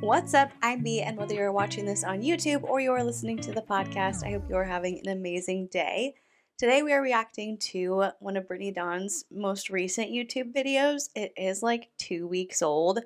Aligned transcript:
What's 0.00 0.32
up? 0.32 0.50
I'm 0.62 0.82
B, 0.82 1.02
and 1.02 1.18
whether 1.18 1.34
you're 1.34 1.52
watching 1.52 1.84
this 1.84 2.04
on 2.04 2.22
YouTube 2.22 2.62
or 2.62 2.80
you're 2.80 3.04
listening 3.04 3.36
to 3.40 3.52
the 3.52 3.60
podcast, 3.60 4.24
I 4.24 4.30
hope 4.30 4.48
you're 4.48 4.64
having 4.64 4.98
an 4.98 5.12
amazing 5.12 5.66
day. 5.66 6.14
Today, 6.56 6.82
we 6.82 6.94
are 6.94 7.02
reacting 7.02 7.58
to 7.58 8.06
one 8.18 8.38
of 8.38 8.48
Brittany 8.48 8.72
Dawn's 8.72 9.26
most 9.30 9.68
recent 9.68 10.10
YouTube 10.10 10.54
videos. 10.54 11.10
It 11.14 11.34
is 11.36 11.62
like 11.62 11.90
two 11.98 12.26
weeks 12.26 12.62
old. 12.62 13.00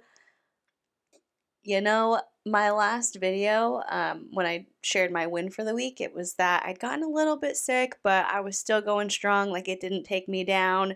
You 1.64 1.80
know, 1.80 2.22
my 2.46 2.70
last 2.70 3.16
video, 3.16 3.82
um, 3.90 4.28
when 4.32 4.46
I 4.46 4.66
shared 4.80 5.10
my 5.10 5.26
win 5.26 5.50
for 5.50 5.64
the 5.64 5.74
week, 5.74 6.00
it 6.00 6.14
was 6.14 6.34
that 6.34 6.62
I'd 6.64 6.78
gotten 6.78 7.02
a 7.02 7.08
little 7.08 7.36
bit 7.36 7.56
sick, 7.56 7.98
but 8.04 8.24
I 8.26 8.38
was 8.38 8.56
still 8.56 8.80
going 8.80 9.10
strong. 9.10 9.50
Like 9.50 9.66
it 9.66 9.80
didn't 9.80 10.04
take 10.04 10.28
me 10.28 10.44
down. 10.44 10.94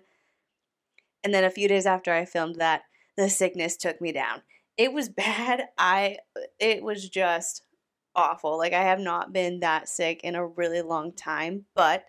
And 1.25 1.35
then 1.35 1.43
a 1.43 1.51
few 1.51 1.67
days 1.67 1.87
after 1.87 2.13
I 2.13 2.25
filmed 2.25 2.61
that, 2.61 2.83
the 3.17 3.29
sickness 3.29 3.77
took 3.77 4.01
me 4.01 4.13
down. 4.13 4.43
It 4.79 4.93
was 4.93 5.11
bad. 5.11 5.65
I, 5.79 6.17
it 6.59 6.83
was 6.83 7.07
just 7.07 7.65
awful. 8.15 8.57
Like 8.57 8.73
I 8.73 8.83
have 8.83 9.01
not 9.01 9.33
been 9.33 9.61
that 9.61 9.89
sick 9.89 10.23
in 10.25 10.35
a 10.35 10.47
really 10.47 10.81
long 10.81 11.13
time, 11.13 11.67
but 11.75 12.05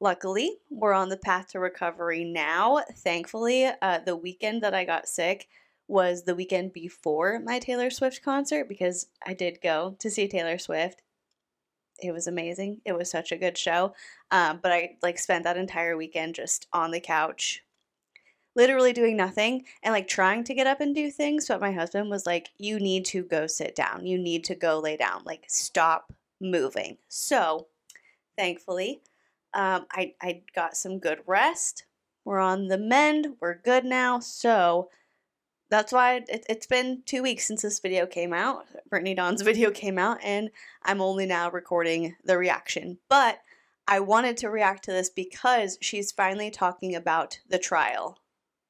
luckily 0.00 0.56
we're 0.70 0.94
on 0.94 1.10
the 1.10 1.18
path 1.18 1.48
to 1.48 1.60
recovery 1.60 2.24
now. 2.24 2.82
Thankfully, 2.96 3.66
uh, 3.82 3.98
the 3.98 4.16
weekend 4.16 4.62
that 4.62 4.74
I 4.74 4.86
got 4.86 5.06
sick, 5.06 5.48
was 5.88 6.24
the 6.24 6.34
weekend 6.34 6.72
before 6.72 7.40
my 7.40 7.58
Taylor 7.58 7.90
Swift 7.90 8.22
concert 8.22 8.68
because 8.68 9.06
I 9.26 9.34
did 9.34 9.60
go 9.62 9.96
to 9.98 10.10
see 10.10 10.28
Taylor 10.28 10.58
Swift. 10.58 11.02
It 12.02 12.12
was 12.12 12.26
amazing. 12.26 12.80
It 12.84 12.92
was 12.92 13.10
such 13.10 13.32
a 13.32 13.36
good 13.36 13.56
show. 13.56 13.94
Um, 14.30 14.60
but 14.62 14.72
I 14.72 14.96
like 15.02 15.18
spent 15.18 15.44
that 15.44 15.56
entire 15.56 15.96
weekend 15.96 16.34
just 16.34 16.66
on 16.72 16.90
the 16.90 17.00
couch, 17.00 17.62
literally 18.54 18.92
doing 18.92 19.16
nothing 19.16 19.64
and 19.82 19.92
like 19.92 20.08
trying 20.08 20.44
to 20.44 20.54
get 20.54 20.66
up 20.66 20.80
and 20.80 20.94
do 20.94 21.10
things. 21.10 21.48
But 21.48 21.60
my 21.60 21.72
husband 21.72 22.10
was 22.10 22.26
like, 22.26 22.50
You 22.58 22.78
need 22.78 23.04
to 23.06 23.22
go 23.22 23.46
sit 23.46 23.74
down. 23.74 24.06
You 24.06 24.18
need 24.18 24.44
to 24.44 24.54
go 24.54 24.78
lay 24.78 24.96
down. 24.96 25.22
Like, 25.24 25.44
stop 25.48 26.12
moving. 26.40 26.98
So, 27.08 27.66
thankfully, 28.36 29.00
um, 29.52 29.86
I, 29.90 30.14
I 30.20 30.42
got 30.54 30.76
some 30.76 30.98
good 30.98 31.20
rest. 31.26 31.84
We're 32.24 32.40
on 32.40 32.68
the 32.68 32.78
mend. 32.78 33.36
We're 33.40 33.54
good 33.54 33.84
now. 33.84 34.20
So, 34.20 34.88
that's 35.70 35.92
why 35.92 36.22
it, 36.28 36.44
has 36.48 36.66
been 36.66 37.02
two 37.04 37.22
weeks 37.22 37.46
since 37.46 37.62
this 37.62 37.80
video 37.80 38.06
came 38.06 38.32
out. 38.32 38.66
Brittany 38.88 39.14
Dawn's 39.14 39.42
video 39.50 39.70
came 39.70 39.98
out, 39.98 40.18
and 40.22 40.50
I'm 40.82 41.00
only 41.00 41.26
now 41.26 41.50
recording 41.50 42.16
the 42.24 42.38
reaction. 42.38 42.98
But 43.08 43.40
I 43.86 44.00
wanted 44.00 44.36
to 44.38 44.50
react 44.50 44.84
to 44.84 44.92
this 44.92 45.10
because 45.10 45.78
she's 45.80 46.12
finally 46.12 46.50
talking 46.50 46.94
about 46.94 47.40
the 47.48 47.58
trial, 47.58 48.18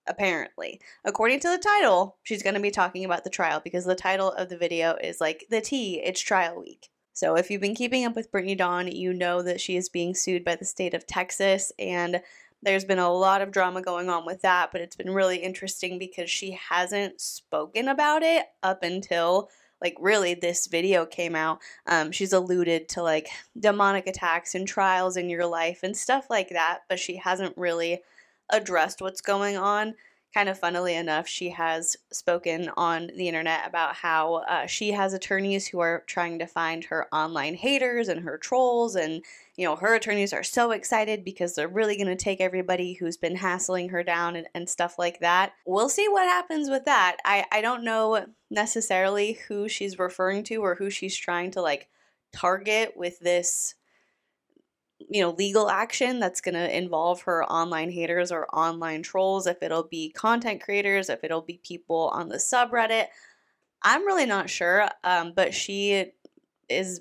apparently. 0.07 0.81
According 1.05 1.41
to 1.41 1.49
the 1.49 1.59
title, 1.59 2.17
she's 2.23 2.43
going 2.43 2.55
to 2.55 2.61
be 2.61 2.71
talking 2.71 3.05
about 3.05 3.25
the 3.25 3.31
trial 3.31 3.61
because 3.63 3.85
the 3.85 3.95
title 3.95 4.33
of 4.33 4.49
the 4.49 4.57
video 4.57 4.97
is 5.03 5.21
like 5.21 5.45
the 5.51 5.61
T, 5.61 6.01
it's 6.05 6.21
trial 6.21 6.61
week. 6.61 6.89
So 7.13 7.37
if 7.37 7.51
you've 7.51 7.61
been 7.61 7.77
keeping 7.77 8.05
up 8.05 8.17
with 8.17 8.33
Brittany 8.33 8.57
Dawn, 8.57 8.91
you 8.91 9.13
know 9.13 9.41
that 9.43 9.61
she 9.61 9.77
is 9.77 9.89
being 9.89 10.15
sued 10.15 10.45
by 10.45 10.57
the 10.57 10.65
state 10.65 10.95
of 10.95 11.07
Texas 11.07 11.73
and 11.79 12.21
there's 12.65 12.85
been 12.85 12.99
a 12.99 13.13
lot 13.13 13.43
of 13.43 13.53
drama 13.53 13.83
going 13.83 14.09
on 14.09 14.25
with 14.25 14.41
that, 14.43 14.73
but 14.73 14.81
it's 14.81 14.97
been 14.97 15.13
really 15.13 15.37
interesting 15.37 15.99
because 15.99 16.31
she 16.31 16.53
hasn't 16.53 17.21
spoken 17.21 17.89
about 17.89 18.23
it 18.23 18.47
up 18.63 18.83
until 18.83 19.51
like 19.83 19.97
really 20.01 20.33
this 20.33 20.67
video 20.67 21.05
came 21.05 21.37
out. 21.37 21.59
Um, 21.87 22.11
she's 22.11 22.33
alluded 22.33 22.89
to 22.91 23.03
like 23.03 23.29
demonic 23.59 24.07
attacks 24.07 24.55
and 24.55 24.67
trials 24.67 25.17
in 25.19 25.29
your 25.29 25.47
life 25.47 25.81
and 25.83 25.95
stuff 25.95 26.29
like 26.31 26.49
that, 26.51 26.81
but 26.89 26.99
she 26.99 27.17
hasn't 27.17 27.57
really 27.59 28.03
addressed 28.51 29.01
what's 29.01 29.21
going 29.21 29.57
on 29.57 29.95
kind 30.35 30.49
of 30.49 30.59
funnily 30.59 30.97
enough, 30.97 31.29
she 31.29 31.51
has 31.51 31.97
spoken 32.11 32.69
on 32.77 33.09
the 33.17 33.29
internet 33.29 33.69
about 33.69 33.95
how 33.95 34.43
uh, 34.49 34.67
she 34.67 34.91
has 34.91 35.15
attorneys 35.15 35.69
who 35.69 35.79
are 35.79 36.03
trying 36.09 36.41
to 36.41 36.47
find 36.47 36.85
her 36.85 37.07
online 37.15 37.55
haters 37.55 38.09
and 38.09 38.21
her 38.23 38.37
trolls. 38.37 38.97
And, 38.97 39.23
you 39.57 39.65
know, 39.65 39.77
her 39.77 39.95
attorneys 39.95 40.33
are 40.33 40.43
so 40.43 40.73
excited 40.73 41.25
because 41.25 41.55
they're 41.55 41.69
really 41.69 41.97
going 41.97 42.09
to 42.09 42.17
take 42.17 42.41
everybody 42.41 42.95
who's 42.95 43.17
been 43.17 43.37
hassling 43.37 43.91
her 43.91 44.03
down 44.03 44.35
and, 44.35 44.49
and 44.57 44.69
stuff 44.69 44.99
like 44.99 45.21
that. 45.21 45.53
We'll 45.67 45.89
see 45.89 46.09
what 46.09 46.25
happens 46.25 46.69
with 46.69 46.85
that. 46.87 47.19
I, 47.25 47.45
I 47.53 47.61
don't 47.61 47.85
know 47.85 48.27
necessarily 48.51 49.39
who 49.47 49.69
she's 49.69 50.01
referring 50.01 50.43
to 50.45 50.57
or 50.57 50.75
who 50.75 50.91
she's 50.91 51.17
trying 51.17 51.53
to 51.53 51.63
like 51.63 51.89
target 52.33 52.95
with 52.97 53.21
this 53.21 53.77
you 55.09 55.21
know 55.21 55.31
legal 55.31 55.69
action 55.69 56.19
that's 56.19 56.41
going 56.41 56.55
to 56.55 56.77
involve 56.77 57.23
her 57.23 57.45
online 57.45 57.91
haters 57.91 58.33
or 58.33 58.47
online 58.55 59.03
trolls 59.03 59.47
if 59.47 59.63
it'll 59.63 59.85
be 59.85 60.11
content 60.11 60.63
creators 60.63 61.09
if 61.09 61.23
it'll 61.25 61.43
be 61.43 61.61
people 61.63 62.11
on 62.13 62.29
the 62.29 62.37
subreddit. 62.37 63.07
I'm 63.83 64.07
really 64.07 64.27
not 64.27 64.49
sure 64.49 64.89
um, 65.03 65.33
but 65.35 65.55
she 65.55 66.13
is 66.69 67.01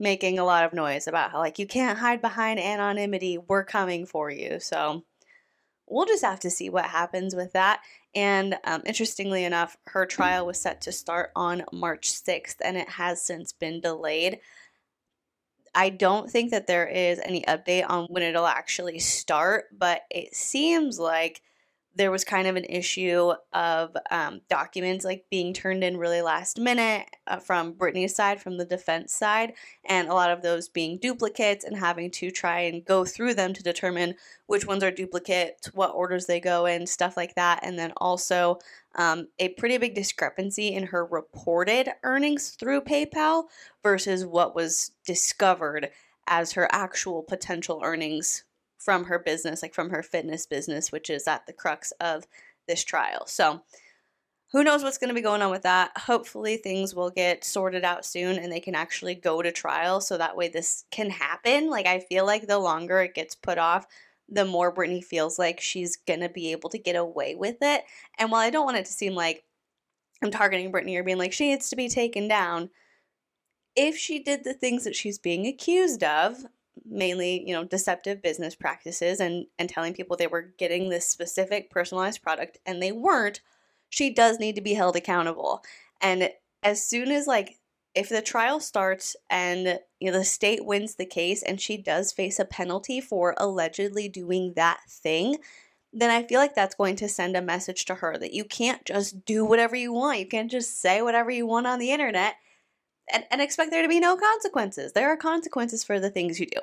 making 0.00 0.38
a 0.38 0.44
lot 0.44 0.64
of 0.64 0.72
noise 0.72 1.06
about 1.06 1.30
how 1.30 1.38
like 1.38 1.58
you 1.58 1.66
can't 1.66 1.98
hide 1.98 2.20
behind 2.20 2.58
anonymity. 2.58 3.38
We're 3.38 3.64
coming 3.64 4.06
for 4.06 4.30
you. 4.30 4.58
So 4.60 5.04
we'll 5.86 6.06
just 6.06 6.24
have 6.24 6.40
to 6.40 6.50
see 6.50 6.70
what 6.70 6.86
happens 6.86 7.34
with 7.34 7.52
that. 7.52 7.80
And 8.14 8.56
um, 8.64 8.82
interestingly 8.86 9.44
enough 9.44 9.76
her 9.86 10.06
trial 10.06 10.46
was 10.46 10.60
set 10.60 10.80
to 10.82 10.92
start 10.92 11.30
on 11.34 11.64
march 11.72 12.12
6th 12.12 12.56
and 12.62 12.76
it 12.76 12.88
has 12.88 13.22
since 13.22 13.52
been 13.52 13.80
delayed 13.80 14.40
I 15.74 15.90
don't 15.90 16.30
think 16.30 16.50
that 16.52 16.66
there 16.66 16.86
is 16.86 17.18
any 17.24 17.42
update 17.42 17.84
on 17.88 18.06
when 18.06 18.22
it'll 18.22 18.46
actually 18.46 18.98
start, 19.00 19.66
but 19.76 20.02
it 20.10 20.34
seems 20.34 20.98
like 20.98 21.42
there 21.96 22.10
was 22.10 22.24
kind 22.24 22.46
of 22.46 22.56
an 22.56 22.64
issue 22.64 23.32
of 23.52 23.96
um, 24.10 24.40
documents 24.48 25.04
like 25.04 25.24
being 25.30 25.52
turned 25.52 25.84
in 25.84 25.96
really 25.96 26.22
last 26.22 26.58
minute 26.58 27.06
uh, 27.26 27.36
from 27.36 27.72
Brittany's 27.72 28.14
side, 28.14 28.40
from 28.40 28.58
the 28.58 28.64
defense 28.64 29.12
side, 29.12 29.52
and 29.84 30.08
a 30.08 30.14
lot 30.14 30.30
of 30.30 30.42
those 30.42 30.68
being 30.68 30.98
duplicates 30.98 31.64
and 31.64 31.76
having 31.76 32.10
to 32.10 32.30
try 32.30 32.60
and 32.60 32.84
go 32.84 33.04
through 33.04 33.34
them 33.34 33.52
to 33.52 33.62
determine 33.62 34.14
which 34.46 34.66
ones 34.66 34.82
are 34.82 34.90
duplicates, 34.90 35.72
what 35.74 35.94
orders 35.94 36.26
they 36.26 36.40
go 36.40 36.66
in, 36.66 36.86
stuff 36.86 37.16
like 37.16 37.34
that. 37.34 37.60
And 37.62 37.78
then 37.78 37.92
also 37.96 38.58
um, 38.96 39.28
a 39.38 39.50
pretty 39.50 39.78
big 39.78 39.94
discrepancy 39.94 40.74
in 40.74 40.86
her 40.86 41.04
reported 41.04 41.90
earnings 42.02 42.50
through 42.50 42.82
PayPal 42.82 43.44
versus 43.82 44.26
what 44.26 44.54
was 44.54 44.92
discovered 45.06 45.90
as 46.26 46.52
her 46.52 46.68
actual 46.72 47.22
potential 47.22 47.80
earnings 47.84 48.44
from 48.84 49.04
her 49.04 49.18
business, 49.18 49.62
like 49.62 49.74
from 49.74 49.90
her 49.90 50.02
fitness 50.02 50.46
business, 50.46 50.92
which 50.92 51.08
is 51.10 51.26
at 51.26 51.46
the 51.46 51.52
crux 51.52 51.92
of 52.00 52.26
this 52.68 52.84
trial. 52.84 53.26
So, 53.26 53.62
who 54.52 54.62
knows 54.62 54.84
what's 54.84 54.98
going 54.98 55.08
to 55.08 55.14
be 55.14 55.20
going 55.20 55.42
on 55.42 55.50
with 55.50 55.62
that? 55.62 55.90
Hopefully, 55.96 56.56
things 56.56 56.94
will 56.94 57.10
get 57.10 57.44
sorted 57.44 57.84
out 57.84 58.04
soon 58.04 58.38
and 58.38 58.52
they 58.52 58.60
can 58.60 58.76
actually 58.76 59.16
go 59.16 59.42
to 59.42 59.50
trial 59.50 60.00
so 60.00 60.16
that 60.16 60.36
way 60.36 60.48
this 60.48 60.84
can 60.92 61.10
happen. 61.10 61.68
Like, 61.68 61.86
I 61.86 61.98
feel 61.98 62.24
like 62.24 62.46
the 62.46 62.58
longer 62.58 63.00
it 63.00 63.14
gets 63.14 63.34
put 63.34 63.58
off, 63.58 63.86
the 64.28 64.44
more 64.44 64.70
Brittany 64.70 65.02
feels 65.02 65.38
like 65.38 65.60
she's 65.60 65.96
going 65.96 66.20
to 66.20 66.28
be 66.28 66.52
able 66.52 66.70
to 66.70 66.78
get 66.78 66.94
away 66.94 67.34
with 67.34 67.56
it. 67.62 67.82
And 68.18 68.30
while 68.30 68.42
I 68.42 68.50
don't 68.50 68.64
want 68.64 68.76
it 68.76 68.86
to 68.86 68.92
seem 68.92 69.14
like 69.14 69.44
I'm 70.22 70.30
targeting 70.30 70.70
Brittany 70.70 70.96
or 70.96 71.02
being 71.02 71.18
like 71.18 71.32
she 71.32 71.50
needs 71.50 71.68
to 71.70 71.76
be 71.76 71.88
taken 71.88 72.28
down, 72.28 72.70
if 73.76 73.96
she 73.96 74.22
did 74.22 74.44
the 74.44 74.54
things 74.54 74.84
that 74.84 74.94
she's 74.94 75.18
being 75.18 75.46
accused 75.46 76.04
of, 76.04 76.46
mainly, 76.84 77.44
you 77.46 77.54
know, 77.54 77.64
deceptive 77.64 78.22
business 78.22 78.54
practices 78.54 79.20
and 79.20 79.46
and 79.58 79.68
telling 79.68 79.94
people 79.94 80.16
they 80.16 80.26
were 80.26 80.52
getting 80.58 80.88
this 80.88 81.08
specific 81.08 81.70
personalized 81.70 82.22
product 82.22 82.58
and 82.66 82.82
they 82.82 82.92
weren't, 82.92 83.40
she 83.88 84.10
does 84.10 84.38
need 84.38 84.54
to 84.56 84.60
be 84.60 84.74
held 84.74 84.96
accountable. 84.96 85.62
And 86.00 86.30
as 86.62 86.84
soon 86.84 87.10
as 87.10 87.26
like 87.26 87.58
if 87.94 88.08
the 88.08 88.22
trial 88.22 88.58
starts 88.60 89.16
and 89.30 89.78
you 90.00 90.10
know 90.10 90.18
the 90.18 90.24
state 90.24 90.64
wins 90.64 90.96
the 90.96 91.06
case 91.06 91.42
and 91.42 91.60
she 91.60 91.76
does 91.76 92.12
face 92.12 92.38
a 92.38 92.44
penalty 92.44 93.00
for 93.00 93.34
allegedly 93.38 94.08
doing 94.08 94.52
that 94.56 94.80
thing, 94.88 95.36
then 95.92 96.10
I 96.10 96.24
feel 96.24 96.40
like 96.40 96.54
that's 96.54 96.74
going 96.74 96.96
to 96.96 97.08
send 97.08 97.36
a 97.36 97.42
message 97.42 97.84
to 97.86 97.94
her 97.96 98.18
that 98.18 98.32
you 98.32 98.44
can't 98.44 98.84
just 98.84 99.24
do 99.24 99.44
whatever 99.44 99.76
you 99.76 99.92
want. 99.92 100.18
You 100.18 100.26
can't 100.26 100.50
just 100.50 100.80
say 100.80 101.02
whatever 101.02 101.30
you 101.30 101.46
want 101.46 101.66
on 101.66 101.78
the 101.78 101.92
internet 101.92 102.34
and, 103.12 103.24
and 103.30 103.40
expect 103.40 103.70
there 103.70 103.82
to 103.82 103.88
be 103.88 104.00
no 104.00 104.16
consequences. 104.16 104.92
There 104.92 105.08
are 105.08 105.16
consequences 105.16 105.84
for 105.84 106.00
the 106.00 106.10
things 106.10 106.40
you 106.40 106.46
do. 106.46 106.60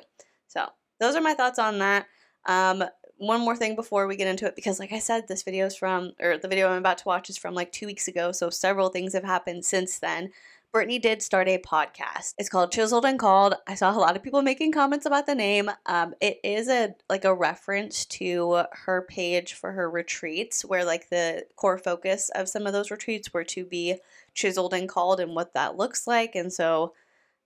So, 0.48 0.66
those 1.00 1.16
are 1.16 1.20
my 1.20 1.34
thoughts 1.34 1.58
on 1.58 1.78
that. 1.78 2.06
Um, 2.46 2.84
one 3.18 3.40
more 3.40 3.56
thing 3.56 3.76
before 3.76 4.08
we 4.08 4.16
get 4.16 4.26
into 4.26 4.46
it, 4.46 4.56
because 4.56 4.80
like 4.80 4.92
I 4.92 4.98
said, 4.98 5.28
this 5.28 5.44
video 5.44 5.66
is 5.66 5.76
from, 5.76 6.12
or 6.20 6.38
the 6.38 6.48
video 6.48 6.68
I'm 6.68 6.78
about 6.78 6.98
to 6.98 7.08
watch 7.08 7.30
is 7.30 7.38
from 7.38 7.54
like 7.54 7.70
two 7.70 7.86
weeks 7.86 8.08
ago, 8.08 8.32
so 8.32 8.50
several 8.50 8.88
things 8.88 9.12
have 9.12 9.22
happened 9.22 9.64
since 9.64 9.98
then. 10.00 10.32
Brittany 10.72 10.98
did 10.98 11.20
start 11.20 11.48
a 11.48 11.58
podcast. 11.58 12.32
It's 12.38 12.48
called 12.48 12.72
Chiseled 12.72 13.04
and 13.04 13.18
Called. 13.18 13.54
I 13.68 13.74
saw 13.74 13.94
a 13.94 14.00
lot 14.00 14.16
of 14.16 14.22
people 14.22 14.40
making 14.40 14.72
comments 14.72 15.04
about 15.04 15.26
the 15.26 15.34
name. 15.34 15.70
Um, 15.84 16.14
it 16.18 16.40
is 16.42 16.70
a 16.70 16.94
like 17.10 17.26
a 17.26 17.34
reference 17.34 18.06
to 18.06 18.64
her 18.72 19.02
page 19.02 19.52
for 19.52 19.72
her 19.72 19.90
retreats, 19.90 20.64
where 20.64 20.82
like 20.86 21.10
the 21.10 21.44
core 21.56 21.76
focus 21.76 22.30
of 22.34 22.48
some 22.48 22.66
of 22.66 22.72
those 22.72 22.90
retreats 22.90 23.34
were 23.34 23.44
to 23.44 23.66
be 23.66 23.96
chiseled 24.32 24.72
and 24.72 24.88
called 24.88 25.20
and 25.20 25.34
what 25.34 25.52
that 25.52 25.76
looks 25.76 26.06
like. 26.06 26.34
And 26.34 26.50
so 26.50 26.94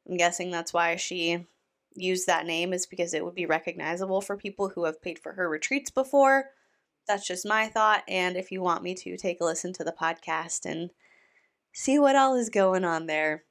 I'm 0.09 0.17
guessing 0.17 0.53
that's 0.53 0.73
why 0.73 0.95
she 0.95 1.47
used 1.97 2.29
that 2.29 2.47
name 2.47 2.73
is 2.73 2.87
because 2.87 3.13
it 3.13 3.25
would 3.25 3.35
be 3.35 3.47
recognizable 3.47 4.21
for 4.21 4.37
people 4.37 4.69
who 4.69 4.85
have 4.85 5.03
paid 5.03 5.19
for 5.19 5.33
her 5.33 5.49
retreats 5.49 5.91
before. 5.91 6.51
That's 7.09 7.27
just 7.27 7.45
my 7.45 7.67
thought. 7.67 8.05
And 8.07 8.37
if 8.37 8.53
you 8.53 8.63
want 8.63 8.85
me 8.85 8.95
to 8.95 9.17
take 9.17 9.41
a 9.41 9.45
listen 9.45 9.73
to 9.73 9.85
the 9.85 9.91
podcast 9.91 10.65
and 10.65 10.91
see 11.77 11.99
what 11.99 12.17
all 12.17 12.35
is 12.35 12.49
going 12.49 12.85
on 12.85 13.05
there. 13.05 13.45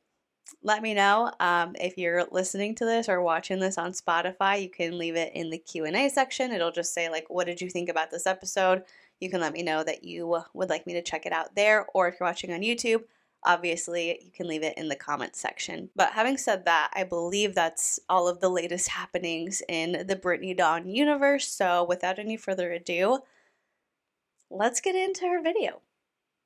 Let 0.64 0.82
me 0.82 0.96
know 0.96 1.32
um, 1.40 1.76
if 1.80 1.96
you're 1.96 2.26
listening 2.32 2.74
to 2.76 2.86
this 2.86 3.08
or 3.08 3.22
watching 3.22 3.60
this 3.60 3.78
on 3.78 3.92
Spotify. 3.92 4.62
You 4.62 4.70
can 4.70 4.98
leave 4.98 5.16
it 5.16 5.32
in 5.36 5.52
the 5.52 5.60
Q 5.60 5.86
and 5.86 5.96
A 5.96 6.10
section. 6.10 6.52
It'll 6.52 6.72
just 6.72 6.94
say 6.94 7.08
like, 7.10 7.30
"What 7.30 7.46
did 7.46 7.62
you 7.62 7.70
think 7.70 7.88
about 7.88 8.10
this 8.10 8.26
episode?" 8.26 8.84
You 9.20 9.30
can 9.30 9.42
let 9.42 9.54
me 9.54 9.62
know 9.62 9.84
that 9.84 10.04
you 10.04 10.44
would 10.54 10.70
like 10.70 10.88
me 10.88 10.94
to 10.94 11.04
check 11.04 11.26
it 11.26 11.34
out 11.34 11.56
there, 11.56 11.86
or 11.94 12.08
if 12.08 12.16
you're 12.20 12.28
watching 12.28 12.52
on 12.52 12.62
YouTube, 12.62 13.04
obviously 13.44 14.20
you 14.24 14.32
can 14.32 14.48
leave 14.48 14.64
it 14.64 14.78
in 14.78 14.90
the 14.90 14.96
comments 14.96 15.40
section. 15.40 15.90
But 15.96 16.14
having 16.14 16.38
said 16.38 16.66
that, 16.66 16.92
I 16.94 17.04
believe 17.04 17.54
that's 17.54 18.00
all 18.10 18.28
of 18.28 18.40
the 18.40 18.50
latest 18.50 18.90
happenings 18.90 19.62
in 19.70 20.06
the 20.08 20.16
Brittany 20.16 20.54
Dawn 20.56 20.90
universe. 20.90 21.48
So 21.48 21.84
without 21.84 22.20
any 22.20 22.38
further 22.38 22.72
ado, 22.72 23.20
let's 24.50 24.82
get 24.82 24.96
into 24.96 25.28
her 25.28 25.42
video 25.42 25.82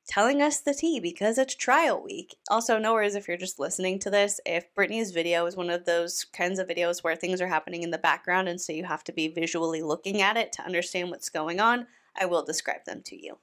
telling 0.09 0.41
us 0.41 0.59
the 0.59 0.73
tea 0.73 0.99
because 0.99 1.37
it's 1.37 1.53
trial 1.53 2.03
week. 2.03 2.35
Also, 2.49 2.79
no 2.79 2.93
worries 2.93 3.13
if 3.13 3.27
you're 3.27 3.37
just 3.37 3.59
listening 3.59 3.99
to 3.99 4.09
this. 4.09 4.39
If 4.43 4.73
Brittany's 4.73 5.11
video 5.11 5.45
is 5.45 5.55
one 5.55 5.69
of 5.69 5.85
those 5.85 6.25
kinds 6.33 6.57
of 6.57 6.67
videos 6.67 7.03
where 7.03 7.15
things 7.15 7.39
are 7.41 7.47
happening 7.47 7.83
in 7.83 7.91
the 7.91 7.99
background 7.99 8.49
and 8.49 8.59
so 8.59 8.73
you 8.73 8.85
have 8.85 9.03
to 9.05 9.13
be 9.13 9.27
visually 9.27 9.83
looking 9.83 10.21
at 10.21 10.35
it 10.35 10.51
to 10.53 10.63
understand 10.63 11.11
what's 11.11 11.29
going 11.29 11.59
on, 11.59 11.85
I 12.19 12.25
will 12.25 12.43
describe 12.43 12.85
them 12.85 13.03
to 13.05 13.23
you. 13.23 13.37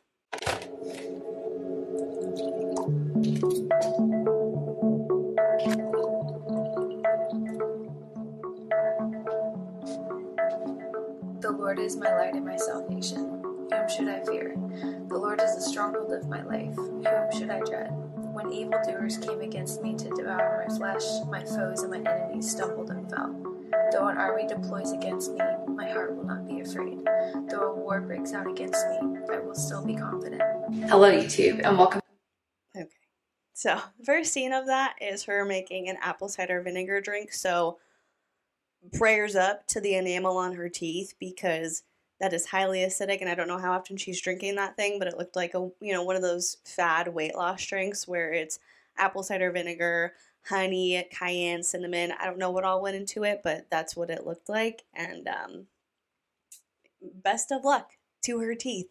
The 11.41 11.53
Lord 11.53 11.79
is 11.79 11.97
my 11.97 12.13
light 12.13 12.35
and 12.35 12.45
my 12.45 12.57
salvation. 12.57 13.36
Whom 13.71 13.89
should 13.89 14.09
I 14.09 14.25
fear? 14.25 14.55
The 15.09 15.19
Lord 15.19 15.41
is 15.41 15.57
the 15.57 15.61
stronghold 15.61 16.13
of 16.13 16.29
my 16.29 16.43
life. 16.45 16.77
Whom 16.77 17.05
should 17.37 17.51
I 17.51 17.61
dread? 17.61 17.91
When 18.33 18.53
evildoers 18.53 19.19
came 19.19 19.41
against 19.41 19.83
me 19.83 19.97
to 19.97 20.09
devour 20.11 20.65
my 20.69 20.77
flesh, 20.77 21.03
my 21.29 21.43
foes 21.45 21.83
and 21.83 21.91
my 21.91 22.11
enemies 22.11 22.49
stumbled 22.49 22.91
and 22.91 23.11
fell. 23.11 23.35
Though 23.91 24.07
an 24.07 24.19
army 24.19 24.47
deploys 24.47 24.93
against 24.93 25.33
me, 25.33 25.41
my 25.67 25.89
heart 25.89 26.15
will 26.15 26.25
not 26.25 26.47
be 26.47 26.61
afraid. 26.61 27.01
Though 27.49 27.73
a 27.73 27.75
war 27.75 28.01
breaks 28.01 28.33
out 28.35 28.49
against 28.49 28.87
me, 28.89 28.99
I 29.33 29.41
will 29.41 29.55
still 29.57 29.85
be 29.85 29.97
confident. 29.97 30.43
Hello, 30.89 31.11
YouTube, 31.11 31.67
and 31.67 31.77
welcome. 31.77 32.01
Okay. 32.77 32.87
So, 33.53 33.81
the 33.99 34.05
first 34.05 34.33
scene 34.33 34.53
of 34.53 34.67
that 34.67 34.95
is 35.01 35.25
her 35.25 35.45
making 35.45 35.89
an 35.89 35.97
apple 36.01 36.29
cider 36.29 36.63
vinegar 36.63 37.01
drink. 37.01 37.33
So, 37.33 37.79
prayers 38.93 39.35
up 39.35 39.67
to 39.69 39.81
the 39.81 39.95
enamel 39.95 40.37
on 40.37 40.53
her 40.53 40.69
teeth 40.69 41.15
because 41.19 41.83
that 42.21 42.33
is 42.33 42.47
highly 42.47 42.81
acidic 42.81 43.21
and 43.21 43.29
I 43.29 43.35
don't 43.35 43.49
know 43.49 43.59
how 43.59 43.73
often 43.73 43.97
she's 43.97 44.21
drinking 44.21 44.57
that 44.57 44.77
thing, 44.77 44.99
but 44.99 45.09
it 45.09 45.19
looked 45.19 45.37
like 45.37 45.55
a 45.55 45.71
you 45.81 45.93
know 45.93 46.03
one 46.03 46.17
of 46.17 46.23
those 46.23 46.59
fad 46.65 47.09
weight 47.09 47.35
loss 47.35 47.65
drinks 47.65 48.09
where 48.09 48.33
it's 48.33 48.59
apple 48.97 49.23
cider 49.23 49.51
vinegar, 49.51 50.15
honey, 50.45 51.07
cayenne, 51.11 51.63
cinnamon. 51.63 52.13
I 52.19 52.25
don't 52.25 52.39
know 52.39 52.51
what 52.51 52.65
all 52.65 52.83
went 52.83 52.97
into 52.97 53.25
it, 53.25 53.41
but 53.45 53.67
that's 53.71 53.97
what 53.97 54.11
it 54.11 54.27
looked 54.27 54.49
like 54.49 54.85
and 54.95 55.29
um 55.29 55.67
best 57.03 57.53
of 57.53 57.65
luck 57.65 57.93
to 58.23 58.41
her 58.41 58.55
teeth 58.55 58.89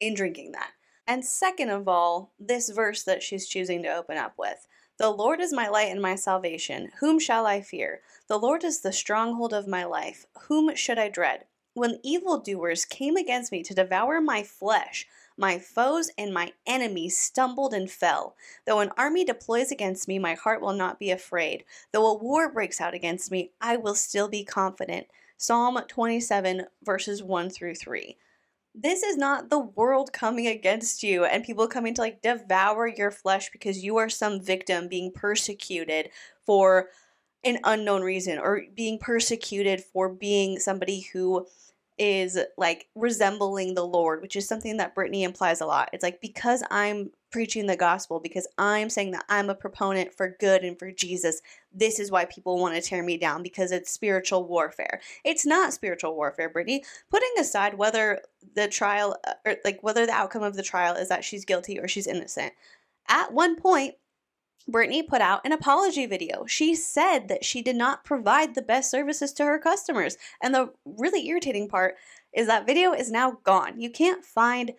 in 0.00 0.14
drinking 0.14 0.52
that. 0.52 0.70
And 1.06 1.24
second 1.24 1.70
of 1.70 1.88
all, 1.88 2.32
this 2.38 2.70
verse 2.70 3.02
that 3.02 3.22
she's 3.22 3.48
choosing 3.48 3.82
to 3.82 3.94
open 3.94 4.16
up 4.16 4.34
with. 4.38 4.66
The 4.98 5.10
Lord 5.10 5.40
is 5.40 5.52
my 5.52 5.68
light 5.68 5.90
and 5.90 6.00
my 6.00 6.14
salvation. 6.14 6.90
Whom 7.00 7.18
shall 7.18 7.44
I 7.44 7.60
fear? 7.60 8.02
The 8.28 8.38
Lord 8.38 8.62
is 8.62 8.80
the 8.80 8.92
stronghold 8.92 9.52
of 9.52 9.66
my 9.66 9.84
life. 9.84 10.26
Whom 10.42 10.74
should 10.76 10.98
I 10.98 11.08
dread? 11.08 11.44
When 11.74 12.00
evildoers 12.02 12.84
came 12.84 13.16
against 13.16 13.50
me 13.50 13.62
to 13.62 13.74
devour 13.74 14.20
my 14.20 14.42
flesh, 14.42 15.06
my 15.38 15.58
foes 15.58 16.10
and 16.18 16.32
my 16.32 16.52
enemies 16.66 17.16
stumbled 17.16 17.72
and 17.72 17.90
fell. 17.90 18.36
Though 18.66 18.80
an 18.80 18.90
army 18.98 19.24
deploys 19.24 19.72
against 19.72 20.06
me, 20.06 20.18
my 20.18 20.34
heart 20.34 20.60
will 20.60 20.74
not 20.74 20.98
be 20.98 21.10
afraid. 21.10 21.64
Though 21.92 22.06
a 22.06 22.18
war 22.18 22.52
breaks 22.52 22.80
out 22.80 22.92
against 22.92 23.30
me, 23.30 23.52
I 23.60 23.78
will 23.78 23.94
still 23.94 24.28
be 24.28 24.44
confident. 24.44 25.06
Psalm 25.38 25.80
27, 25.88 26.66
verses 26.82 27.22
1 27.22 27.48
through 27.48 27.76
3. 27.76 28.16
This 28.74 29.02
is 29.02 29.16
not 29.16 29.48
the 29.48 29.58
world 29.58 30.12
coming 30.12 30.46
against 30.46 31.02
you 31.02 31.24
and 31.24 31.42
people 31.42 31.66
coming 31.66 31.94
to 31.94 32.02
like 32.02 32.22
devour 32.22 32.86
your 32.86 33.10
flesh 33.10 33.50
because 33.50 33.82
you 33.82 33.96
are 33.96 34.08
some 34.08 34.40
victim 34.40 34.88
being 34.88 35.10
persecuted 35.10 36.10
for 36.44 36.88
an 37.44 37.58
unknown 37.64 38.02
reason 38.02 38.38
or 38.38 38.62
being 38.74 38.98
persecuted 38.98 39.82
for 39.82 40.08
being 40.08 40.58
somebody 40.58 41.00
who 41.12 41.46
is 41.98 42.38
like 42.56 42.86
resembling 42.94 43.74
the 43.74 43.86
Lord, 43.86 44.22
which 44.22 44.36
is 44.36 44.48
something 44.48 44.78
that 44.78 44.94
Brittany 44.94 45.24
implies 45.24 45.60
a 45.60 45.66
lot. 45.66 45.90
It's 45.92 46.02
like 46.02 46.20
because 46.20 46.62
I'm 46.70 47.10
preaching 47.30 47.66
the 47.66 47.76
gospel, 47.76 48.20
because 48.20 48.46
I'm 48.58 48.90
saying 48.90 49.12
that 49.12 49.24
I'm 49.28 49.50
a 49.50 49.54
proponent 49.54 50.12
for 50.12 50.36
good 50.38 50.62
and 50.62 50.78
for 50.78 50.90
Jesus, 50.90 51.40
this 51.72 51.98
is 51.98 52.10
why 52.10 52.24
people 52.26 52.58
want 52.58 52.74
to 52.74 52.80
tear 52.80 53.02
me 53.02 53.16
down 53.16 53.42
because 53.42 53.72
it's 53.72 53.90
spiritual 53.90 54.46
warfare. 54.46 55.00
It's 55.24 55.46
not 55.46 55.72
spiritual 55.72 56.14
warfare, 56.14 56.48
Brittany. 56.50 56.84
Putting 57.10 57.32
aside 57.38 57.74
whether 57.74 58.20
the 58.54 58.68
trial 58.68 59.16
uh, 59.26 59.34
or 59.46 59.56
like 59.64 59.82
whether 59.82 60.06
the 60.06 60.12
outcome 60.12 60.42
of 60.42 60.56
the 60.56 60.62
trial 60.62 60.94
is 60.94 61.08
that 61.08 61.24
she's 61.24 61.44
guilty 61.44 61.78
or 61.78 61.88
she's 61.88 62.06
innocent. 62.06 62.52
At 63.08 63.32
one 63.32 63.56
point, 63.56 63.94
Brittany 64.68 65.02
put 65.02 65.20
out 65.20 65.44
an 65.44 65.52
apology 65.52 66.06
video. 66.06 66.46
She 66.46 66.74
said 66.74 67.28
that 67.28 67.44
she 67.44 67.62
did 67.62 67.76
not 67.76 68.04
provide 68.04 68.54
the 68.54 68.62
best 68.62 68.90
services 68.90 69.32
to 69.34 69.44
her 69.44 69.58
customers. 69.58 70.16
And 70.42 70.54
the 70.54 70.72
really 70.84 71.26
irritating 71.28 71.68
part 71.68 71.96
is 72.32 72.46
that 72.46 72.66
video 72.66 72.92
is 72.92 73.10
now 73.10 73.38
gone. 73.44 73.80
You 73.80 73.90
can't 73.90 74.24
find 74.24 74.72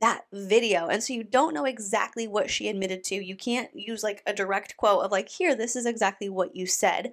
that 0.00 0.22
video. 0.32 0.86
And 0.86 1.02
so 1.02 1.12
you 1.12 1.24
don't 1.24 1.54
know 1.54 1.64
exactly 1.64 2.26
what 2.26 2.50
she 2.50 2.68
admitted 2.68 3.04
to. 3.04 3.14
You 3.14 3.36
can't 3.36 3.70
use 3.74 4.02
like 4.02 4.22
a 4.26 4.32
direct 4.32 4.76
quote 4.76 5.04
of 5.04 5.10
like, 5.10 5.28
here, 5.28 5.54
this 5.54 5.76
is 5.76 5.86
exactly 5.86 6.28
what 6.28 6.56
you 6.56 6.66
said. 6.66 7.12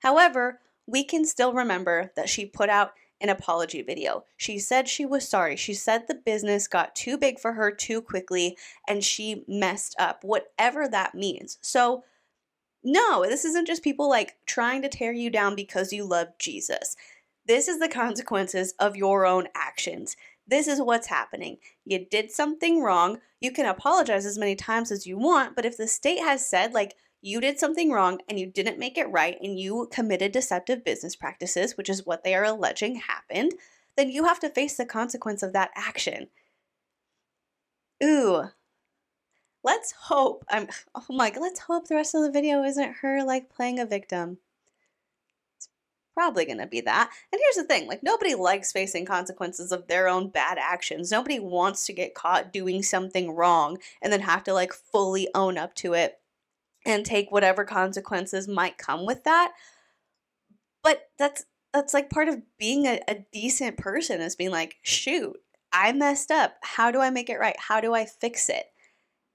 However, 0.00 0.60
we 0.86 1.02
can 1.02 1.24
still 1.24 1.52
remember 1.52 2.12
that 2.16 2.28
she 2.28 2.46
put 2.46 2.68
out 2.68 2.92
an 3.20 3.28
apology 3.28 3.82
video. 3.82 4.24
She 4.36 4.58
said 4.58 4.88
she 4.88 5.06
was 5.06 5.28
sorry. 5.28 5.56
She 5.56 5.74
said 5.74 6.06
the 6.06 6.14
business 6.14 6.68
got 6.68 6.94
too 6.94 7.16
big 7.16 7.38
for 7.38 7.52
her 7.52 7.70
too 7.70 8.02
quickly 8.02 8.56
and 8.86 9.02
she 9.02 9.44
messed 9.48 9.96
up, 9.98 10.22
whatever 10.22 10.88
that 10.88 11.14
means. 11.14 11.58
So, 11.60 12.04
no, 12.84 13.24
this 13.24 13.44
isn't 13.44 13.66
just 13.66 13.82
people 13.82 14.08
like 14.08 14.36
trying 14.46 14.82
to 14.82 14.88
tear 14.88 15.12
you 15.12 15.30
down 15.30 15.54
because 15.54 15.92
you 15.92 16.04
love 16.04 16.28
Jesus. 16.38 16.96
This 17.46 17.68
is 17.68 17.78
the 17.78 17.88
consequences 17.88 18.74
of 18.78 18.96
your 18.96 19.24
own 19.24 19.48
actions. 19.54 20.16
This 20.46 20.68
is 20.68 20.80
what's 20.80 21.08
happening. 21.08 21.58
You 21.84 22.06
did 22.08 22.30
something 22.30 22.82
wrong. 22.82 23.20
You 23.40 23.50
can 23.50 23.66
apologize 23.66 24.26
as 24.26 24.38
many 24.38 24.54
times 24.54 24.92
as 24.92 25.06
you 25.06 25.18
want, 25.18 25.56
but 25.56 25.64
if 25.64 25.76
the 25.76 25.88
state 25.88 26.20
has 26.20 26.46
said, 26.46 26.72
like, 26.72 26.94
you 27.22 27.40
did 27.40 27.58
something 27.58 27.90
wrong 27.90 28.20
and 28.28 28.38
you 28.38 28.46
didn't 28.46 28.78
make 28.78 28.98
it 28.98 29.10
right 29.10 29.36
and 29.40 29.58
you 29.58 29.88
committed 29.90 30.32
deceptive 30.32 30.84
business 30.84 31.16
practices, 31.16 31.76
which 31.76 31.88
is 31.88 32.06
what 32.06 32.24
they 32.24 32.34
are 32.34 32.44
alleging 32.44 32.96
happened, 32.96 33.52
then 33.96 34.10
you 34.10 34.24
have 34.24 34.40
to 34.40 34.50
face 34.50 34.76
the 34.76 34.86
consequence 34.86 35.42
of 35.42 35.52
that 35.52 35.70
action. 35.74 36.28
Ooh. 38.02 38.44
Let's 39.64 39.92
hope 40.02 40.44
I'm 40.48 40.68
oh 40.94 41.04
my 41.08 41.30
god, 41.30 41.40
let's 41.40 41.60
hope 41.60 41.88
the 41.88 41.96
rest 41.96 42.14
of 42.14 42.22
the 42.22 42.30
video 42.30 42.62
isn't 42.62 42.96
her 43.02 43.24
like 43.24 43.50
playing 43.50 43.80
a 43.80 43.86
victim. 43.86 44.38
It's 45.56 45.68
probably 46.14 46.44
gonna 46.44 46.68
be 46.68 46.82
that. 46.82 47.10
And 47.32 47.40
here's 47.42 47.56
the 47.56 47.64
thing, 47.64 47.88
like 47.88 48.02
nobody 48.02 48.36
likes 48.36 48.70
facing 48.70 49.06
consequences 49.06 49.72
of 49.72 49.88
their 49.88 50.06
own 50.06 50.28
bad 50.28 50.58
actions. 50.58 51.10
Nobody 51.10 51.40
wants 51.40 51.86
to 51.86 51.92
get 51.92 52.14
caught 52.14 52.52
doing 52.52 52.84
something 52.84 53.32
wrong 53.32 53.78
and 54.00 54.12
then 54.12 54.20
have 54.20 54.44
to 54.44 54.52
like 54.52 54.72
fully 54.72 55.28
own 55.34 55.58
up 55.58 55.74
to 55.76 55.94
it 55.94 56.20
and 56.86 57.04
take 57.04 57.30
whatever 57.30 57.64
consequences 57.64 58.48
might 58.48 58.78
come 58.78 59.04
with 59.04 59.24
that. 59.24 59.52
But 60.82 61.10
that's 61.18 61.44
that's 61.74 61.92
like 61.92 62.08
part 62.08 62.28
of 62.28 62.40
being 62.58 62.86
a, 62.86 63.00
a 63.08 63.16
decent 63.32 63.76
person 63.76 64.22
is 64.22 64.36
being 64.36 64.52
like, 64.52 64.76
shoot, 64.82 65.36
I 65.72 65.92
messed 65.92 66.30
up. 66.30 66.54
How 66.62 66.90
do 66.90 67.00
I 67.00 67.10
make 67.10 67.28
it 67.28 67.38
right? 67.38 67.56
How 67.58 67.80
do 67.80 67.92
I 67.92 68.06
fix 68.06 68.48
it? 68.48 68.66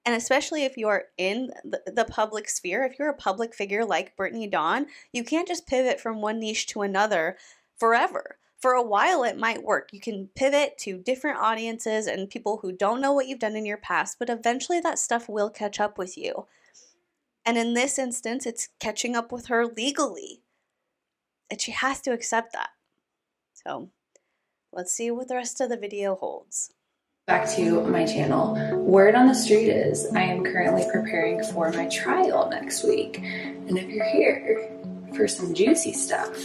And 0.06 0.16
especially 0.16 0.64
if 0.64 0.78
you're 0.78 1.04
in 1.20 1.52
the, 1.64 1.82
the 1.86 2.06
public 2.06 2.50
sphere, 2.50 2.84
if 2.84 2.98
you're 2.98 3.10
a 3.10 3.14
public 3.14 3.54
figure 3.54 3.86
like 3.86 4.16
Brittany 4.16 4.48
Dawn, 4.48 4.88
you 5.14 5.24
can't 5.24 5.48
just 5.48 5.68
pivot 5.68 6.00
from 6.00 6.22
one 6.22 6.40
niche 6.40 6.66
to 6.68 6.82
another 6.82 7.38
forever. 7.78 8.38
For 8.60 8.72
a 8.72 8.82
while, 8.82 9.24
it 9.24 9.38
might 9.38 9.64
work. 9.64 9.90
You 9.92 10.00
can 10.00 10.30
pivot 10.36 10.78
to 10.80 10.98
different 10.98 11.38
audiences 11.38 12.08
and 12.08 12.30
people 12.30 12.60
who 12.62 12.72
don't 12.72 13.02
know 13.02 13.14
what 13.14 13.28
you've 13.28 13.40
done 13.40 13.56
in 13.56 13.66
your 13.66 13.78
past, 13.78 14.18
but 14.18 14.30
eventually 14.30 14.80
that 14.80 14.98
stuff 14.98 15.30
will 15.30 15.50
catch 15.50 15.80
up 15.80 15.98
with 15.98 16.18
you. 16.18 16.48
And 17.46 17.58
in 17.58 17.74
this 17.74 17.98
instance, 17.98 18.46
it's 18.46 18.70
catching 18.80 19.16
up 19.16 19.32
with 19.32 19.48
her 19.48 19.66
legally. 19.66 20.42
And 21.50 21.60
she 21.60 21.72
has 21.72 22.00
to 22.02 22.12
accept 22.12 22.54
that. 22.54 22.70
So 23.54 23.90
let's 24.72 24.94
see 24.94 25.12
what 25.12 25.28
the 25.28 25.36
rest 25.36 25.60
of 25.60 25.70
the 25.70 25.78
video 25.78 26.16
holds. 26.16 26.72
Back 27.28 27.50
to 27.52 27.82
my 27.84 28.06
channel. 28.06 28.56
Word 28.78 29.16
on 29.16 29.28
the 29.28 29.36
street 29.36 29.70
is 29.70 30.12
I 30.14 30.24
am 30.24 30.44
currently 30.44 30.86
preparing 30.92 31.44
for 31.44 31.72
my 31.72 31.88
trial 31.88 32.50
next 32.50 32.84
week. 32.84 33.20
And 33.20 33.78
if 33.78 33.90
you're 33.90 34.06
here 34.06 34.70
for 35.16 35.28
some 35.28 35.54
juicy 35.54 35.94
stuff, 35.94 36.36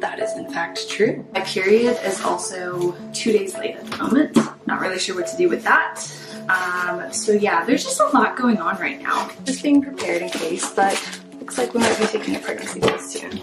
that 0.00 0.18
is 0.20 0.32
in 0.36 0.50
fact 0.50 0.88
true. 0.88 1.26
My 1.34 1.40
period 1.42 1.98
is 2.04 2.20
also 2.22 2.96
two 3.12 3.32
days 3.32 3.54
late 3.54 3.76
at 3.76 3.86
the 3.86 3.96
moment. 3.96 4.36
Not 4.66 4.80
really 4.80 4.98
sure 4.98 5.14
what 5.16 5.26
to 5.28 5.36
do 5.36 5.48
with 5.48 5.62
that, 5.64 6.00
Um, 6.48 7.12
so 7.12 7.32
yeah, 7.32 7.64
there's 7.64 7.84
just 7.84 8.00
a 8.00 8.06
lot 8.06 8.36
going 8.36 8.58
on 8.58 8.76
right 8.78 9.00
now. 9.00 9.30
Just 9.44 9.62
being 9.62 9.82
prepared 9.82 10.22
in 10.22 10.30
case, 10.30 10.70
but 10.72 11.20
looks 11.48 11.58
like 11.58 11.72
we 11.72 11.80
might 11.80 11.98
be 11.98 12.06
taking 12.06 12.36
a 12.36 12.38
pregnancy 12.38 12.80
test 12.80 13.10
soon. 13.10 13.40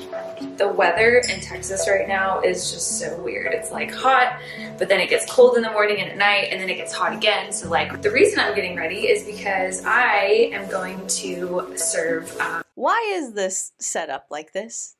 The 0.57 0.67
weather 0.67 1.23
in 1.27 1.39
Texas 1.41 1.87
right 1.89 2.07
now 2.07 2.39
is 2.39 2.71
just 2.71 2.99
so 2.99 3.19
weird. 3.21 3.51
It's 3.53 3.71
like 3.71 3.91
hot, 3.91 4.39
but 4.77 4.89
then 4.89 4.99
it 4.99 5.09
gets 5.09 5.31
cold 5.31 5.57
in 5.57 5.63
the 5.63 5.71
morning 5.71 5.99
and 5.99 6.11
at 6.11 6.17
night, 6.17 6.49
and 6.51 6.61
then 6.61 6.69
it 6.69 6.75
gets 6.75 6.93
hot 6.93 7.13
again. 7.13 7.51
So 7.51 7.67
like 7.67 8.01
the 8.01 8.11
reason 8.11 8.39
I'm 8.39 8.55
getting 8.55 8.75
ready 8.75 9.07
is 9.07 9.23
because 9.23 9.83
I 9.85 10.49
am 10.53 10.69
going 10.69 11.05
to 11.07 11.73
serve. 11.75 12.39
Um, 12.39 12.63
Why 12.75 13.11
is 13.15 13.33
this 13.33 13.73
set 13.79 14.09
up 14.09 14.27
like 14.29 14.53
this? 14.53 14.94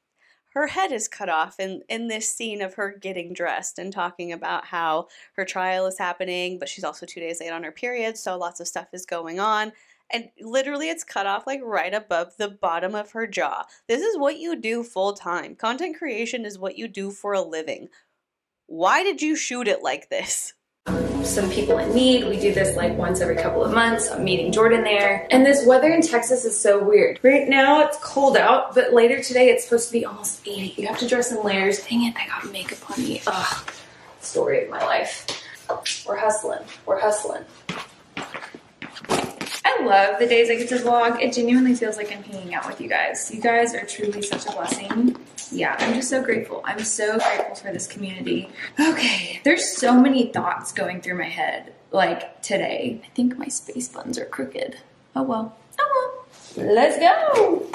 Her 0.56 0.68
head 0.68 0.94
is 0.94 1.10
cut 1.10 1.28
off 1.28 1.60
in, 1.60 1.84
in 1.90 2.08
this 2.08 2.30
scene 2.30 2.62
of 2.62 2.76
her 2.76 2.98
getting 2.98 3.34
dressed 3.34 3.78
and 3.78 3.92
talking 3.92 4.32
about 4.32 4.66
how 4.66 5.10
her 5.34 5.44
trial 5.44 5.86
is 5.86 5.98
happening, 5.98 6.60
but 6.60 6.70
she's 6.70 6.86
also 6.86 7.06
two 7.06 7.20
days 7.20 7.42
late 7.42 7.52
on 7.52 7.64
her 7.64 7.74
period, 7.74 8.18
so 8.18 8.38
lots 8.38 8.62
of 8.62 8.68
stuff 8.70 8.88
is 8.94 9.06
going 9.06 9.38
on. 9.38 9.74
And 10.10 10.30
literally, 10.40 10.88
it's 10.88 11.04
cut 11.04 11.28
off 11.28 11.46
like 11.46 11.60
right 11.62 11.94
above 11.94 12.38
the 12.38 12.48
bottom 12.48 12.96
of 12.96 13.12
her 13.12 13.28
jaw. 13.28 13.66
This 13.88 14.02
is 14.02 14.18
what 14.18 14.38
you 14.38 14.56
do 14.56 14.82
full 14.82 15.12
time. 15.14 15.56
Content 15.56 15.98
creation 15.98 16.46
is 16.46 16.58
what 16.58 16.78
you 16.78 16.88
do 16.88 17.12
for 17.12 17.34
a 17.34 17.42
living. 17.42 17.90
Why 18.68 19.04
did 19.04 19.22
you 19.22 19.36
shoot 19.36 19.68
it 19.68 19.84
like 19.84 20.10
this? 20.10 20.54
Um, 20.88 21.26
some 21.26 21.50
people 21.50 21.80
in 21.80 21.96
need. 21.96 22.26
We 22.28 22.40
do 22.40 22.54
this 22.54 22.78
like 22.78 22.96
once 22.96 23.20
every 23.20 23.36
couple 23.36 23.64
of 23.64 23.74
months. 23.74 24.12
I'm 24.12 24.24
meeting 24.24 24.52
Jordan 24.52 24.84
there. 24.84 25.28
And 25.32 25.44
this 25.44 25.66
weather 25.66 25.92
in 25.92 26.02
Texas 26.02 26.46
is 26.46 26.60
so 26.60 26.84
weird. 26.84 27.20
Right 27.24 27.48
now 27.48 27.82
it's 27.82 27.98
cold 28.04 28.38
out, 28.38 28.76
but 28.76 28.94
later 28.94 29.22
today 29.22 29.50
it's 29.50 29.64
supposed 29.64 29.88
to 29.88 29.94
be 29.94 30.06
almost 30.06 30.48
80. 30.48 30.80
You 30.80 30.88
have 30.88 31.00
to 31.00 31.08
dress 31.08 31.32
in 31.32 31.44
layers. 31.44 31.84
Dang 31.86 32.06
it, 32.06 32.16
I 32.16 32.28
got 32.28 32.52
makeup 32.52 32.90
on 32.92 33.04
me. 33.04 33.22
Ugh, 33.26 33.72
story 34.22 34.66
of 34.66 34.70
my 34.70 34.84
life. 34.86 35.26
We're 36.08 36.18
hustling. 36.18 36.64
We're 36.86 37.00
hustling. 37.00 37.44
I 39.68 39.84
love 39.84 40.20
the 40.20 40.28
days 40.28 40.52
I 40.52 40.56
get 40.56 40.70
to 40.70 40.76
vlog. 40.76 41.20
It 41.20 41.34
genuinely 41.34 41.74
feels 41.74 41.98
like 41.98 42.12
I'm 42.12 42.22
hanging 42.22 42.54
out 42.54 42.68
with 42.68 42.80
you 42.80 42.88
guys. 42.88 43.32
You 43.34 43.42
guys 43.42 43.74
are 43.74 43.86
truly 43.86 44.22
such 44.22 44.46
a 44.46 44.52
blessing. 44.52 45.18
Yeah, 45.56 45.78
I'm 45.80 45.94
just 45.94 46.10
so 46.10 46.22
grateful. 46.22 46.62
I'm 46.66 46.84
so 46.84 47.18
grateful 47.18 47.56
for 47.56 47.72
this 47.72 47.88
community. 47.88 48.50
Okay, 48.78 49.40
there's 49.46 49.66
so 49.66 49.98
many 49.98 50.28
thoughts 50.28 50.74
going 50.74 51.00
through 51.02 51.18
my 51.18 51.30
head 51.30 51.74
like 51.92 52.42
today. 52.42 53.02
I 53.06 53.08
think 53.16 53.38
my 53.38 53.48
space 53.48 53.88
buttons 53.88 54.20
are 54.20 54.26
crooked. 54.26 54.76
Oh 55.16 55.24
well. 55.24 55.58
Oh 55.80 56.26
well. 56.58 56.66
Let's 56.74 57.00
go. 57.00 57.70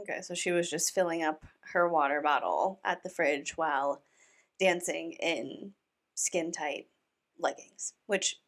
Okay, 0.00 0.20
so 0.22 0.34
she 0.34 0.50
was 0.50 0.68
just 0.68 0.92
filling 0.92 1.22
up 1.22 1.44
her 1.74 1.88
water 1.88 2.20
bottle 2.20 2.80
at 2.84 3.04
the 3.04 3.08
fridge 3.08 3.56
while 3.56 4.02
dancing 4.58 5.12
in 5.20 5.74
skin 6.16 6.50
tight 6.50 6.88
leggings, 7.38 7.94
which 8.06 8.40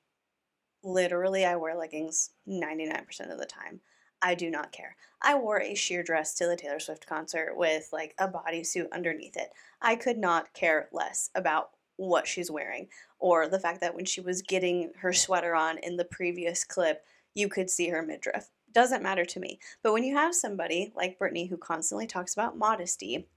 literally 0.83 1.45
I 1.45 1.57
wear 1.57 1.77
leggings 1.77 2.31
99% 2.49 3.33
of 3.33 3.39
the 3.39 3.47
time. 3.47 3.81
I 4.23 4.35
do 4.35 4.51
not 4.51 4.73
care. 4.73 4.97
I 5.21 5.35
wore 5.35 5.61
a 5.61 5.75
sheer 5.75 6.03
dress 6.03 6.35
to 6.35 6.47
the 6.47 6.57
Taylor 6.57 6.81
Swift 6.81 7.07
concert 7.07 7.55
with 7.57 7.89
like 7.93 8.15
a 8.19 8.29
bodysuit 8.29 8.91
underneath 8.93 9.37
it. 9.37 9.51
I 9.83 9.97
could 9.97 10.19
not 10.19 10.53
care 10.55 10.89
less 10.93 11.31
about 11.35 11.71
what 11.97 12.27
she's 12.27 12.51
wearing 12.51 12.89
or 13.19 13.49
the 13.49 13.61
fact 13.61 13.81
that 13.81 13.95
when 13.95 14.05
she 14.05 14.21
was 14.21 14.43
getting 14.43 14.93
her 14.99 15.13
sweater 15.13 15.55
on 15.55 15.79
in 15.79 15.97
the 15.97 16.05
previous 16.05 16.65
clip, 16.65 17.05
you 17.35 17.49
could 17.49 17.71
see 17.71 17.89
her 17.89 18.03
midriff. 18.03 18.51
Doesn't 18.73 19.03
matter 19.03 19.25
to 19.25 19.41
me. 19.41 19.61
But 19.83 19.93
when 19.93 20.05
you 20.05 20.17
have 20.17 20.35
somebody 20.35 20.93
like 20.97 21.19
Brittany 21.19 21.47
who 21.47 21.57
constantly 21.57 22.07
talks 22.07 22.33
about 22.33 22.59
modesty 22.59 23.29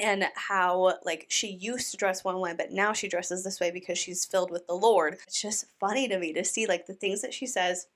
and 0.00 0.24
how 0.34 0.94
like 1.04 1.26
she 1.28 1.48
used 1.48 1.90
to 1.90 1.96
dress 1.96 2.24
one 2.24 2.40
way 2.40 2.54
but 2.56 2.72
now 2.72 2.92
she 2.92 3.08
dresses 3.08 3.44
this 3.44 3.60
way 3.60 3.70
because 3.70 3.98
she's 3.98 4.24
filled 4.24 4.50
with 4.50 4.66
the 4.66 4.74
Lord, 4.74 5.18
it's 5.26 5.40
just 5.40 5.66
funny 5.78 6.08
to 6.08 6.18
me 6.18 6.32
to 6.32 6.44
see 6.44 6.66
like 6.66 6.86
the 6.86 6.94
things 6.94 7.22
that 7.22 7.34
she 7.34 7.46
says 7.46 7.86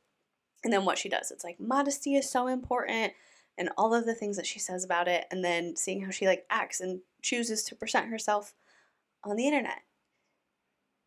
and 0.62 0.72
then 0.72 0.84
what 0.84 0.98
she 0.98 1.08
does. 1.08 1.30
It's 1.30 1.44
like 1.44 1.58
modesty 1.60 2.14
is 2.14 2.30
so 2.30 2.46
important 2.46 3.12
and 3.56 3.70
all 3.76 3.94
of 3.94 4.06
the 4.06 4.14
things 4.14 4.36
that 4.36 4.46
she 4.46 4.58
says 4.58 4.84
about 4.84 5.08
it 5.08 5.26
and 5.30 5.44
then 5.44 5.76
seeing 5.76 6.02
how 6.02 6.10
she 6.10 6.26
like 6.26 6.44
acts 6.50 6.80
and 6.80 7.00
chooses 7.22 7.62
to 7.64 7.74
present 7.74 8.08
herself 8.08 8.54
on 9.22 9.36
the 9.36 9.46
internet 9.46 9.82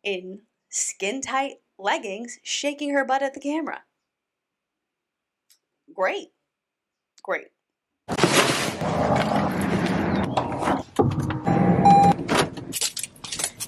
in 0.02 0.40
skin 0.70 1.20
tight 1.20 1.56
leggings 1.78 2.38
shaking 2.42 2.90
her 2.90 3.04
butt 3.04 3.22
at 3.22 3.34
the 3.34 3.40
camera. 3.40 3.82
Great. 5.94 6.28
Great. 7.22 7.48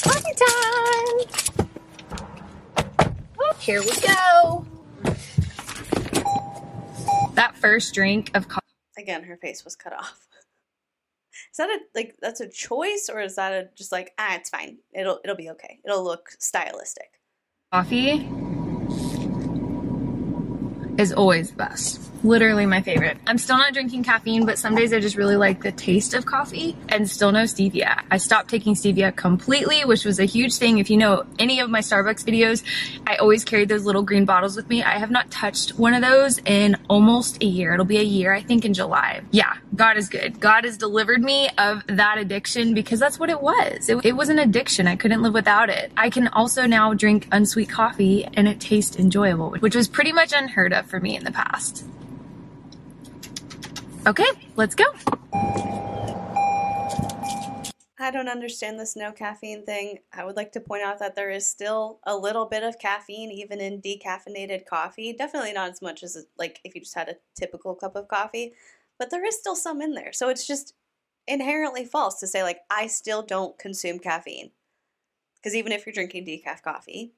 Coffee 0.02 0.34
time! 0.34 1.26
Here 3.70 3.82
we 3.82 4.00
go. 4.00 4.66
That 7.34 7.54
first 7.54 7.94
drink 7.94 8.32
of 8.34 8.48
coffee. 8.48 8.66
Again, 8.98 9.22
her 9.22 9.36
face 9.36 9.64
was 9.64 9.76
cut 9.76 9.92
off. 9.92 10.26
Is 11.52 11.56
that 11.56 11.70
a 11.70 11.78
like 11.94 12.16
that's 12.20 12.40
a 12.40 12.48
choice 12.48 13.08
or 13.08 13.20
is 13.20 13.36
that 13.36 13.52
a 13.52 13.68
just 13.76 13.92
like 13.92 14.12
ah 14.18 14.34
it's 14.34 14.50
fine. 14.50 14.78
It'll 14.92 15.20
it'll 15.22 15.36
be 15.36 15.50
okay. 15.50 15.78
It'll 15.84 16.02
look 16.02 16.30
stylistic. 16.40 17.20
Coffee 17.72 18.28
is 21.00 21.12
always 21.12 21.50
the 21.50 21.56
best. 21.56 22.09
Literally 22.22 22.66
my 22.66 22.82
favorite. 22.82 23.16
I'm 23.26 23.38
still 23.38 23.56
not 23.56 23.72
drinking 23.72 24.04
caffeine, 24.04 24.44
but 24.44 24.58
some 24.58 24.74
days 24.74 24.92
I 24.92 25.00
just 25.00 25.16
really 25.16 25.36
like 25.36 25.62
the 25.62 25.72
taste 25.72 26.12
of 26.12 26.26
coffee 26.26 26.76
and 26.90 27.08
still 27.08 27.32
no 27.32 27.44
stevia. 27.44 28.02
I 28.10 28.18
stopped 28.18 28.50
taking 28.50 28.74
stevia 28.74 29.14
completely, 29.16 29.84
which 29.86 30.04
was 30.04 30.18
a 30.18 30.26
huge 30.26 30.56
thing. 30.56 30.78
If 30.78 30.90
you 30.90 30.98
know 30.98 31.24
any 31.38 31.60
of 31.60 31.70
my 31.70 31.80
Starbucks 31.80 32.24
videos, 32.24 32.62
I 33.06 33.16
always 33.16 33.42
carried 33.44 33.70
those 33.70 33.84
little 33.86 34.02
green 34.02 34.26
bottles 34.26 34.54
with 34.54 34.68
me. 34.68 34.82
I 34.82 34.98
have 34.98 35.10
not 35.10 35.30
touched 35.30 35.78
one 35.78 35.94
of 35.94 36.02
those 36.02 36.38
in 36.44 36.76
almost 36.88 37.42
a 37.42 37.46
year. 37.46 37.72
It'll 37.72 37.86
be 37.86 37.98
a 37.98 38.02
year, 38.02 38.34
I 38.34 38.42
think, 38.42 38.66
in 38.66 38.74
July. 38.74 39.22
Yeah, 39.30 39.54
God 39.74 39.96
is 39.96 40.10
good. 40.10 40.40
God 40.40 40.64
has 40.64 40.76
delivered 40.76 41.22
me 41.22 41.48
of 41.56 41.82
that 41.86 42.18
addiction 42.18 42.74
because 42.74 43.00
that's 43.00 43.18
what 43.18 43.30
it 43.30 43.40
was. 43.40 43.88
It, 43.88 44.04
it 44.04 44.12
was 44.12 44.28
an 44.28 44.38
addiction. 44.38 44.86
I 44.86 44.96
couldn't 44.96 45.22
live 45.22 45.32
without 45.32 45.70
it. 45.70 45.90
I 45.96 46.10
can 46.10 46.28
also 46.28 46.66
now 46.66 46.92
drink 46.92 47.28
unsweet 47.32 47.70
coffee 47.70 48.26
and 48.34 48.46
it 48.46 48.60
tastes 48.60 48.96
enjoyable, 48.96 49.52
which 49.52 49.74
was 49.74 49.88
pretty 49.88 50.12
much 50.12 50.34
unheard 50.34 50.74
of 50.74 50.86
for 50.86 51.00
me 51.00 51.16
in 51.16 51.24
the 51.24 51.32
past. 51.32 51.86
Okay, 54.06 54.24
let's 54.56 54.74
go. 54.74 54.84
I 58.02 58.10
don't 58.10 58.28
understand 58.28 58.80
this 58.80 58.96
no 58.96 59.12
caffeine 59.12 59.64
thing. 59.66 59.98
I 60.12 60.24
would 60.24 60.36
like 60.36 60.52
to 60.52 60.60
point 60.60 60.82
out 60.82 60.98
that 61.00 61.16
there 61.16 61.30
is 61.30 61.46
still 61.46 62.00
a 62.04 62.16
little 62.16 62.46
bit 62.46 62.62
of 62.62 62.78
caffeine 62.78 63.30
even 63.30 63.60
in 63.60 63.82
decaffeinated 63.82 64.64
coffee. 64.64 65.12
Definitely 65.12 65.52
not 65.52 65.70
as 65.70 65.82
much 65.82 66.02
as 66.02 66.26
like 66.38 66.60
if 66.64 66.74
you 66.74 66.80
just 66.80 66.94
had 66.94 67.10
a 67.10 67.16
typical 67.38 67.74
cup 67.74 67.96
of 67.96 68.08
coffee, 68.08 68.54
but 68.98 69.10
there 69.10 69.24
is 69.24 69.38
still 69.38 69.54
some 69.54 69.82
in 69.82 69.92
there. 69.92 70.12
So 70.14 70.30
it's 70.30 70.46
just 70.46 70.74
inherently 71.28 71.84
false 71.84 72.18
to 72.20 72.26
say 72.26 72.42
like 72.42 72.60
I 72.70 72.86
still 72.86 73.22
don't 73.22 73.58
consume 73.58 73.98
caffeine. 73.98 74.50
Because 75.36 75.54
even 75.54 75.72
if 75.72 75.84
you're 75.84 75.92
drinking 75.92 76.24
decaf 76.24 76.62
coffee, 76.62 77.12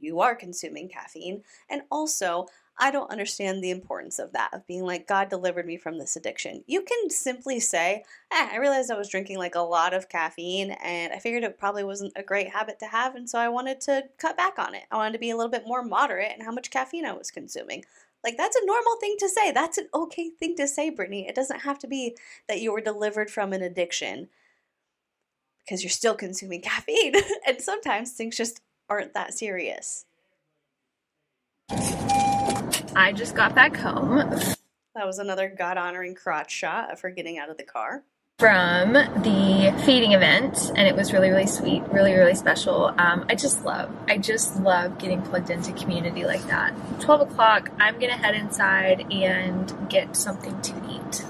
you 0.00 0.20
are 0.20 0.34
consuming 0.34 0.88
caffeine. 0.88 1.42
And 1.68 1.82
also, 1.90 2.46
I 2.78 2.90
don't 2.90 3.10
understand 3.10 3.62
the 3.64 3.70
importance 3.70 4.18
of 4.18 4.32
that, 4.32 4.52
of 4.52 4.66
being 4.66 4.84
like, 4.84 5.08
God 5.08 5.30
delivered 5.30 5.66
me 5.66 5.78
from 5.78 5.96
this 5.98 6.14
addiction. 6.14 6.62
You 6.66 6.82
can 6.82 7.08
simply 7.08 7.58
say, 7.58 8.04
eh, 8.30 8.48
I 8.52 8.58
realized 8.58 8.90
I 8.90 8.98
was 8.98 9.08
drinking 9.08 9.38
like 9.38 9.54
a 9.54 9.60
lot 9.60 9.94
of 9.94 10.10
caffeine 10.10 10.72
and 10.72 11.12
I 11.12 11.18
figured 11.18 11.42
it 11.42 11.58
probably 11.58 11.84
wasn't 11.84 12.12
a 12.16 12.22
great 12.22 12.50
habit 12.50 12.78
to 12.80 12.86
have. 12.86 13.14
And 13.14 13.28
so 13.28 13.38
I 13.38 13.48
wanted 13.48 13.80
to 13.82 14.04
cut 14.18 14.36
back 14.36 14.58
on 14.58 14.74
it. 14.74 14.82
I 14.90 14.96
wanted 14.96 15.14
to 15.14 15.18
be 15.18 15.30
a 15.30 15.36
little 15.36 15.50
bit 15.50 15.66
more 15.66 15.82
moderate 15.82 16.36
in 16.36 16.44
how 16.44 16.52
much 16.52 16.70
caffeine 16.70 17.06
I 17.06 17.14
was 17.14 17.30
consuming. 17.30 17.84
Like, 18.22 18.36
that's 18.36 18.56
a 18.56 18.66
normal 18.66 18.96
thing 19.00 19.16
to 19.20 19.28
say. 19.28 19.52
That's 19.52 19.78
an 19.78 19.88
okay 19.94 20.30
thing 20.30 20.56
to 20.56 20.68
say, 20.68 20.90
Brittany. 20.90 21.26
It 21.26 21.34
doesn't 21.34 21.60
have 21.60 21.78
to 21.78 21.86
be 21.86 22.16
that 22.48 22.60
you 22.60 22.72
were 22.72 22.80
delivered 22.80 23.30
from 23.30 23.52
an 23.52 23.62
addiction 23.62 24.28
because 25.64 25.82
you're 25.82 25.90
still 25.90 26.14
consuming 26.14 26.60
caffeine. 26.60 27.14
and 27.46 27.60
sometimes 27.60 28.12
things 28.12 28.36
just 28.36 28.60
aren't 28.88 29.14
that 29.14 29.32
serious. 29.32 30.04
I 32.96 33.12
just 33.12 33.34
got 33.34 33.54
back 33.54 33.76
home. 33.76 34.16
That 34.94 35.06
was 35.06 35.18
another 35.18 35.54
God 35.56 35.76
honoring 35.76 36.14
crotch 36.14 36.50
shot 36.50 36.90
of 36.90 37.00
her 37.02 37.10
getting 37.10 37.38
out 37.38 37.50
of 37.50 37.58
the 37.58 37.62
car. 37.62 38.02
from 38.38 38.92
the 38.94 39.82
feeding 39.84 40.12
event 40.12 40.70
and 40.76 40.86
it 40.88 40.94
was 40.96 41.12
really 41.12 41.28
really 41.30 41.46
sweet 41.46 41.82
really 41.92 42.14
really 42.14 42.34
special. 42.34 42.86
Um, 42.98 43.24
i 43.30 43.34
just 43.34 43.64
love 43.64 43.90
i 44.08 44.16
just 44.18 44.60
love 44.60 44.98
getting 44.98 45.20
plugged 45.22 45.50
into 45.50 45.72
community 45.72 46.24
like 46.24 46.42
that. 46.46 46.74
12 47.00 47.30
o'clock 47.30 47.70
i'm 47.78 47.98
gonna 47.98 48.16
head 48.16 48.34
inside 48.34 49.10
and 49.12 49.74
get 49.90 50.16
something 50.16 50.58
to 50.62 50.72
eat 50.90 51.24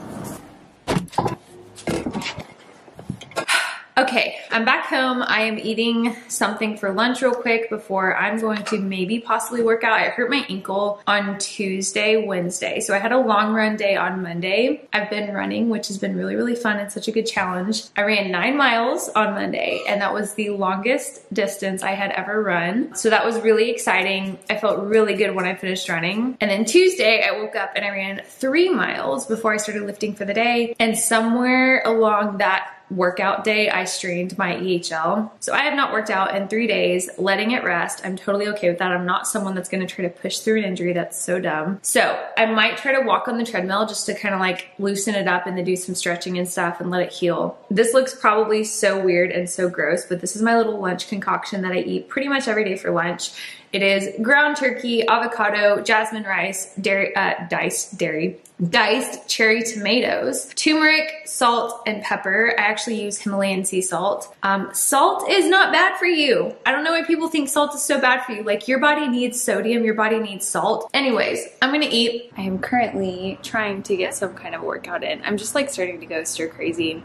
okay 3.99 4.37
I'm 4.57 4.65
back 4.65 4.87
home. 4.87 5.23
I 5.23 5.43
am 5.43 5.59
eating 5.59 6.17
something 6.29 6.79
for 6.79 6.91
lunch 6.91 7.21
real 7.21 7.35
quick 7.35 7.69
before 7.69 8.17
I'm 8.17 8.41
going 8.41 8.65
to 8.65 8.79
maybe 8.79 9.19
possibly 9.19 9.63
work 9.63 9.85
out. 9.85 10.01
I 10.01 10.05
hurt 10.05 10.31
my 10.31 10.47
ankle 10.49 11.03
on 11.07 11.37
Tuesday, 11.39 12.17
Wednesday. 12.25 12.81
So 12.81 12.95
I 12.95 12.99
had 12.99 13.13
a 13.13 13.19
long 13.19 13.53
run 13.53 13.77
day 13.77 13.97
on 13.97 14.23
Monday. 14.23 14.89
I've 14.95 15.11
been 15.11 15.35
running, 15.35 15.69
which 15.69 15.89
has 15.89 15.99
been 15.99 16.17
really, 16.17 16.37
really 16.37 16.55
fun 16.55 16.79
and 16.79 16.91
such 16.91 17.07
a 17.07 17.13
good 17.13 17.27
challenge. 17.27 17.83
I 17.99 18.05
ran 18.05 18.31
nine 18.31 18.57
miles 18.57 19.11
on 19.11 19.35
Monday, 19.35 19.83
and 19.87 20.01
that 20.01 20.15
was 20.15 20.33
the 20.35 20.51
longest 20.51 21.23
distance 21.35 21.83
I 21.83 21.91
had 21.91 22.13
ever 22.13 22.43
run. 22.43 22.95
So 22.95 23.11
that 23.11 23.27
was 23.27 23.39
really 23.41 23.71
exciting. 23.71 24.39
I 24.49 24.57
felt 24.57 24.85
really 24.85 25.17
good 25.17 25.35
when 25.35 25.45
I 25.45 25.55
finished 25.55 25.89
running. 25.91 26.39
And 26.41 26.51
then 26.51 26.65
Tuesday, 26.65 27.29
I 27.29 27.33
woke 27.33 27.57
up 27.57 27.73
and 27.77 27.85
I 27.85 27.91
ran 27.91 28.23
three 28.27 28.71
miles 28.71 29.27
before 29.27 29.53
I 29.53 29.59
started 29.59 29.83
lifting 29.83 30.15
for 30.15 30.25
the 30.25 30.35
day. 30.35 30.75
And 30.79 30.97
somewhere 30.97 31.83
along 31.85 32.39
that 32.39 32.73
workout 32.91 33.45
day, 33.45 33.69
I 33.71 33.85
strained 33.85 34.37
my 34.39 34.57
EHL. 34.57 35.31
So 35.41 35.53
I 35.53 35.63
have 35.63 35.75
not 35.75 35.93
worked 35.93 36.11
out 36.11 36.35
in 36.37 36.49
three 36.49 36.67
days, 36.67 37.09
letting 37.19 37.51
it 37.53 37.65
rest. 37.65 38.01
I'm 38.05 38.17
totally 38.17 38.49
okay 38.49 38.69
with 38.69 38.79
that. 38.79 38.93
I'm 38.93 39.07
not 39.07 39.27
someone 39.27 39.55
that's 39.55 39.69
gonna 39.69 39.87
try 39.87 40.05
to 40.05 40.11
push 40.11 40.39
through 40.39 40.59
an 40.59 40.65
injury. 40.65 40.93
That's 40.93 41.21
so 41.21 41.41
dumb. 41.41 41.79
So 41.83 42.25
I 42.37 42.47
might 42.47 42.77
try 42.77 42.93
to 42.93 43.07
walk 43.07 43.29
on 43.29 43.39
the 43.39 43.45
treadmill 43.45 43.87
just 43.87 44.07
to 44.07 44.15
kind 44.15 44.35
of 44.35 44.41
like 44.41 44.69
loosen 44.79 45.15
it 45.15 45.27
up 45.29 45.47
and 45.47 45.57
then 45.57 45.65
do 45.65 45.77
some 45.77 45.95
stretching 45.95 46.39
and 46.39 46.49
stuff 46.49 46.81
and 46.81 46.91
let 46.91 47.03
it 47.03 47.13
heal. 47.13 47.59
This 47.71 47.93
looks 47.95 48.15
probably 48.15 48.65
so 48.65 49.03
weird 49.03 49.31
and 49.33 49.49
so 49.49 49.69
gross, 49.69 50.05
but 50.07 50.21
this 50.21 50.37
is 50.37 50.43
my 50.43 50.57
little 50.57 50.79
lunch 50.79 51.09
concoction 51.09 51.63
that 51.63 51.73
I 51.73 51.79
eat 51.79 52.09
pretty 52.09 52.29
much 52.29 52.49
every 52.49 52.65
day 52.65 52.77
for 52.77 52.91
lunch. 52.91 53.33
It 53.73 53.83
is 53.83 54.09
ground 54.23 54.57
turkey, 54.57 55.07
avocado, 55.07 55.83
jasmine 55.83 56.25
rice, 56.25 56.75
dairy, 56.81 57.15
uh, 57.15 57.47
diced 57.49 57.99
dairy, 57.99 58.41
diced 58.71 59.29
cherry 59.29 59.63
tomatoes, 59.63 60.47
turmeric, 60.55 61.27
salt, 61.27 61.83
and 61.87 62.03
pepper. 62.03 62.55
I 62.59 62.63
actually 62.63 63.03
use 63.03 63.19
Himalayan 63.19 63.65
sea 63.65 63.83
salt. 63.83 64.35
Um, 64.43 64.71
salt 64.73 65.29
is 65.29 65.47
not 65.47 65.73
bad 65.73 65.99
for 65.99 66.07
you. 66.07 66.55
I 66.65 66.73
don't 66.73 66.85
know 66.85 66.93
why 66.93 67.05
people 67.05 67.29
think 67.29 67.49
salt 67.49 67.75
is 67.75 67.83
so 67.83 68.01
bad 68.01 68.25
for 68.25 68.33
you. 68.33 68.43
Like 68.43 68.69
your 68.69 68.79
body 68.79 69.09
needs 69.09 69.41
sodium, 69.41 69.85
your 69.85 69.95
body 69.95 70.19
needs 70.19 70.47
salt. 70.47 70.91
Anyways, 70.95 71.47
I'm 71.61 71.73
gonna 71.73 71.89
eat. 71.91 72.33
I 72.37 72.43
am 72.43 72.59
currently 72.59 73.39
trying 73.43 73.83
to 73.85 73.97
get 73.97 74.15
some 74.15 74.35
kind 74.35 74.55
of 74.55 74.63
workout 74.63 75.05
in. 75.05 75.23
I'm 75.25 75.37
just 75.37 75.55
like 75.55 75.69
starting 75.69 76.01
to 76.01 76.07
go 76.07 76.25
stir 76.25 76.49
crazy. 76.49 77.05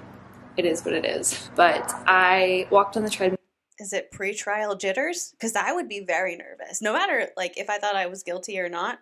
It 0.57 0.65
is 0.65 0.83
what 0.83 0.93
it 0.93 1.05
is. 1.05 1.49
But 1.55 1.93
I 2.05 2.67
walked 2.69 2.97
on 2.97 3.03
the 3.03 3.09
treadmill 3.09 3.37
is 3.81 3.93
it 3.93 4.11
pre-trial 4.11 4.75
jitters? 4.75 5.31
Because 5.31 5.55
I 5.55 5.73
would 5.73 5.89
be 5.89 6.05
very 6.05 6.37
nervous, 6.37 6.81
no 6.81 6.93
matter 6.93 7.29
like 7.35 7.57
if 7.57 7.69
I 7.69 7.79
thought 7.79 7.95
I 7.95 8.05
was 8.05 8.23
guilty 8.23 8.59
or 8.59 8.69
not. 8.69 8.99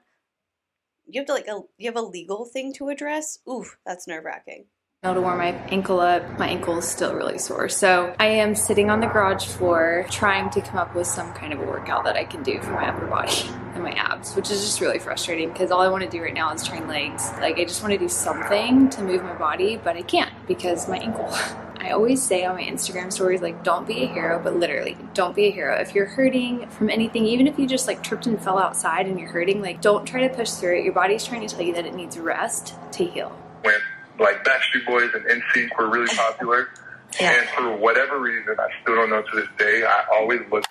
You 1.05 1.21
have 1.21 1.27
to 1.27 1.33
like 1.33 1.47
a 1.47 1.61
you 1.77 1.87
have 1.87 1.95
a 1.95 2.01
legal 2.01 2.45
thing 2.45 2.73
to 2.73 2.89
address. 2.89 3.39
Oof, 3.47 3.77
that's 3.85 4.07
nerve 4.07 4.25
wracking. 4.25 4.65
To 5.03 5.13
warm 5.21 5.37
my 5.37 5.53
ankle 5.71 6.01
up, 6.01 6.37
my 6.37 6.47
ankle 6.49 6.77
is 6.77 6.85
still 6.85 7.15
really 7.15 7.37
sore. 7.37 7.69
So 7.69 8.13
I 8.19 8.25
am 8.25 8.53
sitting 8.53 8.89
on 8.89 8.99
the 8.99 9.07
garage 9.07 9.45
floor 9.45 10.05
trying 10.11 10.49
to 10.49 10.61
come 10.61 10.77
up 10.77 10.93
with 10.93 11.07
some 11.07 11.31
kind 11.33 11.53
of 11.53 11.61
a 11.61 11.63
workout 11.63 12.03
that 12.03 12.17
I 12.17 12.25
can 12.25 12.43
do 12.43 12.61
for 12.61 12.71
my 12.71 12.89
upper 12.89 13.07
body 13.07 13.31
and 13.73 13.81
my 13.81 13.91
abs, 13.91 14.35
which 14.35 14.51
is 14.51 14.61
just 14.61 14.81
really 14.81 14.99
frustrating 14.99 15.51
because 15.51 15.71
all 15.71 15.81
I 15.81 15.87
want 15.87 16.03
to 16.03 16.09
do 16.09 16.21
right 16.21 16.33
now 16.33 16.53
is 16.53 16.67
train 16.67 16.87
legs. 16.87 17.31
Like 17.39 17.57
I 17.57 17.63
just 17.63 17.81
want 17.81 17.93
to 17.93 17.97
do 17.97 18.09
something 18.09 18.89
to 18.89 19.01
move 19.01 19.23
my 19.23 19.35
body, 19.35 19.77
but 19.77 19.95
I 19.95 20.01
can't 20.01 20.33
because 20.47 20.87
my 20.87 20.97
ankle. 20.97 21.33
I 21.81 21.91
always 21.91 22.21
say 22.21 22.43
on 22.43 22.55
my 22.55 22.63
Instagram 22.63 23.11
stories, 23.11 23.41
like, 23.41 23.63
don't 23.63 23.87
be 23.87 24.03
a 24.03 24.07
hero, 24.07 24.41
but 24.43 24.57
literally, 24.57 24.97
don't 25.13 25.33
be 25.33 25.45
a 25.45 25.51
hero. 25.51 25.75
If 25.75 25.95
you're 25.95 26.07
hurting 26.07 26.67
from 26.67 26.89
anything, 26.89 27.25
even 27.25 27.47
if 27.47 27.57
you 27.57 27.67
just 27.67 27.87
like 27.87 28.03
tripped 28.03 28.27
and 28.27 28.41
fell 28.41 28.59
outside 28.59 29.07
and 29.07 29.17
you're 29.17 29.29
hurting, 29.29 29.61
like, 29.61 29.81
don't 29.81 30.05
try 30.05 30.27
to 30.27 30.33
push 30.33 30.49
through 30.51 30.79
it. 30.79 30.83
Your 30.83 30.93
body's 30.93 31.25
trying 31.25 31.47
to 31.47 31.55
tell 31.55 31.65
you 31.65 31.73
that 31.75 31.85
it 31.85 31.95
needs 31.95 32.17
rest 32.17 32.75
to 32.93 33.05
heal. 33.05 33.29
When 33.61 33.75
like 34.19 34.43
Backstreet 34.43 34.85
Boys 34.85 35.09
and 35.13 35.23
NSYNC 35.23 35.77
were 35.77 35.89
really 35.89 36.13
popular, 36.13 36.67
yeah. 37.19 37.39
and 37.39 37.49
for 37.49 37.77
whatever 37.77 38.19
reason, 38.19 38.55
I 38.59 38.67
still 38.81 38.95
don't 38.95 39.09
know 39.09 39.21
to 39.21 39.35
this 39.35 39.47
day, 39.57 39.83
I 39.85 40.03
always 40.13 40.41
look. 40.51 40.65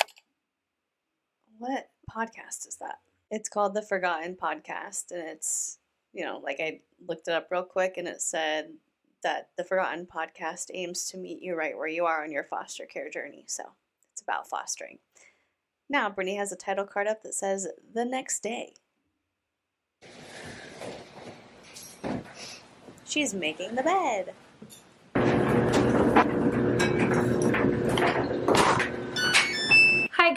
What 1.57 1.89
podcast 2.15 2.69
is 2.69 2.77
that? 2.81 2.99
It's 3.31 3.49
called 3.49 3.75
the 3.75 3.83
Forgotten 3.83 4.37
Podcast, 4.37 5.11
and 5.11 5.27
it's, 5.27 5.79
you 6.13 6.25
know, 6.25 6.39
like 6.45 6.61
I 6.61 6.81
looked 7.07 7.29
it 7.29 7.35
up 7.35 7.49
real 7.51 7.65
quick 7.65 7.95
and 7.97 8.07
it 8.07 8.21
said 8.21 8.73
that 9.23 9.49
the 9.57 9.65
Forgotten 9.65 10.07
podcast 10.07 10.71
aims 10.73 11.07
to 11.11 11.17
meet 11.17 11.43
you 11.43 11.57
right 11.57 11.77
where 11.77 11.89
you 11.89 12.07
are 12.07 12.23
on 12.23 12.33
your 12.33 12.45
foster 12.45 12.87
care 12.87 13.11
journey. 13.11 13.45
So 13.47 13.65
it's 14.13 14.23
about 14.23 14.49
fostering. 14.49 14.99
Now, 15.89 16.11
Brittany 16.11 16.37
has 16.37 16.53
a 16.53 16.57
title 16.57 16.85
card 16.85 17.07
up 17.07 17.23
that 17.23 17.35
says 17.35 17.69
The 17.95 18.05
Next 18.05 18.43
Day. 18.43 18.75
She's 23.05 23.33
making 23.33 23.75
the 23.75 23.83
bed. 23.83 24.35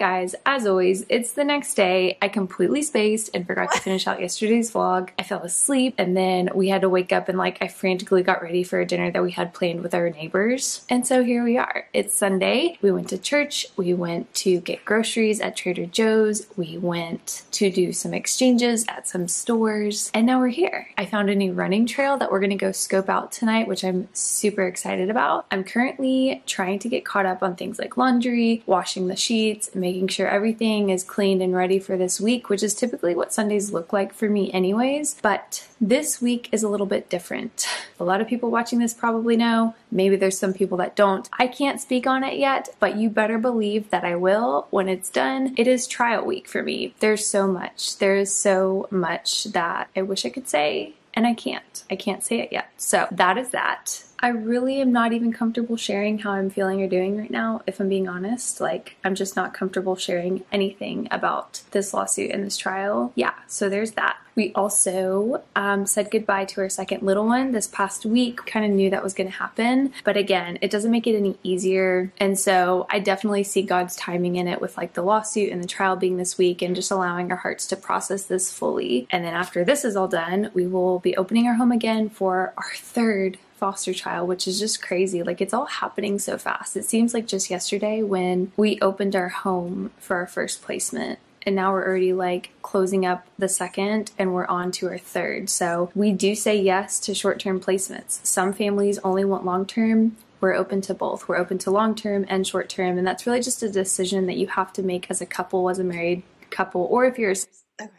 Guys, 0.02 0.34
as 0.48 0.66
always, 0.66 1.06
it's 1.10 1.34
the 1.34 1.44
next 1.44 1.76
day. 1.76 2.18
I 2.24 2.28
completely 2.28 2.82
spaced 2.82 3.30
and 3.36 3.46
forgot 3.46 3.72
to 3.72 3.80
finish 3.80 4.08
out 4.08 4.20
yesterday's 4.20 4.72
vlog. 4.72 5.10
I 5.20 5.22
fell 5.22 5.44
asleep 5.44 5.94
and 6.00 6.18
then 6.18 6.50
we 6.56 6.70
had 6.70 6.82
to 6.82 6.90
wake 6.90 7.14
up 7.14 7.30
and 7.30 7.38
like 7.38 7.60
I 7.62 7.68
frantically 7.68 8.24
got 8.24 8.42
ready 8.42 8.64
for 8.64 8.80
a 8.80 8.86
dinner 8.86 9.12
that 9.12 9.22
we 9.22 9.30
had 9.30 9.54
planned 9.54 9.82
with 9.82 9.94
our 9.94 10.10
neighbors. 10.10 10.88
And 10.90 11.06
so 11.06 11.24
here 11.24 11.44
we 11.44 11.60
are. 11.60 11.86
It's 11.94 12.16
Sunday. 12.16 12.80
We 12.82 12.90
went 12.90 13.10
to 13.10 13.20
church. 13.20 13.68
We 13.78 13.94
went 13.94 14.34
to 14.38 14.60
get 14.62 14.86
groceries 14.86 15.40
at 15.40 15.56
Trader 15.56 15.86
Joe's. 15.86 16.48
We 16.58 16.80
went 16.80 17.44
to 17.52 17.70
do 17.70 17.94
some 17.94 18.16
exchanges 18.16 18.86
at 18.88 19.08
some 19.08 19.28
stores 19.28 20.10
and 20.16 20.26
now 20.26 20.40
we're 20.40 20.48
here. 20.48 20.88
I 20.98 21.06
found 21.06 21.30
a 21.30 21.36
new 21.36 21.54
running 21.54 21.86
trail 21.86 22.18
that 22.18 22.32
we're 22.32 22.40
gonna 22.40 22.56
go 22.56 22.72
scope 22.72 23.08
out 23.08 23.32
tonight, 23.32 23.68
which 23.68 23.84
I'm 23.84 24.08
super 24.14 24.64
excited 24.64 25.12
about. 25.12 25.46
I'm 25.52 25.64
currently 25.64 26.42
trying 26.48 26.80
to 26.80 26.90
get 26.90 27.06
caught 27.06 27.28
up 27.28 27.44
on 27.44 27.56
things 27.56 27.78
like 27.78 27.98
laundry, 27.98 28.64
washing 28.66 29.06
the 29.06 29.16
sheets, 29.16 29.70
making 29.76 29.91
sure 30.08 30.28
everything 30.28 30.90
is 30.90 31.04
cleaned 31.04 31.42
and 31.42 31.56
ready 31.56 31.80
for 31.80 31.98
this 31.98 32.20
week, 32.20 32.50
which 32.50 32.64
is 32.64 32.74
typically 32.74 33.16
what 33.16 33.34
Sundays 33.34 33.72
look 33.72 33.92
like 33.92 34.14
for 34.14 34.30
me, 34.30 34.52
anyways. 34.52 35.16
But 35.22 35.68
this 35.80 36.22
week 36.22 36.50
is 36.52 36.64
a 36.64 36.70
little 36.70 36.86
bit 36.86 37.10
different. 37.10 37.68
A 38.00 38.04
lot 38.04 38.22
of 38.22 38.28
people 38.28 38.50
watching 38.50 38.80
this 38.80 38.94
probably 38.94 39.38
know. 39.38 39.76
Maybe 39.92 40.16
there's 40.16 40.40
some 40.40 40.54
people 40.54 40.78
that 40.78 40.96
don't. 40.96 41.30
I 41.38 41.48
can't 41.48 41.82
speak 41.82 42.08
on 42.08 42.24
it 42.24 42.40
yet, 42.40 42.70
but 42.80 42.98
you 42.98 43.10
better 43.10 43.38
believe 43.38 43.90
that 43.90 44.04
I 44.04 44.16
will 44.16 44.68
when 44.72 44.90
it's 44.90 45.10
done. 45.10 45.54
It 45.58 45.68
is 45.68 45.88
trial 45.88 46.26
week 46.26 46.48
for 46.48 46.64
me. 46.64 46.96
There's 47.00 47.26
so 47.26 47.48
much. 47.48 47.98
There 47.98 48.16
is 48.16 48.34
so 48.34 48.88
much 48.90 49.46
that 49.46 49.90
I 49.96 50.02
wish 50.02 50.26
I 50.26 50.30
could 50.30 50.48
say 50.48 50.94
and 51.14 51.28
I 51.28 51.34
can't. 51.34 51.84
I 51.90 51.96
can't 51.96 52.24
say 52.24 52.40
it 52.40 52.52
yet. 52.52 52.70
So 52.78 53.08
that 53.12 53.38
is 53.38 53.50
that. 53.50 54.04
I 54.22 54.30
really 54.30 54.80
am 54.82 54.92
not 54.92 55.14
even 55.14 55.34
comfortable 55.34 55.78
sharing 55.78 56.20
how 56.20 56.32
I'm 56.32 56.50
feeling 56.52 56.82
or 56.82 56.88
doing 56.88 57.18
right 57.18 57.32
now, 57.32 57.62
if 57.66 57.80
I'm 57.80 57.90
being 57.90 58.08
honest. 58.08 58.62
Like, 58.62 58.96
I'm 59.04 59.16
just 59.16 59.36
not 59.36 59.54
comfortable 59.54 59.96
sharing 59.96 60.44
anything 60.52 61.08
about 61.10 61.62
this 61.72 61.94
lawsuit 61.94 62.32
and 62.32 62.44
this 62.44 62.58
trial. 62.58 63.12
Yeah, 63.16 63.34
so 63.48 63.68
there's 63.68 63.92
that. 63.94 64.18
We 64.36 64.54
also 64.54 65.44
um, 65.56 65.86
said 65.86 66.10
goodbye 66.10 66.46
to 66.46 66.62
our 66.62 66.70
second 66.70 67.04
little 67.04 67.26
one 67.26 67.52
this 67.52 67.68
past 67.68 68.06
week. 68.06 68.38
Kind 68.46 68.66
of 68.66 68.72
knew 68.72 68.90
that 68.90 69.04
was 69.04 69.14
going 69.14 69.30
to 69.30 69.36
happen, 69.36 69.92
but 70.04 70.16
again, 70.16 70.58
it 70.62 70.72
doesn't 70.72 70.92
make 70.92 71.08
it 71.08 71.18
any 71.18 71.38
easier. 71.44 72.14
And 72.18 72.40
so 72.40 72.88
I 72.90 73.00
definitely 73.00 73.44
see 73.44 73.62
God's 73.62 73.96
timing 73.96 74.38
in 74.38 74.48
it 74.48 74.62
with 74.62 74.78
like 74.78 74.94
the 74.94 75.02
lawsuit 75.02 75.52
and 75.52 75.62
the 75.62 75.68
trial 75.68 75.96
being 75.98 76.18
this 76.18 76.38
week 76.38 76.62
and 76.62 76.76
just 76.76 76.92
allowing 76.92 77.30
our 77.32 77.38
hearts 77.38 77.68
to 77.68 77.76
process 77.76 78.24
this 78.24 78.54
fully. 78.54 79.06
And 79.10 79.26
then 79.26 79.34
after 79.34 79.66
this 79.66 79.84
is 79.84 79.96
all 79.96 80.08
done, 80.08 80.50
we 80.54 80.66
will 80.66 81.00
be 81.00 81.18
opening 81.18 81.48
our 81.48 81.56
home 81.56 81.72
again 81.72 82.10
for 82.10 82.54
our 82.56 82.72
third 82.76 83.38
foster 83.62 83.94
child, 83.94 84.28
which 84.28 84.48
is 84.48 84.60
just 84.60 84.82
crazy. 84.82 85.22
Like 85.22 85.40
it's 85.40 85.54
all 85.54 85.68
happening 85.68 86.18
so 86.18 86.38
fast. 86.38 86.76
It 86.76 86.84
seems 86.84 87.14
like 87.14 87.28
just 87.28 87.52
yesterday 87.52 88.02
when 88.02 88.52
we 88.58 88.80
opened 88.82 89.16
our 89.16 89.30
home 89.30 89.92
for 90.00 90.18
our 90.18 90.26
first 90.26 90.64
placement 90.64 91.20
and 91.44 91.56
now 91.56 91.72
we're 91.72 91.88
already 91.88 92.12
like 92.12 92.50
closing 92.64 93.06
up 93.06 93.28
the 93.38 93.48
second 93.48 94.12
and 94.18 94.34
we're 94.34 94.48
on 94.48 94.72
to 94.74 94.88
our 94.88 94.98
third. 94.98 95.48
So 95.48 95.92
we 95.94 96.12
do 96.12 96.34
say 96.34 96.60
yes 96.60 97.00
to 97.02 97.14
short 97.14 97.40
term 97.40 97.60
placements. 97.60 98.26
Some 98.26 98.52
families 98.52 98.98
only 99.04 99.24
want 99.26 99.46
long 99.46 99.68
term. 99.68 100.18
We're 100.40 100.56
open 100.56 100.82
to 100.82 100.96
both. 100.96 101.28
We're 101.28 101.38
open 101.38 101.60
to 101.60 101.72
long 101.72 101.94
term 101.94 102.26
and 102.28 102.48
short 102.48 102.68
term. 102.68 102.98
And 102.98 103.06
that's 103.06 103.28
really 103.28 103.42
just 103.42 103.62
a 103.62 103.70
decision 103.70 104.26
that 104.26 104.38
you 104.38 104.48
have 104.48 104.74
to 104.74 104.82
make 104.82 105.06
as 105.12 105.22
a 105.22 105.26
couple, 105.28 105.70
as 105.70 105.78
a 105.78 105.84
married 105.84 106.24
couple, 106.50 106.88
or 106.90 107.06
if 107.06 107.20
you're. 107.20 107.36
Okay. 107.80 107.92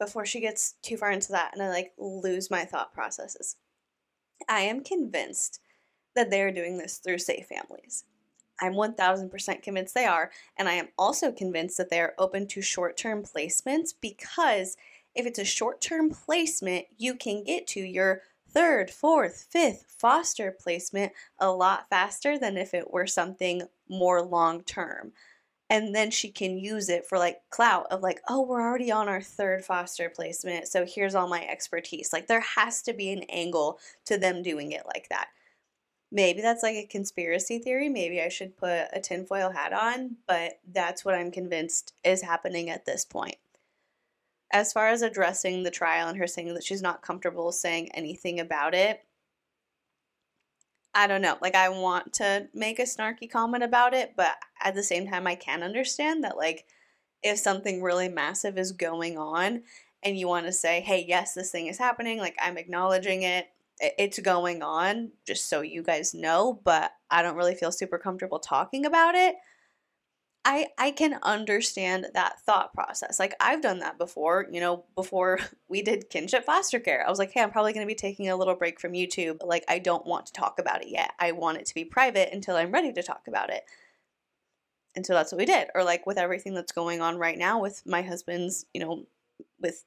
Before 0.00 0.26
she 0.26 0.40
gets 0.40 0.74
too 0.82 0.96
far 0.96 1.12
into 1.12 1.30
that 1.30 1.52
and 1.54 1.62
I 1.62 1.68
like 1.68 1.92
lose 1.98 2.50
my 2.50 2.64
thought 2.64 2.92
processes. 2.92 3.54
I 4.48 4.60
am 4.62 4.82
convinced 4.82 5.60
that 6.14 6.30
they 6.30 6.42
are 6.42 6.52
doing 6.52 6.78
this 6.78 6.98
through 6.98 7.18
Safe 7.18 7.46
Families. 7.46 8.04
I'm 8.60 8.74
1000% 8.74 9.62
convinced 9.62 9.94
they 9.94 10.06
are. 10.06 10.30
And 10.56 10.68
I 10.68 10.74
am 10.74 10.88
also 10.96 11.32
convinced 11.32 11.76
that 11.78 11.90
they 11.90 12.00
are 12.00 12.14
open 12.18 12.46
to 12.48 12.62
short 12.62 12.96
term 12.96 13.22
placements 13.22 13.92
because 14.00 14.76
if 15.14 15.26
it's 15.26 15.38
a 15.38 15.44
short 15.44 15.80
term 15.80 16.10
placement, 16.10 16.86
you 16.96 17.14
can 17.14 17.44
get 17.44 17.66
to 17.68 17.80
your 17.80 18.22
third, 18.48 18.90
fourth, 18.90 19.46
fifth 19.50 19.84
foster 19.98 20.52
placement 20.52 21.12
a 21.38 21.50
lot 21.50 21.88
faster 21.90 22.38
than 22.38 22.56
if 22.56 22.72
it 22.72 22.92
were 22.92 23.06
something 23.06 23.62
more 23.88 24.22
long 24.22 24.62
term 24.62 25.12
and 25.74 25.92
then 25.92 26.08
she 26.08 26.30
can 26.30 26.56
use 26.56 26.88
it 26.88 27.04
for 27.04 27.18
like 27.18 27.38
clout 27.50 27.86
of 27.90 28.00
like 28.00 28.20
oh 28.28 28.40
we're 28.40 28.62
already 28.62 28.92
on 28.92 29.08
our 29.08 29.20
third 29.20 29.64
foster 29.64 30.08
placement 30.08 30.68
so 30.68 30.86
here's 30.86 31.14
all 31.14 31.28
my 31.28 31.44
expertise 31.46 32.12
like 32.12 32.28
there 32.28 32.40
has 32.40 32.80
to 32.82 32.92
be 32.92 33.12
an 33.12 33.24
angle 33.28 33.78
to 34.04 34.16
them 34.16 34.42
doing 34.42 34.72
it 34.72 34.86
like 34.86 35.08
that 35.08 35.28
Maybe 36.14 36.42
that's 36.42 36.62
like 36.62 36.76
a 36.76 36.86
conspiracy 36.86 37.58
theory. 37.58 37.88
Maybe 37.88 38.22
I 38.22 38.28
should 38.28 38.56
put 38.56 38.86
a 38.92 39.00
tinfoil 39.02 39.50
hat 39.50 39.72
on, 39.72 40.14
but 40.28 40.60
that's 40.72 41.04
what 41.04 41.16
I'm 41.16 41.32
convinced 41.32 41.92
is 42.04 42.22
happening 42.22 42.70
at 42.70 42.86
this 42.86 43.04
point. 43.04 43.34
As 44.52 44.72
far 44.72 44.90
as 44.90 45.02
addressing 45.02 45.64
the 45.64 45.72
trial 45.72 46.06
and 46.06 46.16
her 46.16 46.28
saying 46.28 46.54
that 46.54 46.62
she's 46.62 46.82
not 46.82 47.02
comfortable 47.02 47.50
saying 47.50 47.90
anything 47.94 48.38
about 48.38 48.76
it, 48.76 49.04
I 50.94 51.06
don't 51.06 51.22
know. 51.22 51.36
Like, 51.42 51.54
I 51.54 51.68
want 51.68 52.12
to 52.14 52.48
make 52.54 52.78
a 52.78 52.82
snarky 52.82 53.30
comment 53.30 53.64
about 53.64 53.94
it, 53.94 54.14
but 54.16 54.36
at 54.62 54.74
the 54.74 54.82
same 54.82 55.08
time, 55.08 55.26
I 55.26 55.34
can 55.34 55.62
understand 55.62 56.24
that, 56.24 56.36
like, 56.36 56.64
if 57.22 57.38
something 57.38 57.82
really 57.82 58.08
massive 58.08 58.58
is 58.58 58.72
going 58.72 59.18
on 59.18 59.62
and 60.02 60.18
you 60.18 60.28
want 60.28 60.46
to 60.46 60.52
say, 60.52 60.80
hey, 60.80 61.04
yes, 61.06 61.34
this 61.34 61.50
thing 61.50 61.66
is 61.66 61.78
happening, 61.78 62.18
like, 62.18 62.36
I'm 62.40 62.58
acknowledging 62.58 63.22
it, 63.22 63.48
it's 63.80 64.18
going 64.20 64.62
on 64.62 65.10
just 65.26 65.48
so 65.48 65.60
you 65.60 65.82
guys 65.82 66.14
know 66.14 66.60
but 66.64 66.92
i 67.10 67.22
don't 67.22 67.36
really 67.36 67.54
feel 67.54 67.72
super 67.72 67.98
comfortable 67.98 68.38
talking 68.38 68.86
about 68.86 69.14
it 69.14 69.34
i 70.44 70.66
i 70.78 70.90
can 70.90 71.18
understand 71.22 72.06
that 72.14 72.40
thought 72.40 72.72
process 72.72 73.18
like 73.18 73.34
i've 73.40 73.62
done 73.62 73.78
that 73.78 73.98
before 73.98 74.46
you 74.50 74.60
know 74.60 74.84
before 74.94 75.38
we 75.68 75.82
did 75.82 76.10
kinship 76.10 76.44
foster 76.44 76.80
care 76.80 77.06
i 77.06 77.10
was 77.10 77.18
like 77.18 77.32
hey 77.32 77.42
i'm 77.42 77.50
probably 77.50 77.72
going 77.72 77.86
to 77.86 77.90
be 77.90 77.94
taking 77.94 78.28
a 78.28 78.36
little 78.36 78.54
break 78.54 78.80
from 78.80 78.92
youtube 78.92 79.38
like 79.44 79.64
i 79.68 79.78
don't 79.78 80.06
want 80.06 80.26
to 80.26 80.32
talk 80.32 80.58
about 80.58 80.82
it 80.82 80.88
yet 80.88 81.12
i 81.18 81.32
want 81.32 81.58
it 81.58 81.66
to 81.66 81.74
be 81.74 81.84
private 81.84 82.32
until 82.32 82.56
i'm 82.56 82.72
ready 82.72 82.92
to 82.92 83.02
talk 83.02 83.22
about 83.28 83.50
it. 83.50 83.64
And 84.96 85.04
so 85.04 85.12
that's 85.12 85.32
what 85.32 85.38
we 85.38 85.44
did 85.44 85.68
or 85.74 85.82
like 85.82 86.06
with 86.06 86.18
everything 86.18 86.54
that's 86.54 86.70
going 86.70 87.00
on 87.00 87.18
right 87.18 87.36
now 87.36 87.60
with 87.60 87.82
my 87.84 88.02
husband's 88.02 88.64
you 88.72 88.80
know 88.80 89.04
with 89.60 89.84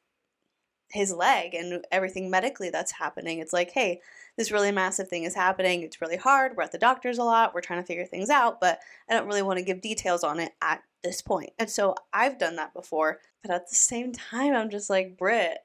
his 0.89 1.13
leg 1.13 1.53
and 1.53 1.85
everything 1.91 2.29
medically 2.29 2.69
that's 2.69 2.93
happening. 2.93 3.39
It's 3.39 3.53
like, 3.53 3.71
hey, 3.71 4.01
this 4.37 4.51
really 4.51 4.71
massive 4.71 5.09
thing 5.09 5.23
is 5.23 5.35
happening. 5.35 5.81
It's 5.81 6.01
really 6.01 6.17
hard. 6.17 6.55
We're 6.55 6.63
at 6.63 6.71
the 6.71 6.77
doctors 6.77 7.17
a 7.17 7.23
lot. 7.23 7.53
We're 7.53 7.61
trying 7.61 7.81
to 7.81 7.85
figure 7.85 8.05
things 8.05 8.29
out, 8.29 8.61
but 8.61 8.79
I 9.09 9.13
don't 9.13 9.27
really 9.27 9.41
want 9.41 9.59
to 9.59 9.65
give 9.65 9.81
details 9.81 10.23
on 10.23 10.39
it 10.39 10.53
at 10.61 10.81
this 11.03 11.21
point. 11.21 11.51
And 11.59 11.69
so 11.69 11.95
I've 12.13 12.39
done 12.39 12.55
that 12.55 12.73
before, 12.73 13.19
but 13.41 13.51
at 13.51 13.69
the 13.69 13.75
same 13.75 14.13
time, 14.13 14.53
I'm 14.53 14.69
just 14.69 14.89
like, 14.89 15.17
Britt, 15.17 15.57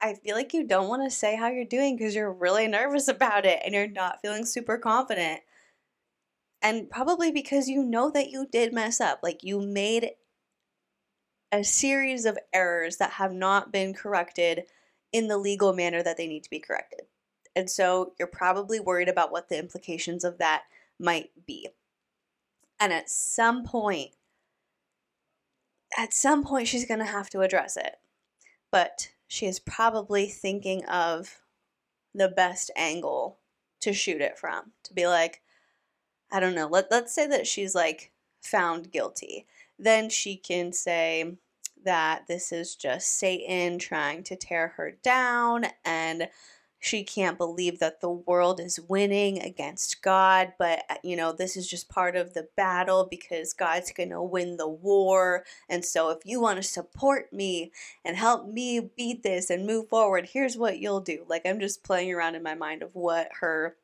I 0.00 0.14
feel 0.14 0.36
like 0.36 0.54
you 0.54 0.66
don't 0.66 0.88
want 0.88 1.02
to 1.04 1.16
say 1.16 1.36
how 1.36 1.48
you're 1.48 1.64
doing 1.64 1.96
because 1.96 2.14
you're 2.14 2.32
really 2.32 2.66
nervous 2.66 3.08
about 3.08 3.44
it 3.44 3.60
and 3.64 3.74
you're 3.74 3.88
not 3.88 4.20
feeling 4.22 4.46
super 4.46 4.78
confident. 4.78 5.40
And 6.62 6.88
probably 6.88 7.30
because 7.30 7.68
you 7.68 7.82
know 7.82 8.10
that 8.10 8.30
you 8.30 8.46
did 8.50 8.72
mess 8.72 8.98
up. 8.98 9.20
Like 9.22 9.44
you 9.44 9.60
made 9.60 10.12
a 11.54 11.64
series 11.64 12.24
of 12.24 12.38
errors 12.52 12.96
that 12.96 13.12
have 13.12 13.32
not 13.32 13.72
been 13.72 13.94
corrected 13.94 14.64
in 15.12 15.28
the 15.28 15.38
legal 15.38 15.72
manner 15.72 16.02
that 16.02 16.16
they 16.16 16.26
need 16.26 16.42
to 16.42 16.50
be 16.50 16.58
corrected. 16.58 17.02
And 17.54 17.70
so 17.70 18.12
you're 18.18 18.26
probably 18.26 18.80
worried 18.80 19.08
about 19.08 19.30
what 19.30 19.48
the 19.48 19.58
implications 19.58 20.24
of 20.24 20.38
that 20.38 20.62
might 20.98 21.30
be. 21.46 21.68
And 22.80 22.92
at 22.92 23.08
some 23.08 23.64
point, 23.64 24.10
at 25.96 26.12
some 26.12 26.42
point, 26.42 26.66
she's 26.66 26.86
going 26.86 26.98
to 26.98 27.06
have 27.06 27.30
to 27.30 27.42
address 27.42 27.76
it. 27.76 27.96
But 28.72 29.10
she 29.28 29.46
is 29.46 29.60
probably 29.60 30.26
thinking 30.26 30.84
of 30.86 31.40
the 32.12 32.28
best 32.28 32.72
angle 32.74 33.38
to 33.80 33.92
shoot 33.92 34.20
it 34.20 34.36
from. 34.36 34.72
To 34.82 34.92
be 34.92 35.06
like, 35.06 35.40
I 36.32 36.40
don't 36.40 36.56
know, 36.56 36.66
let, 36.66 36.90
let's 36.90 37.14
say 37.14 37.28
that 37.28 37.46
she's 37.46 37.76
like 37.76 38.10
found 38.42 38.90
guilty. 38.90 39.46
Then 39.78 40.10
she 40.10 40.36
can 40.36 40.72
say, 40.72 41.36
that 41.84 42.26
this 42.26 42.52
is 42.52 42.74
just 42.74 43.18
Satan 43.18 43.78
trying 43.78 44.22
to 44.24 44.36
tear 44.36 44.68
her 44.76 44.92
down 45.02 45.66
and 45.84 46.28
she 46.84 47.02
can't 47.02 47.38
believe 47.38 47.78
that 47.78 48.02
the 48.02 48.10
world 48.10 48.60
is 48.60 48.78
winning 48.78 49.40
against 49.40 50.02
God, 50.02 50.52
but 50.58 50.82
uh, 50.90 50.96
you 51.02 51.16
know, 51.16 51.32
this 51.32 51.56
is 51.56 51.66
just 51.66 51.88
part 51.88 52.14
of 52.14 52.34
the 52.34 52.46
battle 52.58 53.08
because 53.10 53.54
God's 53.54 53.90
going 53.90 54.10
to 54.10 54.20
win 54.20 54.58
the 54.58 54.68
war. 54.68 55.44
And 55.70 55.82
so, 55.82 56.10
if 56.10 56.18
you 56.26 56.42
want 56.42 56.58
to 56.58 56.62
support 56.62 57.32
me 57.32 57.72
and 58.04 58.18
help 58.18 58.46
me 58.46 58.80
beat 58.80 59.22
this 59.22 59.48
and 59.48 59.66
move 59.66 59.88
forward, 59.88 60.28
here's 60.30 60.58
what 60.58 60.78
you'll 60.78 61.00
do. 61.00 61.24
Like, 61.26 61.46
I'm 61.46 61.58
just 61.58 61.84
playing 61.84 62.12
around 62.12 62.34
in 62.34 62.42
my 62.42 62.54
mind 62.54 62.82
of 62.82 62.94
what 62.94 63.28
her 63.40 63.76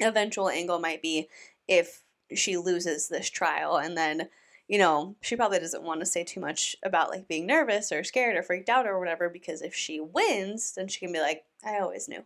eventual 0.00 0.48
angle 0.48 0.78
might 0.78 1.02
be 1.02 1.28
if 1.66 2.02
she 2.32 2.56
loses 2.56 3.08
this 3.08 3.28
trial 3.28 3.78
and 3.78 3.96
then 3.96 4.28
you 4.68 4.78
know, 4.78 5.16
she 5.20 5.36
probably 5.36 5.58
doesn't 5.58 5.82
want 5.82 6.00
to 6.00 6.06
say 6.06 6.24
too 6.24 6.40
much 6.40 6.76
about 6.82 7.10
like 7.10 7.28
being 7.28 7.46
nervous 7.46 7.92
or 7.92 8.04
scared 8.04 8.36
or 8.36 8.42
freaked 8.42 8.68
out 8.68 8.86
or 8.86 8.98
whatever 8.98 9.28
because 9.28 9.62
if 9.62 9.74
she 9.74 10.00
wins, 10.00 10.72
then 10.76 10.88
she 10.88 11.00
can 11.00 11.12
be 11.12 11.20
like, 11.20 11.44
I 11.64 11.78
always 11.78 12.08
knew. 12.08 12.24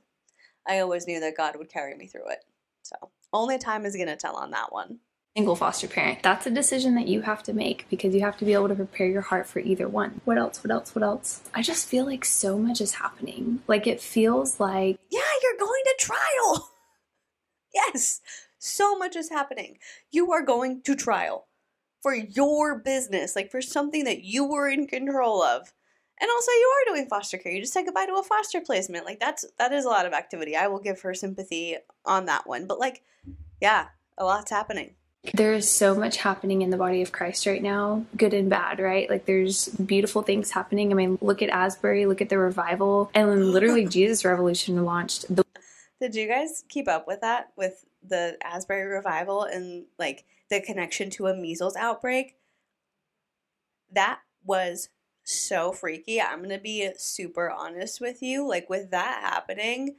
I 0.66 0.80
always 0.80 1.06
knew 1.06 1.20
that 1.20 1.36
God 1.36 1.56
would 1.56 1.70
carry 1.70 1.96
me 1.96 2.06
through 2.06 2.28
it. 2.30 2.44
So, 2.82 2.96
only 3.32 3.58
time 3.58 3.84
is 3.84 3.96
going 3.96 4.08
to 4.08 4.16
tell 4.16 4.36
on 4.36 4.50
that 4.50 4.72
one. 4.72 4.98
Single 5.36 5.56
foster 5.56 5.86
parent. 5.86 6.22
That's 6.22 6.46
a 6.46 6.50
decision 6.50 6.94
that 6.94 7.08
you 7.08 7.22
have 7.22 7.42
to 7.42 7.52
make 7.52 7.86
because 7.90 8.14
you 8.14 8.22
have 8.22 8.38
to 8.38 8.44
be 8.44 8.54
able 8.54 8.68
to 8.68 8.74
prepare 8.74 9.06
your 9.06 9.22
heart 9.22 9.46
for 9.46 9.58
either 9.58 9.86
one. 9.86 10.20
What 10.24 10.38
else? 10.38 10.64
What 10.64 10.70
else? 10.70 10.94
What 10.94 11.02
else? 11.02 11.42
I 11.54 11.62
just 11.62 11.86
feel 11.86 12.06
like 12.06 12.24
so 12.24 12.58
much 12.58 12.80
is 12.80 12.94
happening. 12.94 13.60
Like 13.66 13.86
it 13.86 14.00
feels 14.00 14.58
like. 14.58 14.98
Yeah, 15.10 15.20
you're 15.42 15.58
going 15.58 15.82
to 15.84 15.94
trial. 15.98 16.70
yes, 17.74 18.20
so 18.58 18.96
much 18.96 19.14
is 19.14 19.28
happening. 19.28 19.78
You 20.10 20.32
are 20.32 20.42
going 20.42 20.80
to 20.82 20.96
trial 20.96 21.46
for 22.02 22.14
your 22.14 22.78
business, 22.78 23.34
like 23.34 23.50
for 23.50 23.62
something 23.62 24.04
that 24.04 24.22
you 24.22 24.44
were 24.44 24.68
in 24.68 24.86
control 24.86 25.42
of. 25.42 25.72
And 26.18 26.30
also 26.30 26.50
you 26.50 26.74
are 26.74 26.94
doing 26.94 27.08
foster 27.08 27.36
care. 27.36 27.52
You 27.52 27.60
just 27.60 27.74
said 27.74 27.84
goodbye 27.84 28.06
to 28.06 28.14
a 28.14 28.22
foster 28.22 28.60
placement. 28.60 29.04
Like 29.04 29.20
that's 29.20 29.44
that 29.58 29.72
is 29.72 29.84
a 29.84 29.88
lot 29.88 30.06
of 30.06 30.12
activity. 30.12 30.56
I 30.56 30.68
will 30.68 30.78
give 30.78 31.00
her 31.02 31.12
sympathy 31.14 31.76
on 32.04 32.24
that 32.26 32.46
one. 32.46 32.66
But 32.66 32.78
like, 32.78 33.02
yeah, 33.60 33.88
a 34.16 34.24
lot's 34.24 34.50
happening. 34.50 34.94
There 35.34 35.52
is 35.52 35.68
so 35.68 35.94
much 35.94 36.18
happening 36.18 36.62
in 36.62 36.70
the 36.70 36.76
body 36.76 37.02
of 37.02 37.12
Christ 37.12 37.46
right 37.46 37.62
now, 37.62 38.04
good 38.16 38.32
and 38.32 38.48
bad, 38.48 38.78
right? 38.78 39.10
Like 39.10 39.26
there's 39.26 39.68
beautiful 39.68 40.22
things 40.22 40.52
happening. 40.52 40.92
I 40.92 40.94
mean, 40.94 41.18
look 41.20 41.42
at 41.42 41.50
Asbury, 41.50 42.06
look 42.06 42.20
at 42.20 42.28
the 42.28 42.38
revival, 42.38 43.10
and 43.12 43.28
then 43.28 43.52
literally 43.52 43.86
Jesus 43.88 44.24
Revolution 44.24 44.84
launched. 44.84 45.34
The- 45.34 45.44
Did 46.00 46.14
you 46.14 46.28
guys 46.28 46.64
keep 46.68 46.88
up 46.88 47.06
with 47.06 47.22
that 47.22 47.48
with 47.56 47.84
the 48.06 48.36
Asbury 48.42 48.84
revival 48.84 49.42
and 49.42 49.86
like 49.98 50.24
the 50.50 50.60
connection 50.60 51.10
to 51.10 51.26
a 51.26 51.34
measles 51.34 51.76
outbreak. 51.76 52.36
That 53.92 54.20
was 54.44 54.88
so 55.24 55.72
freaky. 55.72 56.20
I'm 56.20 56.38
going 56.38 56.50
to 56.50 56.58
be 56.58 56.88
super 56.96 57.50
honest 57.50 58.00
with 58.00 58.22
you. 58.22 58.48
Like, 58.48 58.70
with 58.70 58.90
that 58.90 59.22
happening, 59.22 59.96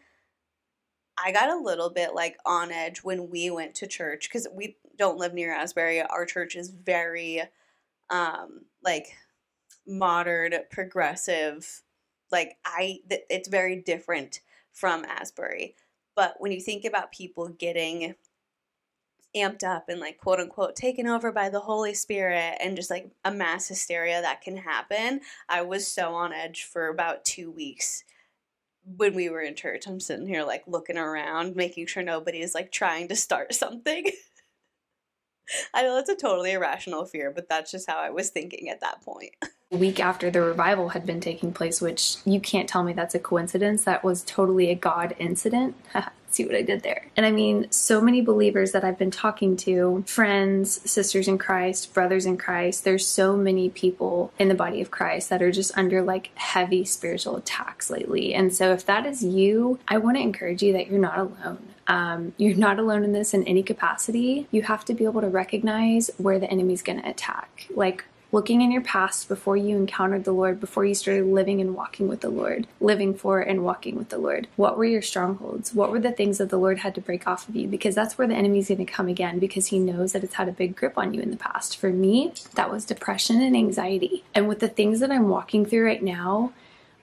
I 1.17 1.31
got 1.31 1.49
a 1.49 1.59
little 1.59 1.89
bit 1.89 2.13
like 2.13 2.37
on 2.45 2.71
edge 2.71 2.99
when 2.99 3.29
we 3.29 3.49
went 3.49 3.75
to 3.75 3.87
church 3.87 4.29
because 4.29 4.47
we 4.53 4.77
don't 4.97 5.17
live 5.17 5.33
near 5.33 5.53
Asbury. 5.53 6.01
Our 6.01 6.25
church 6.25 6.55
is 6.55 6.69
very, 6.69 7.43
um, 8.09 8.65
like, 8.83 9.07
modern, 9.85 10.53
progressive. 10.69 11.81
Like, 12.31 12.57
I, 12.65 12.99
th- 13.09 13.23
it's 13.29 13.47
very 13.47 13.81
different 13.81 14.41
from 14.71 15.05
Asbury. 15.05 15.75
But 16.15 16.35
when 16.39 16.51
you 16.51 16.61
think 16.61 16.85
about 16.85 17.11
people 17.11 17.49
getting 17.49 18.15
amped 19.37 19.63
up 19.63 19.89
and 19.89 19.99
like 19.99 20.17
quote 20.17 20.39
unquote 20.39 20.75
taken 20.75 21.07
over 21.07 21.31
by 21.31 21.49
the 21.49 21.59
Holy 21.59 21.93
Spirit 21.93 22.57
and 22.59 22.75
just 22.75 22.89
like 22.89 23.09
a 23.25 23.31
mass 23.31 23.67
hysteria 23.67 24.21
that 24.21 24.41
can 24.41 24.57
happen. 24.57 25.21
I 25.49 25.61
was 25.61 25.87
so 25.87 26.13
on 26.15 26.33
edge 26.33 26.63
for 26.63 26.87
about 26.87 27.25
two 27.25 27.51
weeks 27.51 28.03
when 28.95 29.13
we 29.13 29.29
were 29.29 29.41
in 29.41 29.55
church. 29.55 29.87
I'm 29.87 29.99
sitting 29.99 30.27
here 30.27 30.43
like 30.43 30.63
looking 30.67 30.97
around, 30.97 31.55
making 31.55 31.87
sure 31.87 32.03
nobody 32.03 32.41
is 32.41 32.55
like 32.55 32.71
trying 32.71 33.07
to 33.09 33.15
start 33.15 33.53
something. 33.53 34.11
I 35.73 35.83
know 35.83 35.95
that's 35.95 36.09
a 36.09 36.15
totally 36.15 36.51
irrational 36.51 37.05
fear, 37.05 37.31
but 37.31 37.47
that's 37.47 37.71
just 37.71 37.89
how 37.89 37.97
I 37.97 38.09
was 38.09 38.29
thinking 38.29 38.69
at 38.69 38.81
that 38.81 39.01
point. 39.01 39.35
A 39.69 39.75
week 39.75 39.99
after 39.99 40.31
the 40.31 40.39
revival 40.39 40.89
had 40.89 41.05
been 41.05 41.19
taking 41.19 41.51
place, 41.51 41.81
which 41.81 42.17
you 42.23 42.39
can't 42.39 42.69
tell 42.69 42.83
me 42.83 42.93
that's 42.93 43.15
a 43.15 43.19
coincidence. 43.19 43.83
That 43.83 44.01
was 44.01 44.23
totally 44.23 44.69
a 44.69 44.75
God 44.75 45.13
incident. 45.19 45.75
See 46.29 46.45
what 46.45 46.55
I 46.55 46.61
did 46.61 46.83
there. 46.83 47.07
And 47.17 47.25
I 47.25 47.31
mean, 47.31 47.69
so 47.69 47.99
many 47.99 48.21
believers 48.21 48.71
that 48.71 48.85
I've 48.85 48.97
been 48.97 49.11
talking 49.11 49.57
to, 49.57 50.05
friends, 50.07 50.89
sisters 50.89 51.27
in 51.27 51.37
Christ, 51.37 51.93
brothers 51.93 52.25
in 52.25 52.37
Christ, 52.37 52.85
there's 52.85 53.05
so 53.05 53.35
many 53.35 53.69
people 53.69 54.31
in 54.39 54.47
the 54.47 54.55
body 54.55 54.79
of 54.79 54.89
Christ 54.89 55.29
that 55.31 55.41
are 55.41 55.51
just 55.51 55.77
under 55.77 56.01
like 56.01 56.31
heavy 56.35 56.85
spiritual 56.85 57.35
attacks 57.35 57.89
lately. 57.89 58.33
And 58.33 58.53
so 58.53 58.71
if 58.71 58.85
that 58.85 59.05
is 59.05 59.21
you, 59.21 59.79
I 59.89 59.97
want 59.97 60.15
to 60.15 60.21
encourage 60.21 60.63
you 60.63 60.71
that 60.73 60.87
you're 60.87 60.97
not 60.97 61.19
alone. 61.19 61.59
Um, 61.87 62.33
you're 62.37 62.55
not 62.55 62.79
alone 62.79 63.03
in 63.03 63.11
this 63.11 63.33
in 63.33 63.43
any 63.43 63.63
capacity. 63.63 64.47
You 64.49 64.61
have 64.61 64.85
to 64.85 64.93
be 64.93 65.03
able 65.03 65.21
to 65.21 65.29
recognize 65.29 66.09
where 66.17 66.39
the 66.39 66.49
enemy's 66.49 66.81
going 66.81 67.01
to 67.01 67.09
attack. 67.09 67.67
Like, 67.69 68.05
looking 68.31 68.61
in 68.61 68.71
your 68.71 68.81
past 68.81 69.27
before 69.27 69.55
you 69.55 69.75
encountered 69.75 70.23
the 70.23 70.33
Lord, 70.33 70.59
before 70.59 70.85
you 70.85 70.93
started 70.93 71.25
living 71.25 71.61
and 71.61 71.75
walking 71.75 72.07
with 72.07 72.21
the 72.21 72.29
Lord, 72.29 72.67
living 72.81 73.13
for 73.13 73.39
and 73.39 73.63
walking 73.63 73.95
with 73.95 74.09
the 74.09 74.17
Lord. 74.17 74.47
What 74.55 74.77
were 74.77 74.85
your 74.85 75.01
strongholds? 75.01 75.73
What 75.73 75.91
were 75.91 75.99
the 75.99 76.11
things 76.11 76.37
that 76.37 76.49
the 76.49 76.57
Lord 76.57 76.79
had 76.79 76.95
to 76.95 77.01
break 77.01 77.27
off 77.27 77.47
of 77.47 77.55
you? 77.55 77.67
Because 77.67 77.95
that's 77.95 78.17
where 78.17 78.27
the 78.27 78.35
enemy's 78.35 78.67
going 78.67 78.85
to 78.85 78.91
come 78.91 79.07
again 79.07 79.39
because 79.39 79.67
he 79.67 79.79
knows 79.79 80.11
that 80.11 80.23
it's 80.23 80.35
had 80.35 80.49
a 80.49 80.53
big 80.53 80.75
grip 80.75 80.97
on 80.97 81.13
you 81.13 81.21
in 81.21 81.31
the 81.31 81.37
past. 81.37 81.77
For 81.77 81.89
me, 81.89 82.33
that 82.55 82.71
was 82.71 82.85
depression 82.85 83.41
and 83.41 83.55
anxiety. 83.55 84.23
And 84.35 84.47
with 84.47 84.59
the 84.59 84.67
things 84.67 84.99
that 84.99 85.11
I'm 85.11 85.29
walking 85.29 85.65
through 85.65 85.85
right 85.85 86.03
now, 86.03 86.51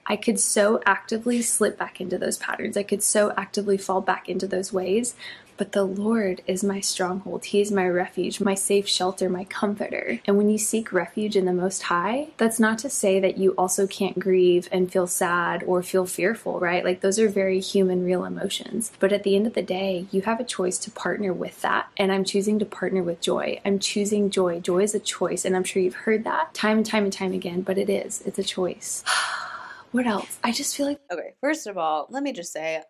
I 0.07 0.15
could 0.15 0.39
so 0.39 0.81
actively 0.85 1.41
slip 1.41 1.79
back 1.79 1.99
into 1.99 2.17
those 2.19 2.37
patterns. 2.37 2.77
I 2.77 2.83
could 2.83 3.01
so 3.01 3.33
actively 3.35 3.77
fall 3.77 4.01
back 4.01 4.29
into 4.29 4.45
those 4.45 4.71
ways. 4.71 5.15
But 5.57 5.71
the 5.71 5.83
Lord 5.83 6.41
is 6.47 6.63
my 6.63 6.79
stronghold. 6.79 7.45
He 7.45 7.61
is 7.61 7.71
my 7.71 7.87
refuge, 7.87 8.41
my 8.41 8.55
safe 8.55 8.87
shelter, 8.87 9.29
my 9.29 9.45
comforter. 9.45 10.19
And 10.25 10.37
when 10.37 10.49
you 10.49 10.57
seek 10.57 10.91
refuge 10.91 11.35
in 11.35 11.45
the 11.45 11.53
Most 11.53 11.83
High, 11.83 12.29
that's 12.37 12.59
not 12.59 12.79
to 12.79 12.89
say 12.89 13.19
that 13.19 13.37
you 13.37 13.51
also 13.51 13.87
can't 13.87 14.19
grieve 14.19 14.67
and 14.71 14.91
feel 14.91 15.07
sad 15.07 15.63
or 15.63 15.81
feel 15.81 16.05
fearful, 16.05 16.59
right? 16.59 16.83
Like 16.83 17.01
those 17.01 17.19
are 17.19 17.29
very 17.29 17.59
human, 17.59 18.03
real 18.03 18.25
emotions. 18.25 18.91
But 18.99 19.13
at 19.13 19.23
the 19.23 19.35
end 19.35 19.47
of 19.47 19.53
the 19.53 19.61
day, 19.61 20.07
you 20.11 20.21
have 20.23 20.39
a 20.39 20.45
choice 20.45 20.77
to 20.79 20.91
partner 20.91 21.33
with 21.33 21.61
that. 21.61 21.89
And 21.97 22.11
I'm 22.11 22.23
choosing 22.23 22.59
to 22.59 22.65
partner 22.65 23.03
with 23.03 23.21
joy. 23.21 23.61
I'm 23.65 23.79
choosing 23.79 24.29
joy. 24.29 24.59
Joy 24.59 24.83
is 24.83 24.95
a 24.95 24.99
choice. 24.99 25.45
And 25.45 25.55
I'm 25.55 25.63
sure 25.63 25.81
you've 25.81 25.95
heard 25.95 26.23
that 26.25 26.53
time 26.53 26.77
and 26.77 26.85
time 26.85 27.05
and 27.05 27.13
time 27.13 27.33
again, 27.33 27.61
but 27.61 27.77
it 27.77 27.89
is. 27.89 28.21
It's 28.25 28.39
a 28.39 28.43
choice. 28.43 29.03
what 29.91 30.05
else? 30.05 30.37
I 30.43 30.51
just 30.51 30.75
feel 30.75 30.87
like. 30.87 30.99
Okay, 31.11 31.33
first 31.39 31.67
of 31.67 31.77
all, 31.77 32.07
let 32.09 32.23
me 32.23 32.33
just 32.33 32.51
say 32.51 32.81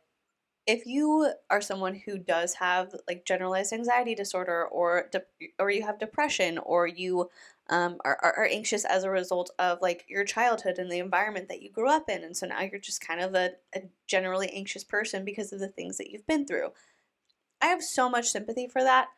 if 0.67 0.85
you 0.85 1.31
are 1.49 1.61
someone 1.61 1.93
who 1.93 2.17
does 2.17 2.55
have 2.55 2.95
like 3.07 3.25
generalized 3.25 3.71
anxiety 3.71 4.15
disorder 4.15 4.65
or 4.65 5.09
de- 5.11 5.51
or 5.59 5.69
you 5.69 5.83
have 5.83 5.99
depression 5.99 6.57
or 6.57 6.87
you 6.87 7.29
um, 7.69 7.97
are, 8.03 8.17
are 8.21 8.47
anxious 8.51 8.85
as 8.85 9.03
a 9.03 9.09
result 9.09 9.51
of 9.59 9.79
like 9.81 10.05
your 10.07 10.23
childhood 10.23 10.77
and 10.77 10.91
the 10.91 10.99
environment 10.99 11.49
that 11.49 11.61
you 11.61 11.71
grew 11.71 11.89
up 11.89 12.09
in 12.09 12.23
and 12.23 12.35
so 12.35 12.47
now 12.47 12.61
you're 12.61 12.79
just 12.79 13.05
kind 13.05 13.21
of 13.21 13.35
a, 13.35 13.51
a 13.75 13.81
generally 14.07 14.49
anxious 14.49 14.83
person 14.83 15.23
because 15.23 15.53
of 15.53 15.59
the 15.59 15.67
things 15.67 15.97
that 15.97 16.09
you've 16.09 16.27
been 16.27 16.45
through. 16.45 16.69
I 17.61 17.67
have 17.67 17.83
so 17.83 18.09
much 18.09 18.29
sympathy 18.29 18.67
for 18.67 18.83
that. 18.83 19.09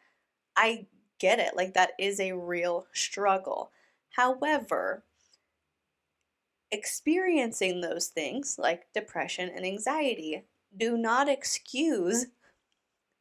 I 0.55 0.88
get 1.19 1.39
it 1.39 1.55
like 1.55 1.73
that 1.73 1.91
is 1.97 2.19
a 2.19 2.33
real 2.33 2.88
struggle. 2.93 3.71
However 4.12 5.03
experiencing 6.71 7.79
those 7.79 8.07
things 8.07 8.57
like 8.60 8.91
depression 8.93 9.49
and 9.55 9.65
anxiety 9.65 10.43
do 10.77 10.97
not 10.97 11.27
excuse 11.29 12.27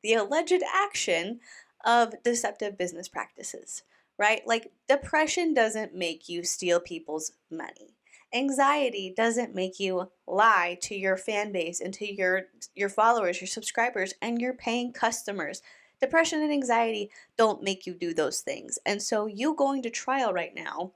the 0.03 0.14
alleged 0.14 0.62
action 0.75 1.40
of 1.85 2.23
deceptive 2.23 2.77
business 2.77 3.09
practices, 3.09 3.83
right? 4.19 4.42
Like, 4.47 4.73
depression 4.88 5.55
doesn't 5.55 5.95
make 5.95 6.29
you 6.29 6.45
steal 6.45 6.81
people's 6.81 7.33
money. 7.51 7.95
Anxiety 8.35 9.14
doesn't 9.16 9.55
make 9.55 9.79
you 9.79 10.11
lie 10.27 10.79
to 10.83 10.95
your 10.95 11.16
fan 11.16 11.53
base 11.53 11.81
and 11.81 11.95
to 11.95 12.12
your 12.12 12.42
your 12.75 12.88
followers, 12.88 13.40
your 13.40 13.49
subscribers, 13.49 14.14
and 14.21 14.40
your 14.40 14.53
paying 14.53 14.92
customers. 14.92 15.62
Depression 16.01 16.42
and 16.42 16.53
anxiety 16.53 17.11
don't 17.38 17.62
make 17.62 17.87
you 17.87 17.95
do 17.95 18.12
those 18.12 18.40
things. 18.40 18.79
And 18.85 19.01
so 19.01 19.27
you 19.27 19.55
going 19.55 19.81
to 19.83 19.90
trial 19.90 20.33
right 20.33 20.55
now 20.55 20.92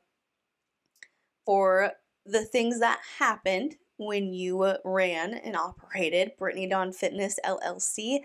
for 1.47 1.93
the 2.27 2.45
things 2.45 2.81
that 2.81 3.01
happened 3.19 3.77
when 4.01 4.33
you 4.33 4.77
ran 4.83 5.35
and 5.35 5.55
operated 5.55 6.33
Brittany 6.39 6.67
Dawn 6.67 6.91
Fitness 6.91 7.39
LLC, 7.45 8.21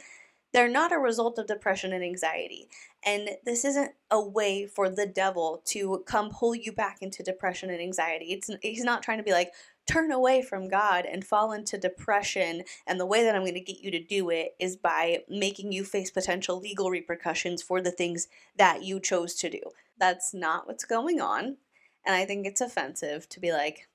they're 0.53 0.69
not 0.69 0.93
a 0.93 0.97
result 0.97 1.37
of 1.37 1.47
depression 1.47 1.91
and 1.91 2.01
anxiety. 2.01 2.69
And 3.05 3.31
this 3.43 3.65
isn't 3.65 3.91
a 4.09 4.21
way 4.21 4.67
for 4.67 4.89
the 4.89 5.05
devil 5.05 5.61
to 5.65 6.01
come 6.07 6.29
pull 6.29 6.55
you 6.55 6.71
back 6.71 6.99
into 7.01 7.23
depression 7.23 7.69
and 7.69 7.81
anxiety. 7.81 8.27
It's 8.27 8.49
he's 8.61 8.85
not 8.85 9.03
trying 9.03 9.17
to 9.17 9.23
be 9.23 9.33
like 9.33 9.51
turn 9.85 10.13
away 10.13 10.41
from 10.41 10.69
God 10.69 11.05
and 11.05 11.25
fall 11.25 11.51
into 11.51 11.77
depression 11.77 12.63
and 12.87 12.97
the 12.97 13.05
way 13.05 13.23
that 13.23 13.35
I'm 13.35 13.41
going 13.41 13.53
to 13.55 13.59
get 13.59 13.81
you 13.81 13.91
to 13.91 14.01
do 14.01 14.29
it 14.29 14.55
is 14.59 14.77
by 14.77 15.23
making 15.27 15.73
you 15.73 15.83
face 15.83 16.09
potential 16.09 16.57
legal 16.57 16.89
repercussions 16.89 17.61
for 17.61 17.81
the 17.81 17.91
things 17.91 18.29
that 18.57 18.83
you 18.83 19.01
chose 19.01 19.35
to 19.35 19.49
do. 19.49 19.59
That's 19.99 20.33
not 20.33 20.67
what's 20.67 20.85
going 20.85 21.19
on. 21.19 21.57
And 22.05 22.15
I 22.15 22.23
think 22.23 22.47
it's 22.47 22.61
offensive 22.61 23.27
to 23.29 23.41
be 23.41 23.51
like, 23.51 23.89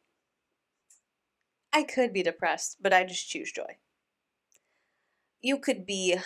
I 1.72 1.82
could 1.82 2.12
be 2.12 2.22
depressed, 2.22 2.78
but 2.80 2.92
I 2.92 3.04
just 3.04 3.28
choose 3.28 3.52
joy. 3.52 3.76
You 5.40 5.58
could 5.58 5.86
be 5.86 6.16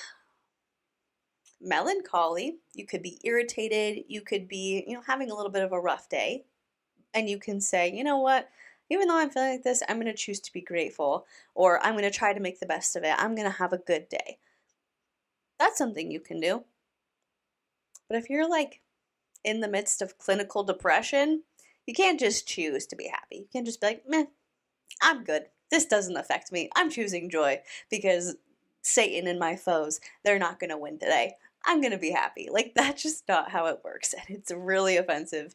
melancholy, 1.61 2.59
you 2.75 2.87
could 2.87 3.03
be 3.03 3.21
irritated, 3.25 4.05
you 4.09 4.21
could 4.21 4.49
be, 4.49 4.85
you 4.87 4.95
know, 4.95 5.03
having 5.07 5.31
a 5.31 5.35
little 5.35 5.53
bit 5.53 5.63
of 5.63 5.73
a 5.73 5.81
rough 5.81 6.09
day, 6.09 6.45
and 7.13 7.29
you 7.29 7.39
can 7.39 7.61
say, 7.61 7.91
you 7.93 8.05
know 8.05 8.19
what, 8.19 8.49
even 8.91 9.09
though 9.09 9.17
I'm 9.17 9.31
feeling 9.31 9.53
like 9.53 9.63
this, 9.63 9.83
I'm 9.89 9.97
going 9.97 10.07
to 10.07 10.15
choose 10.15 10.41
to 10.41 10.53
be 10.53 10.61
grateful, 10.61 11.27
or 11.55 11.85
I'm 11.85 11.95
going 11.95 12.05
to 12.05 12.11
try 12.11 12.33
to 12.33 12.41
make 12.41 12.61
the 12.61 12.67
best 12.67 12.97
of 12.97 13.05
it. 13.05 13.15
I'm 13.17 13.35
going 13.35 13.51
to 13.51 13.59
have 13.59 13.73
a 13.73 13.79
good 13.79 14.09
day. 14.09 14.39
That's 15.59 15.79
something 15.79 16.11
you 16.11 16.21
can 16.21 16.41
do. 16.41 16.65
But 18.09 18.19
if 18.19 18.29
you're 18.29 18.49
like 18.49 18.81
in 19.43 19.61
the 19.61 19.69
midst 19.69 20.03
of 20.03 20.19
clinical 20.19 20.65
depression, 20.65 21.45
you 21.87 21.95
can't 21.95 22.21
just 22.21 22.47
choose 22.47 22.87
to 22.87 22.97
be 22.97 23.09
happy. 23.09 23.37
You 23.37 23.47
can't 23.53 23.67
just 23.67 23.81
be 23.81 23.87
like, 23.87 24.05
meh, 24.07 24.25
I'm 25.03 25.25
good. 25.25 25.47
This 25.71 25.87
doesn't 25.87 26.17
affect 26.17 26.53
me. 26.53 26.71
I'm 26.77 26.91
choosing 26.91 27.31
joy 27.31 27.61
because 27.91 28.37
Satan 28.83 29.27
and 29.27 29.39
my 29.39 29.57
foes, 29.57 30.01
they're 30.25 30.39
not 30.39 30.61
going 30.61 30.71
to 30.71 30.79
win 30.79 30.99
today. 30.99 31.35
I'm 31.67 31.81
going 31.81 31.93
to 31.93 31.99
be 31.99 32.11
happy. 32.11 32.49
Like, 32.51 32.73
that's 32.77 33.03
just 33.03 33.27
not 33.29 33.51
how 33.51 33.67
it 33.67 33.81
works. 33.85 34.15
And 34.15 34.37
it's 34.37 34.53
really 34.53 34.97
offensive 34.97 35.55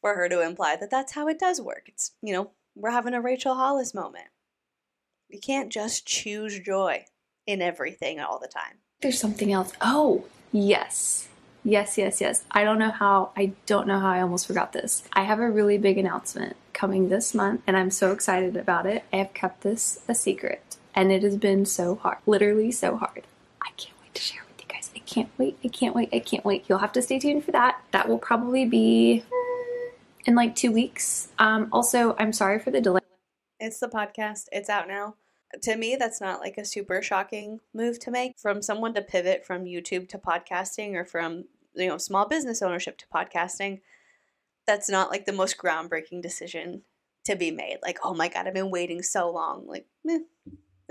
for 0.00 0.14
her 0.14 0.28
to 0.28 0.42
imply 0.42 0.76
that 0.76 0.90
that's 0.90 1.12
how 1.12 1.28
it 1.28 1.38
does 1.38 1.60
work. 1.60 1.84
It's, 1.86 2.12
you 2.22 2.32
know, 2.32 2.50
we're 2.74 2.90
having 2.90 3.14
a 3.14 3.20
Rachel 3.20 3.54
Hollis 3.54 3.94
moment. 3.94 4.26
You 5.28 5.40
can't 5.40 5.72
just 5.72 6.06
choose 6.06 6.60
joy 6.60 7.04
in 7.46 7.62
everything 7.62 8.20
all 8.20 8.38
the 8.38 8.48
time. 8.48 8.78
There's 9.02 9.18
something 9.18 9.52
else. 9.52 9.72
Oh, 9.80 10.24
yes. 10.52 11.25
Yes, 11.66 11.98
yes, 11.98 12.20
yes. 12.20 12.44
I 12.52 12.62
don't 12.62 12.78
know 12.78 12.92
how, 12.92 13.32
I 13.36 13.52
don't 13.66 13.88
know 13.88 13.98
how 13.98 14.12
I 14.12 14.20
almost 14.20 14.46
forgot 14.46 14.72
this. 14.72 15.02
I 15.12 15.24
have 15.24 15.40
a 15.40 15.50
really 15.50 15.78
big 15.78 15.98
announcement 15.98 16.54
coming 16.72 17.08
this 17.08 17.34
month, 17.34 17.60
and 17.66 17.76
I'm 17.76 17.90
so 17.90 18.12
excited 18.12 18.56
about 18.56 18.86
it. 18.86 19.02
I 19.12 19.16
have 19.16 19.34
kept 19.34 19.62
this 19.62 19.98
a 20.06 20.14
secret, 20.14 20.76
and 20.94 21.10
it 21.10 21.24
has 21.24 21.36
been 21.36 21.66
so 21.66 21.96
hard. 21.96 22.18
Literally 22.24 22.70
so 22.70 22.96
hard. 22.96 23.24
I 23.60 23.70
can't 23.76 23.96
wait 24.00 24.14
to 24.14 24.22
share 24.22 24.44
with 24.46 24.60
you 24.60 24.72
guys. 24.72 24.92
I 24.94 25.00
can't 25.00 25.28
wait. 25.38 25.58
I 25.64 25.66
can't 25.66 25.92
wait. 25.92 26.10
I 26.12 26.20
can't 26.20 26.44
wait. 26.44 26.66
You'll 26.68 26.78
have 26.78 26.92
to 26.92 27.02
stay 27.02 27.18
tuned 27.18 27.44
for 27.44 27.50
that. 27.50 27.82
That 27.90 28.08
will 28.08 28.18
probably 28.18 28.64
be 28.64 29.24
in 30.24 30.36
like 30.36 30.54
two 30.54 30.70
weeks. 30.70 31.30
Um, 31.40 31.68
also, 31.72 32.14
I'm 32.16 32.32
sorry 32.32 32.60
for 32.60 32.70
the 32.70 32.80
delay. 32.80 33.00
It's 33.58 33.80
the 33.80 33.88
podcast, 33.88 34.44
it's 34.52 34.70
out 34.70 34.86
now 34.86 35.16
to 35.62 35.76
me 35.76 35.96
that's 35.96 36.20
not 36.20 36.40
like 36.40 36.58
a 36.58 36.64
super 36.64 37.00
shocking 37.02 37.60
move 37.72 37.98
to 38.00 38.10
make 38.10 38.38
from 38.38 38.60
someone 38.60 38.92
to 38.94 39.02
pivot 39.02 39.44
from 39.44 39.64
youtube 39.64 40.08
to 40.08 40.18
podcasting 40.18 40.94
or 40.94 41.04
from 41.04 41.44
you 41.76 41.88
know 41.88 41.98
small 41.98 42.26
business 42.26 42.62
ownership 42.62 42.98
to 42.98 43.06
podcasting 43.14 43.80
that's 44.66 44.88
not 44.88 45.10
like 45.10 45.26
the 45.26 45.32
most 45.32 45.58
groundbreaking 45.58 46.20
decision 46.20 46.82
to 47.24 47.36
be 47.36 47.50
made. 47.50 47.78
Like 47.82 47.98
oh 48.04 48.14
my 48.14 48.28
god 48.28 48.46
i've 48.46 48.54
been 48.54 48.70
waiting 48.70 49.02
so 49.02 49.30
long. 49.30 49.66
Like 49.66 49.86
meh. 50.04 50.18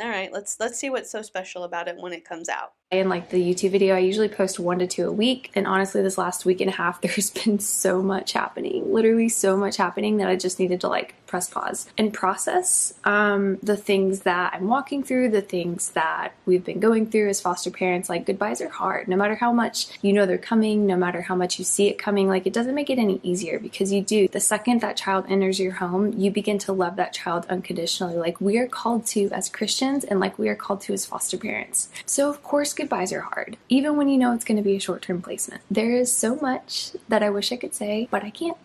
all 0.01 0.09
right 0.09 0.31
let's 0.31 0.57
let's 0.59 0.77
see 0.77 0.89
what's 0.89 1.11
so 1.11 1.21
special 1.21 1.63
about 1.63 1.87
it 1.87 1.97
when 1.97 2.13
it 2.13 2.25
comes 2.27 2.49
out 2.49 2.73
in 2.91 3.09
like 3.09 3.29
the 3.29 3.41
YouTube 3.41 3.71
video, 3.71 3.95
I 3.95 3.99
usually 3.99 4.29
post 4.29 4.59
one 4.59 4.79
to 4.79 4.87
two 4.87 5.07
a 5.07 5.11
week. 5.11 5.51
And 5.55 5.65
honestly, 5.65 6.01
this 6.01 6.17
last 6.17 6.45
week 6.45 6.61
and 6.61 6.69
a 6.69 6.73
half, 6.73 7.01
there's 7.01 7.29
been 7.29 7.59
so 7.59 8.01
much 8.01 8.33
happening, 8.33 8.93
literally 8.93 9.29
so 9.29 9.57
much 9.57 9.77
happening 9.77 10.17
that 10.17 10.27
I 10.27 10.35
just 10.35 10.59
needed 10.59 10.81
to 10.81 10.87
like 10.87 11.15
press 11.25 11.49
pause 11.49 11.89
and 11.97 12.13
process 12.13 12.93
um, 13.03 13.57
the 13.63 13.75
things 13.75 14.21
that 14.21 14.53
I'm 14.53 14.67
walking 14.67 15.03
through, 15.03 15.29
the 15.29 15.41
things 15.41 15.89
that 15.91 16.33
we've 16.45 16.63
been 16.63 16.79
going 16.79 17.09
through 17.09 17.29
as 17.29 17.41
foster 17.41 17.71
parents. 17.71 18.07
Like, 18.07 18.25
goodbyes 18.25 18.61
are 18.61 18.69
hard, 18.69 19.07
no 19.07 19.17
matter 19.17 19.35
how 19.35 19.51
much 19.51 19.87
you 20.01 20.13
know 20.13 20.25
they're 20.25 20.37
coming, 20.37 20.85
no 20.85 20.95
matter 20.95 21.21
how 21.21 21.35
much 21.35 21.57
you 21.57 21.65
see 21.65 21.87
it 21.87 21.97
coming. 21.97 22.27
Like, 22.27 22.45
it 22.45 22.53
doesn't 22.53 22.75
make 22.75 22.89
it 22.89 22.99
any 22.99 23.19
easier 23.23 23.59
because 23.59 23.91
you 23.91 24.01
do. 24.01 24.27
The 24.27 24.39
second 24.39 24.81
that 24.81 24.97
child 24.97 25.25
enters 25.27 25.59
your 25.59 25.73
home, 25.73 26.13
you 26.13 26.29
begin 26.29 26.59
to 26.59 26.73
love 26.73 26.97
that 26.97 27.13
child 27.13 27.47
unconditionally, 27.49 28.15
like 28.15 28.39
we 28.39 28.57
are 28.59 28.67
called 28.67 29.05
to 29.07 29.29
as 29.31 29.49
Christians 29.49 30.03
and 30.03 30.19
like 30.19 30.37
we 30.37 30.49
are 30.49 30.55
called 30.55 30.81
to 30.81 30.93
as 30.93 31.05
foster 31.05 31.37
parents. 31.37 31.89
So, 32.05 32.29
of 32.29 32.43
course, 32.43 32.74
goodbyes 32.75 33.11
are 33.11 33.21
hard, 33.21 33.57
even 33.69 33.97
when 33.97 34.09
you 34.09 34.17
know 34.17 34.33
it's 34.33 34.45
going 34.45 34.57
to 34.57 34.63
be 34.63 34.75
a 34.75 34.79
short 34.79 35.01
term 35.01 35.21
placement. 35.21 35.61
There 35.69 35.91
is 35.91 36.11
so 36.11 36.35
much 36.35 36.91
that 37.09 37.23
I 37.23 37.29
wish 37.29 37.51
I 37.51 37.57
could 37.57 37.73
say, 37.73 38.07
but 38.11 38.23
I 38.23 38.29
can't. 38.29 38.57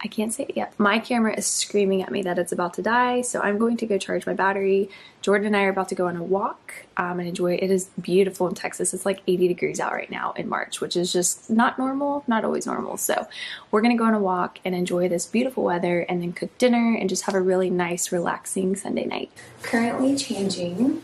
I 0.00 0.06
can't 0.06 0.32
say 0.32 0.44
it 0.44 0.56
yet. 0.56 0.78
My 0.78 1.00
camera 1.00 1.34
is 1.36 1.46
screaming 1.46 2.02
at 2.02 2.12
me 2.12 2.22
that 2.22 2.38
it's 2.38 2.52
about 2.52 2.74
to 2.74 2.82
die, 2.82 3.22
so 3.22 3.40
I'm 3.40 3.58
going 3.58 3.76
to 3.78 3.86
go 3.86 3.98
charge 3.98 4.26
my 4.26 4.32
battery. 4.32 4.90
Jordan 5.22 5.48
and 5.48 5.56
I 5.56 5.64
are 5.64 5.70
about 5.70 5.88
to 5.88 5.96
go 5.96 6.06
on 6.06 6.16
a 6.16 6.22
walk 6.22 6.72
um, 6.96 7.18
and 7.18 7.28
enjoy 7.28 7.54
it. 7.54 7.64
It 7.64 7.70
is 7.72 7.90
beautiful 8.00 8.46
in 8.46 8.54
Texas. 8.54 8.94
It's 8.94 9.04
like 9.04 9.22
80 9.26 9.48
degrees 9.48 9.80
out 9.80 9.92
right 9.92 10.10
now 10.10 10.34
in 10.36 10.48
March, 10.48 10.80
which 10.80 10.96
is 10.96 11.12
just 11.12 11.50
not 11.50 11.78
normal, 11.78 12.22
not 12.28 12.44
always 12.44 12.64
normal. 12.64 12.96
So 12.96 13.26
we're 13.72 13.80
going 13.80 13.96
to 13.96 13.98
go 13.98 14.06
on 14.06 14.14
a 14.14 14.20
walk 14.20 14.60
and 14.64 14.72
enjoy 14.72 15.08
this 15.08 15.26
beautiful 15.26 15.64
weather 15.64 16.02
and 16.02 16.22
then 16.22 16.32
cook 16.32 16.56
dinner 16.58 16.96
and 16.96 17.08
just 17.08 17.24
have 17.24 17.34
a 17.34 17.40
really 17.40 17.68
nice, 17.68 18.12
relaxing 18.12 18.76
Sunday 18.76 19.04
night. 19.04 19.32
Currently 19.62 20.14
changing 20.16 21.02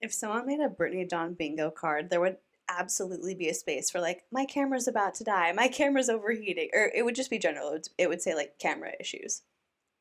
if 0.00 0.12
someone 0.12 0.46
made 0.46 0.60
a 0.60 0.68
Brittany 0.68 1.04
Dawn 1.04 1.34
bingo 1.34 1.70
card, 1.70 2.10
there 2.10 2.20
would 2.20 2.36
absolutely 2.68 3.34
be 3.34 3.48
a 3.48 3.54
space 3.54 3.90
for 3.90 4.00
like 4.00 4.24
my 4.32 4.44
camera's 4.44 4.88
about 4.88 5.14
to 5.14 5.24
die, 5.24 5.52
my 5.52 5.68
camera's 5.68 6.08
overheating, 6.08 6.68
or 6.72 6.90
it 6.94 7.04
would 7.04 7.14
just 7.14 7.30
be 7.30 7.38
general. 7.38 7.68
It 7.68 7.72
would, 7.72 7.88
it 7.98 8.08
would 8.08 8.22
say 8.22 8.34
like 8.34 8.58
camera 8.58 8.92
issues. 8.98 9.42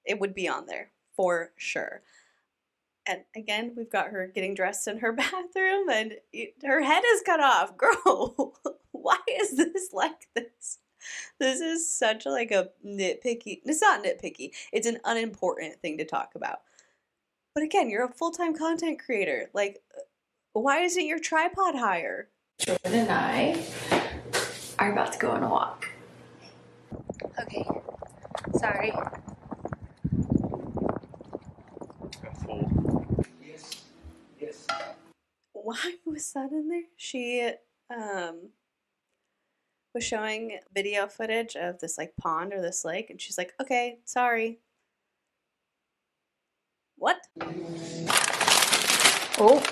It 0.05 0.19
would 0.19 0.36
be 0.36 0.47
on 0.47 0.65
there 0.65 0.91
for 1.15 1.51
sure. 1.55 2.01
And 3.08 3.21
again, 3.36 3.73
we've 3.77 3.91
got 3.91 4.08
her 4.08 4.27
getting 4.34 4.55
dressed 4.55 4.88
in 4.88 4.99
her 4.99 5.12
bathroom, 5.13 5.89
and 5.89 6.13
it, 6.34 6.55
her 6.63 6.81
head 6.81 7.03
is 7.13 7.21
cut 7.21 7.39
off. 7.39 7.77
Girl, 7.77 8.58
why 8.91 9.17
is 9.29 9.58
this 9.58 9.89
like 9.93 10.27
this? 10.34 10.79
This 11.39 11.60
is 11.60 11.91
such 11.91 12.25
like 12.25 12.49
a 12.49 12.69
nitpicky. 12.84 13.62
It's 13.63 13.81
not 13.81 14.03
nitpicky. 14.03 14.51
It's 14.73 14.88
an 14.88 14.99
unimportant 15.05 15.79
thing 15.79 15.99
to 15.99 16.05
talk 16.05 16.31
about 16.34 16.62
But 17.56 17.63
again, 17.63 17.89
you're 17.89 18.04
a 18.04 18.12
full 18.12 18.32
time 18.32 18.54
content 18.54 19.00
creator. 19.00 19.50
Like, 19.54 19.82
why 20.52 20.82
isn't 20.82 21.06
your 21.06 21.20
tripod 21.20 21.76
higher? 21.76 22.28
Jordan 22.60 22.94
and 22.94 23.10
I 23.10 23.65
are 24.78 24.91
about 24.91 25.13
to 25.13 25.20
go 25.20 25.32
on 25.32 25.41
a 25.41 25.50
walk. 25.50 25.89
Okay. 27.41 27.65
Sorry. 28.58 28.91
Yes. 33.41 33.84
Yes. 34.39 34.68
Why 35.54 35.96
was 36.06 36.32
that 36.34 36.52
in 36.52 36.68
there? 36.68 36.84
She 36.98 37.52
um 37.89 38.50
was 39.94 40.04
showing 40.04 40.60
video 40.74 41.08
footage 41.08 41.56
of 41.56 41.80
this 41.80 41.98
like 41.98 42.18
pond 42.18 42.54
or 42.54 42.62
this 42.62 42.84
lake, 42.84 43.10
and 43.10 43.22
she's 43.22 43.38
like, 43.38 43.54
"Okay, 43.62 44.00
sorry." 44.04 44.60
What? 47.06 47.22
Oh, 49.38 49.63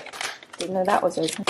didn't 0.56 0.74
know 0.74 0.84
that 0.84 1.02
was 1.02 1.18
open. 1.18 1.44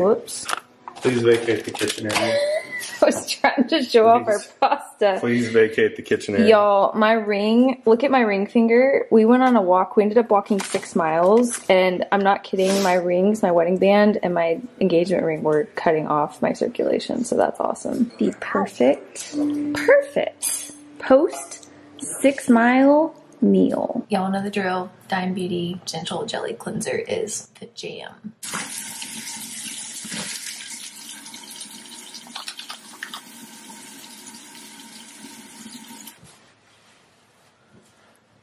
Whoops. 0.00 0.46
Please 0.94 1.22
vacate 1.22 1.64
the 1.64 1.72
kitchen 1.72 2.06
area. 2.12 2.38
I 3.02 3.06
was 3.06 3.28
trying 3.28 3.66
to 3.66 3.82
show 3.82 4.06
off 4.06 4.28
our 4.28 4.38
pasta. 4.60 5.16
Please 5.18 5.48
vacate 5.48 5.96
the 5.96 6.02
kitchen 6.02 6.36
area. 6.36 6.50
Y'all, 6.50 6.94
my 6.94 7.14
ring, 7.14 7.82
look 7.84 8.04
at 8.04 8.12
my 8.12 8.20
ring 8.20 8.46
finger. 8.46 9.08
We 9.10 9.24
went 9.24 9.42
on 9.42 9.56
a 9.56 9.60
walk. 9.60 9.96
We 9.96 10.04
ended 10.04 10.18
up 10.18 10.30
walking 10.30 10.60
six 10.60 10.94
miles. 10.94 11.60
And 11.68 12.06
I'm 12.12 12.22
not 12.22 12.44
kidding, 12.44 12.84
my 12.84 12.94
rings, 12.94 13.42
my 13.42 13.50
wedding 13.50 13.78
band, 13.78 14.20
and 14.22 14.34
my 14.34 14.60
engagement 14.80 15.24
ring 15.24 15.42
were 15.42 15.64
cutting 15.74 16.06
off 16.06 16.42
my 16.42 16.52
circulation. 16.52 17.24
So 17.24 17.36
that's 17.36 17.58
awesome. 17.58 18.12
The 18.18 18.32
perfect, 18.38 19.34
perfect 19.74 20.70
post 21.00 21.68
six 21.98 22.48
mile 22.48 23.16
meal. 23.44 24.06
Y'all 24.08 24.30
know 24.30 24.42
the 24.42 24.50
drill. 24.50 24.90
Dime 25.08 25.34
Beauty 25.34 25.80
Gentle 25.84 26.26
Jelly 26.26 26.54
Cleanser 26.54 26.96
is 26.96 27.48
the 27.60 27.66
jam. 27.66 28.34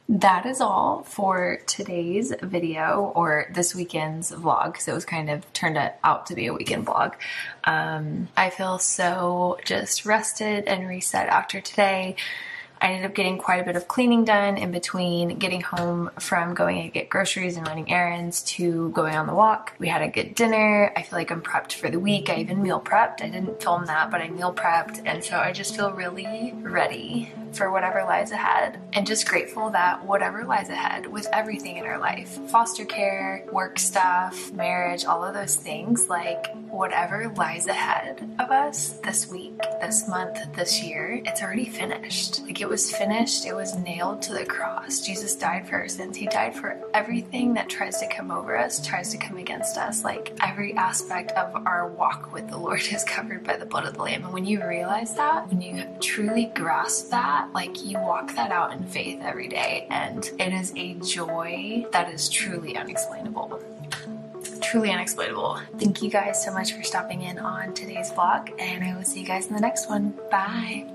That 0.08 0.44
is 0.44 0.60
all 0.60 1.04
for 1.04 1.58
today's 1.66 2.34
video 2.42 3.12
or 3.16 3.46
this 3.54 3.74
weekend's 3.74 4.30
vlog 4.30 4.72
because 4.72 4.86
it 4.86 4.92
was 4.92 5.06
kind 5.06 5.30
of 5.30 5.50
turned 5.54 5.78
out 6.04 6.26
to 6.26 6.34
be 6.34 6.46
a 6.46 6.52
weekend 6.52 6.86
vlog. 6.86 7.14
Um, 7.64 8.28
I 8.36 8.50
feel 8.50 8.78
so 8.78 9.58
just 9.64 10.04
rested 10.04 10.66
and 10.66 10.86
reset 10.86 11.28
after 11.28 11.62
today. 11.62 12.16
I 12.82 12.94
ended 12.94 13.08
up 13.08 13.14
getting 13.14 13.38
quite 13.38 13.60
a 13.60 13.64
bit 13.64 13.76
of 13.76 13.86
cleaning 13.86 14.24
done 14.24 14.58
in 14.58 14.72
between 14.72 15.38
getting 15.38 15.60
home 15.60 16.10
from 16.18 16.52
going 16.52 16.82
to 16.82 16.88
get 16.88 17.08
groceries 17.08 17.56
and 17.56 17.64
running 17.68 17.92
errands 17.92 18.42
to 18.42 18.90
going 18.90 19.14
on 19.14 19.28
the 19.28 19.34
walk. 19.34 19.72
We 19.78 19.86
had 19.86 20.02
a 20.02 20.08
good 20.08 20.34
dinner. 20.34 20.92
I 20.96 21.02
feel 21.02 21.16
like 21.16 21.30
I'm 21.30 21.42
prepped 21.42 21.74
for 21.74 21.88
the 21.90 22.00
week. 22.00 22.28
I 22.28 22.38
even 22.38 22.60
meal 22.60 22.80
prepped. 22.80 23.22
I 23.22 23.28
didn't 23.28 23.62
film 23.62 23.86
that, 23.86 24.10
but 24.10 24.20
I 24.20 24.30
meal 24.30 24.52
prepped. 24.52 25.02
And 25.06 25.22
so 25.22 25.38
I 25.38 25.52
just 25.52 25.76
feel 25.76 25.92
really 25.92 26.54
ready 26.56 27.32
for 27.52 27.70
whatever 27.70 28.02
lies 28.02 28.32
ahead 28.32 28.80
and 28.94 29.06
just 29.06 29.28
grateful 29.28 29.70
that 29.70 30.04
whatever 30.04 30.44
lies 30.44 30.68
ahead 30.68 31.06
with 31.06 31.28
everything 31.32 31.76
in 31.76 31.84
our 31.84 31.98
life 31.98 32.40
foster 32.48 32.84
care, 32.84 33.44
work 33.52 33.78
stuff, 33.78 34.50
marriage, 34.52 35.04
all 35.04 35.24
of 35.24 35.34
those 35.34 35.54
things 35.54 36.08
like 36.08 36.46
whatever 36.72 37.30
lies 37.36 37.66
ahead 37.66 38.18
of 38.38 38.50
us 38.50 38.94
this 39.04 39.28
week, 39.28 39.58
this 39.80 40.08
month, 40.08 40.38
this 40.54 40.82
year, 40.82 41.20
it's 41.26 41.42
already 41.42 41.66
finished. 41.66 42.42
Like 42.42 42.62
it 42.62 42.68
was 42.68 42.90
finished, 42.90 43.44
it 43.44 43.54
was 43.54 43.76
nailed 43.76 44.22
to 44.22 44.32
the 44.32 44.46
cross. 44.46 45.00
Jesus 45.00 45.34
died 45.34 45.68
for 45.68 45.76
our 45.76 45.88
sins. 45.88 46.16
He 46.16 46.26
died 46.26 46.56
for 46.56 46.80
everything 46.94 47.52
that 47.54 47.68
tries 47.68 48.00
to 48.00 48.08
come 48.08 48.30
over 48.30 48.56
us, 48.56 48.84
tries 48.84 49.10
to 49.10 49.18
come 49.18 49.36
against 49.36 49.76
us. 49.76 50.02
Like 50.02 50.34
every 50.42 50.72
aspect 50.74 51.32
of 51.32 51.66
our 51.66 51.88
walk 51.88 52.32
with 52.32 52.48
the 52.48 52.56
Lord 52.56 52.80
is 52.90 53.04
covered 53.04 53.44
by 53.44 53.56
the 53.56 53.66
blood 53.66 53.86
of 53.86 53.94
the 53.94 54.02
Lamb. 54.02 54.24
And 54.24 54.32
when 54.32 54.46
you 54.46 54.66
realize 54.66 55.14
that, 55.16 55.48
when 55.48 55.60
you 55.60 55.86
truly 56.00 56.46
grasp 56.54 57.10
that, 57.10 57.52
like 57.52 57.84
you 57.84 57.98
walk 57.98 58.34
that 58.34 58.50
out 58.50 58.72
in 58.72 58.84
faith 58.86 59.20
every 59.22 59.48
day, 59.48 59.86
and 59.90 60.24
it 60.38 60.54
is 60.54 60.72
a 60.76 60.94
joy 60.94 61.86
that 61.92 62.12
is 62.12 62.30
truly 62.30 62.76
unexplainable 62.78 63.62
truly 64.62 64.90
unexplainable. 64.90 65.60
Thank 65.78 66.02
you 66.02 66.08
guys 66.08 66.42
so 66.42 66.52
much 66.52 66.72
for 66.72 66.82
stopping 66.82 67.22
in 67.22 67.38
on 67.38 67.74
today's 67.74 68.10
vlog, 68.10 68.54
and 68.58 68.84
I 68.84 68.96
will 68.96 69.04
see 69.04 69.20
you 69.20 69.26
guys 69.26 69.48
in 69.48 69.54
the 69.54 69.60
next 69.60 69.88
one. 69.88 70.14
Bye. 70.30 70.88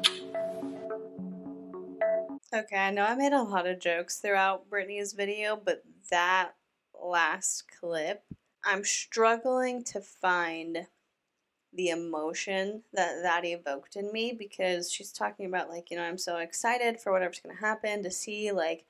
Okay, 2.54 2.78
I 2.78 2.92
know 2.92 3.04
I 3.04 3.16
made 3.16 3.34
a 3.34 3.44
lot 3.44 3.68
of 3.68 3.80
jokes 3.80 4.20
throughout 4.20 4.70
Brittany's 4.70 5.14
video, 5.14 5.62
but 5.64 5.84
that 6.10 6.52
last 7.00 7.66
clip, 7.80 8.24
I'm 8.64 8.86
struggling 8.86 9.84
to 9.86 10.00
find 10.02 10.88
the 11.74 11.90
emotion 11.90 12.84
that 12.94 13.22
that 13.22 13.46
evoked 13.46 13.98
in 13.98 14.12
me 14.12 14.34
because 14.38 14.92
she's 14.92 15.12
talking 15.12 15.46
about 15.46 15.70
like, 15.70 15.92
you 15.92 15.98
know, 15.98 16.04
I'm 16.04 16.18
so 16.18 16.38
excited 16.38 17.00
for 17.00 17.12
whatever's 17.12 17.42
going 17.42 17.56
to 17.56 17.62
happen 17.62 18.02
to 18.04 18.12
see 18.12 18.52
like 18.52 18.86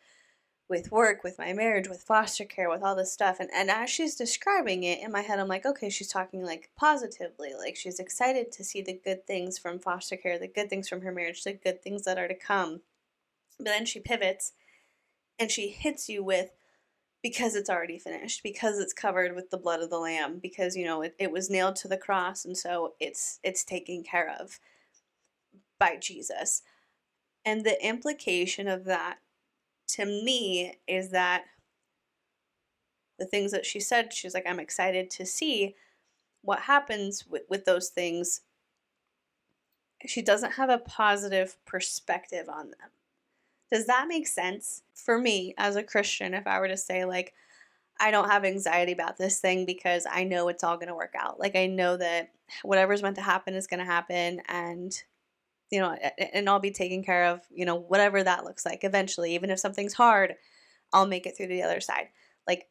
with 0.69 0.91
work, 0.91 1.23
with 1.23 1.37
my 1.37 1.53
marriage, 1.53 1.87
with 1.87 2.03
foster 2.03 2.43
care, 2.43 2.69
with 2.69 2.83
all 2.83 2.95
this 2.95 3.13
stuff. 3.13 3.39
And 3.39 3.49
and 3.53 3.69
as 3.69 3.89
she's 3.89 4.15
describing 4.15 4.83
it 4.83 4.99
in 4.99 5.11
my 5.11 5.21
head, 5.21 5.39
I'm 5.39 5.47
like, 5.47 5.65
okay, 5.65 5.89
she's 5.89 6.09
talking 6.09 6.43
like 6.43 6.69
positively. 6.75 7.53
Like 7.57 7.75
she's 7.75 7.99
excited 7.99 8.51
to 8.53 8.63
see 8.63 8.81
the 8.81 8.99
good 9.03 9.25
things 9.25 9.57
from 9.57 9.79
foster 9.79 10.17
care, 10.17 10.37
the 10.37 10.47
good 10.47 10.69
things 10.69 10.89
from 10.89 11.01
her 11.01 11.11
marriage, 11.11 11.43
the 11.43 11.53
good 11.53 11.81
things 11.81 12.03
that 12.03 12.17
are 12.17 12.27
to 12.27 12.35
come. 12.35 12.81
But 13.57 13.65
then 13.65 13.85
she 13.85 13.99
pivots 13.99 14.53
and 15.39 15.49
she 15.49 15.69
hits 15.69 16.09
you 16.09 16.23
with 16.23 16.51
because 17.23 17.55
it's 17.55 17.69
already 17.69 17.97
finished, 17.97 18.43
because 18.43 18.77
it's 18.77 18.93
covered 18.93 19.35
with 19.35 19.49
the 19.49 19.57
blood 19.57 19.81
of 19.81 19.89
the 19.89 19.97
lamb, 19.99 20.39
because 20.39 20.75
you 20.75 20.85
know 20.85 21.01
it, 21.01 21.15
it 21.17 21.31
was 21.31 21.49
nailed 21.49 21.75
to 21.77 21.87
the 21.87 21.97
cross 21.97 22.43
and 22.45 22.57
so 22.57 22.93
it's 22.99 23.39
it's 23.43 23.63
taken 23.63 24.03
care 24.03 24.35
of 24.39 24.59
by 25.79 25.95
Jesus. 25.95 26.61
And 27.45 27.63
the 27.63 27.81
implication 27.85 28.67
of 28.67 28.83
that 28.85 29.19
to 29.89 30.05
me 30.05 30.77
is 30.87 31.11
that 31.11 31.45
the 33.19 33.25
things 33.25 33.51
that 33.51 33.65
she 33.65 33.79
said, 33.79 34.13
she's 34.13 34.33
like, 34.33 34.45
I'm 34.47 34.59
excited 34.59 35.09
to 35.11 35.25
see 35.25 35.75
what 36.41 36.59
happens 36.59 37.25
with, 37.27 37.43
with 37.49 37.65
those 37.65 37.89
things. 37.89 38.41
She 40.05 40.21
doesn't 40.21 40.53
have 40.53 40.69
a 40.69 40.77
positive 40.77 41.57
perspective 41.65 42.47
on 42.47 42.69
them. 42.69 42.89
Does 43.71 43.87
that 43.87 44.07
make 44.07 44.27
sense? 44.27 44.83
For 44.93 45.17
me, 45.17 45.55
as 45.57 45.75
a 45.75 45.83
Christian, 45.83 46.33
if 46.33 46.45
I 46.47 46.59
were 46.59 46.67
to 46.67 46.77
say, 46.77 47.05
like, 47.05 47.33
I 47.99 48.11
don't 48.11 48.29
have 48.29 48.45
anxiety 48.45 48.91
about 48.91 49.17
this 49.17 49.39
thing 49.39 49.65
because 49.65 50.05
I 50.09 50.23
know 50.23 50.47
it's 50.49 50.63
all 50.63 50.77
going 50.77 50.87
to 50.89 50.95
work 50.95 51.15
out. 51.17 51.39
Like, 51.39 51.55
I 51.55 51.65
know 51.65 51.97
that 51.97 52.29
whatever's 52.61 53.01
meant 53.01 53.15
to 53.15 53.23
happen 53.23 53.55
is 53.55 53.67
going 53.67 53.79
to 53.79 53.85
happen 53.85 54.41
and, 54.47 54.93
you 55.71 55.79
know, 55.79 55.93
and 56.33 56.49
I'll 56.49 56.59
be 56.59 56.71
taken 56.71 57.03
care 57.03 57.25
of, 57.25 57.41
you 57.51 57.65
know, 57.65 57.75
whatever 57.75 58.23
that 58.23 58.45
looks 58.45 58.65
like 58.65 58.83
eventually. 58.83 59.35
Even 59.35 59.49
if 59.49 59.59
something's 59.59 59.93
hard, 59.93 60.35
I'll 60.93 61.07
make 61.07 61.25
it 61.25 61.35
through 61.37 61.47
to 61.47 61.53
the 61.53 61.63
other 61.63 61.81
side. 61.81 62.09
Like, 62.47 62.67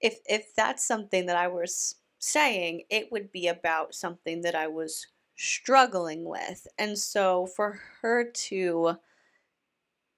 if, 0.00 0.18
if 0.26 0.54
that's 0.56 0.86
something 0.86 1.26
that 1.26 1.36
I 1.36 1.48
was 1.48 1.96
saying, 2.18 2.84
it 2.90 3.12
would 3.12 3.32
be 3.32 3.48
about 3.48 3.94
something 3.94 4.42
that 4.42 4.54
I 4.54 4.68
was 4.68 5.06
struggling 5.36 6.24
with. 6.24 6.66
And 6.78 6.98
so 6.98 7.46
for 7.46 7.80
her 8.02 8.30
to 8.30 8.96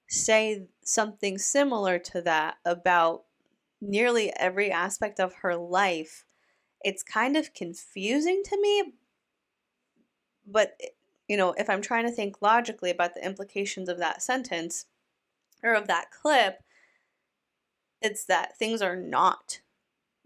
say 0.07 0.67
something 0.83 1.37
similar 1.37 1.99
to 1.99 2.21
that 2.21 2.55
about 2.65 3.25
nearly 3.81 4.33
every 4.35 4.71
aspect 4.71 5.19
of 5.19 5.35
her 5.35 5.55
life, 5.55 6.25
it's 6.81 7.03
kind 7.03 7.37
of 7.37 7.53
confusing 7.53 8.41
to 8.45 8.59
me. 8.61 8.93
But, 10.45 10.79
you 11.29 11.37
know, 11.37 11.53
if 11.57 11.69
I'm 11.69 11.81
trying 11.81 12.05
to 12.05 12.11
think 12.11 12.41
logically 12.41 12.89
about 12.89 13.13
the 13.13 13.23
implications 13.23 13.87
of 13.87 13.99
that 13.99 14.21
sentence 14.21 14.87
or 15.63 15.73
of 15.73 15.87
that 15.87 16.11
clip, 16.11 16.63
it's 18.01 18.25
that 18.25 18.57
things 18.57 18.81
are 18.81 18.95
not 18.95 19.59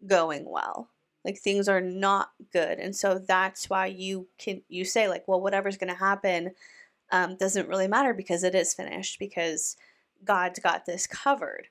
going 0.07 0.49
well. 0.49 0.89
Like 1.25 1.37
things 1.37 1.67
are 1.67 1.81
not 1.81 2.29
good. 2.51 2.79
And 2.79 2.95
so 2.95 3.19
that's 3.19 3.69
why 3.69 3.87
you 3.87 4.27
can 4.37 4.61
you 4.69 4.85
say 4.85 5.07
like, 5.09 5.27
well, 5.27 5.41
whatever's 5.41 5.77
going 5.77 5.93
to 5.93 5.99
happen 5.99 6.51
um, 7.11 7.35
doesn't 7.35 7.67
really 7.67 7.87
matter 7.87 8.13
because 8.13 8.43
it 8.43 8.55
is 8.55 8.73
finished 8.73 9.19
because 9.19 9.75
God's 10.23 10.59
got 10.59 10.85
this 10.85 11.05
covered, 11.05 11.67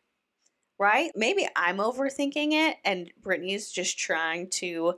right? 0.78 1.10
Maybe 1.16 1.48
I'm 1.56 1.78
overthinking 1.78 2.52
it 2.52 2.76
and 2.84 3.10
Brittany's 3.22 3.70
just 3.70 3.98
trying 3.98 4.50
to 4.50 4.94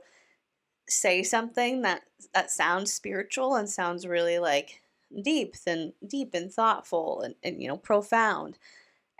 say 0.87 1.23
something 1.23 1.81
that 1.81 2.01
that 2.33 2.51
sounds 2.51 2.91
spiritual 2.91 3.55
and 3.55 3.69
sounds 3.69 4.05
really 4.05 4.39
like 4.39 4.81
deep 5.23 5.55
and 5.65 5.93
deep 6.07 6.33
and 6.33 6.51
thoughtful 6.51 7.21
and, 7.21 7.35
and 7.43 7.61
you 7.61 7.67
know 7.67 7.77
profound 7.77 8.57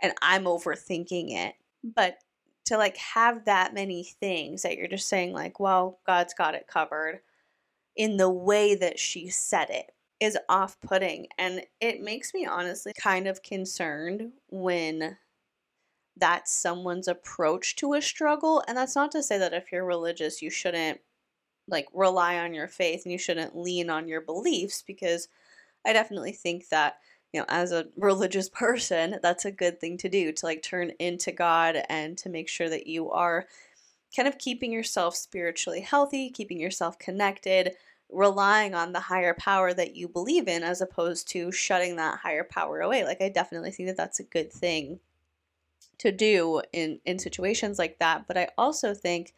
and 0.00 0.12
I'm 0.22 0.44
overthinking 0.44 1.32
it. 1.32 1.54
But 1.82 2.18
to 2.66 2.76
like 2.76 2.96
have 2.96 3.44
that 3.44 3.74
many 3.74 4.02
things 4.02 4.62
that 4.62 4.76
you're 4.76 4.88
just 4.88 5.08
saying 5.08 5.32
like, 5.32 5.60
well, 5.60 6.00
God's 6.06 6.34
got 6.34 6.54
it 6.54 6.66
covered 6.66 7.20
in 7.94 8.16
the 8.16 8.30
way 8.30 8.74
that 8.74 8.98
she 8.98 9.28
said 9.28 9.70
it 9.70 9.92
is 10.20 10.36
off 10.48 10.80
putting. 10.80 11.28
And 11.38 11.62
it 11.80 12.02
makes 12.02 12.34
me 12.34 12.46
honestly 12.46 12.92
kind 12.98 13.26
of 13.26 13.42
concerned 13.42 14.32
when 14.48 15.16
that's 16.16 16.52
someone's 16.52 17.08
approach 17.08 17.76
to 17.76 17.94
a 17.94 18.02
struggle. 18.02 18.64
And 18.66 18.76
that's 18.76 18.96
not 18.96 19.12
to 19.12 19.22
say 19.22 19.38
that 19.38 19.52
if 19.52 19.70
you're 19.70 19.84
religious, 19.84 20.42
you 20.42 20.50
shouldn't 20.50 21.00
like 21.68 21.86
rely 21.92 22.38
on 22.38 22.54
your 22.54 22.68
faith 22.68 23.02
and 23.04 23.12
you 23.12 23.18
shouldn't 23.18 23.56
lean 23.56 23.90
on 23.90 24.08
your 24.08 24.20
beliefs 24.20 24.82
because 24.86 25.28
I 25.84 25.92
definitely 25.92 26.32
think 26.32 26.68
that 26.68 26.98
you 27.32 27.40
know 27.40 27.46
as 27.48 27.72
a 27.72 27.86
religious 27.96 28.48
person 28.52 29.16
that's 29.22 29.44
a 29.44 29.50
good 29.50 29.80
thing 29.80 29.96
to 29.98 30.08
do 30.08 30.32
to 30.32 30.46
like 30.46 30.62
turn 30.62 30.92
into 30.98 31.32
God 31.32 31.82
and 31.88 32.16
to 32.18 32.28
make 32.28 32.48
sure 32.48 32.68
that 32.68 32.86
you 32.86 33.10
are 33.10 33.46
kind 34.14 34.28
of 34.28 34.38
keeping 34.38 34.72
yourself 34.72 35.14
spiritually 35.16 35.80
healthy, 35.80 36.30
keeping 36.30 36.58
yourself 36.58 36.98
connected, 36.98 37.74
relying 38.10 38.74
on 38.74 38.92
the 38.92 39.00
higher 39.00 39.34
power 39.34 39.74
that 39.74 39.96
you 39.96 40.08
believe 40.08 40.48
in 40.48 40.62
as 40.62 40.80
opposed 40.80 41.28
to 41.28 41.52
shutting 41.52 41.96
that 41.96 42.20
higher 42.20 42.44
power 42.44 42.80
away. 42.80 43.04
Like 43.04 43.20
I 43.20 43.28
definitely 43.28 43.72
think 43.72 43.88
that 43.88 43.96
that's 43.96 44.20
a 44.20 44.24
good 44.24 44.52
thing 44.52 45.00
to 45.98 46.12
do 46.12 46.62
in 46.72 47.00
in 47.04 47.18
situations 47.18 47.78
like 47.78 47.98
that, 47.98 48.26
but 48.26 48.36
I 48.36 48.48
also 48.56 48.94
think 48.94 49.34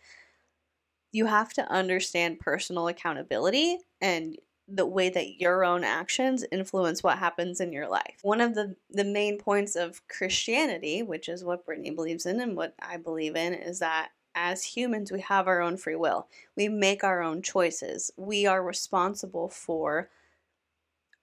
you 1.12 1.26
have 1.26 1.52
to 1.54 1.70
understand 1.70 2.40
personal 2.40 2.88
accountability 2.88 3.78
and 4.00 4.36
the 4.68 4.86
way 4.86 5.09
that 5.09 5.40
your 5.40 5.64
own 5.64 5.82
actions 5.82 6.44
influence 6.52 7.02
what 7.02 7.18
happens 7.18 7.61
in 7.61 7.72
your 7.72 7.88
life. 7.88 8.18
One 8.22 8.40
of 8.40 8.54
the 8.54 8.76
the 8.90 9.04
main 9.04 9.38
points 9.38 9.76
of 9.76 10.06
Christianity, 10.09 11.02
which 11.02 11.28
is 11.28 11.42
what 11.44 11.64
Brittany 11.64 11.90
believes 11.90 12.26
in 12.26 12.40
and 12.40 12.56
what 12.56 12.74
I 12.80 12.98
believe 12.98 13.34
in, 13.34 13.54
is 13.54 13.78
that 13.78 14.11
as 14.34 14.62
humans 14.62 15.11
we 15.11 15.20
have 15.22 15.48
our 15.48 15.62
own 15.62 15.76
free 15.78 15.96
will. 15.96 16.28
We 16.54 16.68
make 16.68 17.02
our 17.02 17.22
own 17.22 17.42
choices. 17.42 18.11
We 18.16 18.46
are 18.46 18.62
responsible 18.62 19.48
for 19.48 20.11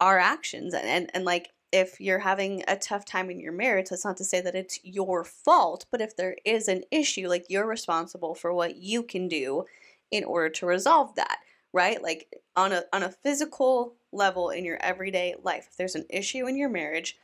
our 0.02 0.18
actions 0.18 0.74
and 0.74 0.88
and, 0.88 1.12
and 1.14 1.24
like 1.24 1.52
if 1.72 2.00
you're 2.00 2.20
having 2.20 2.64
a 2.68 2.78
tough 2.78 3.06
time 3.06 3.30
in 3.30 3.40
your 3.40 3.52
marriage, 3.52 3.90
that's 3.90 4.06
not 4.06 4.18
to 4.18 4.24
say 4.24 4.42
that 4.42 4.56
it's 4.56 4.80
your 4.84 5.24
fault, 5.24 5.86
but 5.92 6.02
if 6.02 6.16
there 6.16 6.38
is 6.46 6.68
an 6.68 6.84
issue, 6.92 7.28
like 7.28 7.46
you're 7.50 7.68
responsible 7.68 8.36
for 8.36 8.54
what 8.54 8.78
you 8.78 9.04
can 9.04 9.28
do 9.28 9.66
in 10.12 10.24
order 10.24 10.50
to 10.50 10.66
resolve 10.66 11.16
that, 11.16 11.40
right? 11.74 12.02
Like 12.02 12.34
on 12.56 12.72
a 12.72 12.84
on 12.94 13.04
a 13.04 13.12
physical 13.12 13.96
level 14.12 14.50
in 14.50 14.64
your 14.64 14.78
everyday 14.82 15.36
life. 15.44 15.68
If 15.70 15.78
there's 15.78 15.96
an 15.96 16.06
issue 16.10 16.48
in 16.48 16.56
your 16.56 16.70
marriage, 16.70 17.18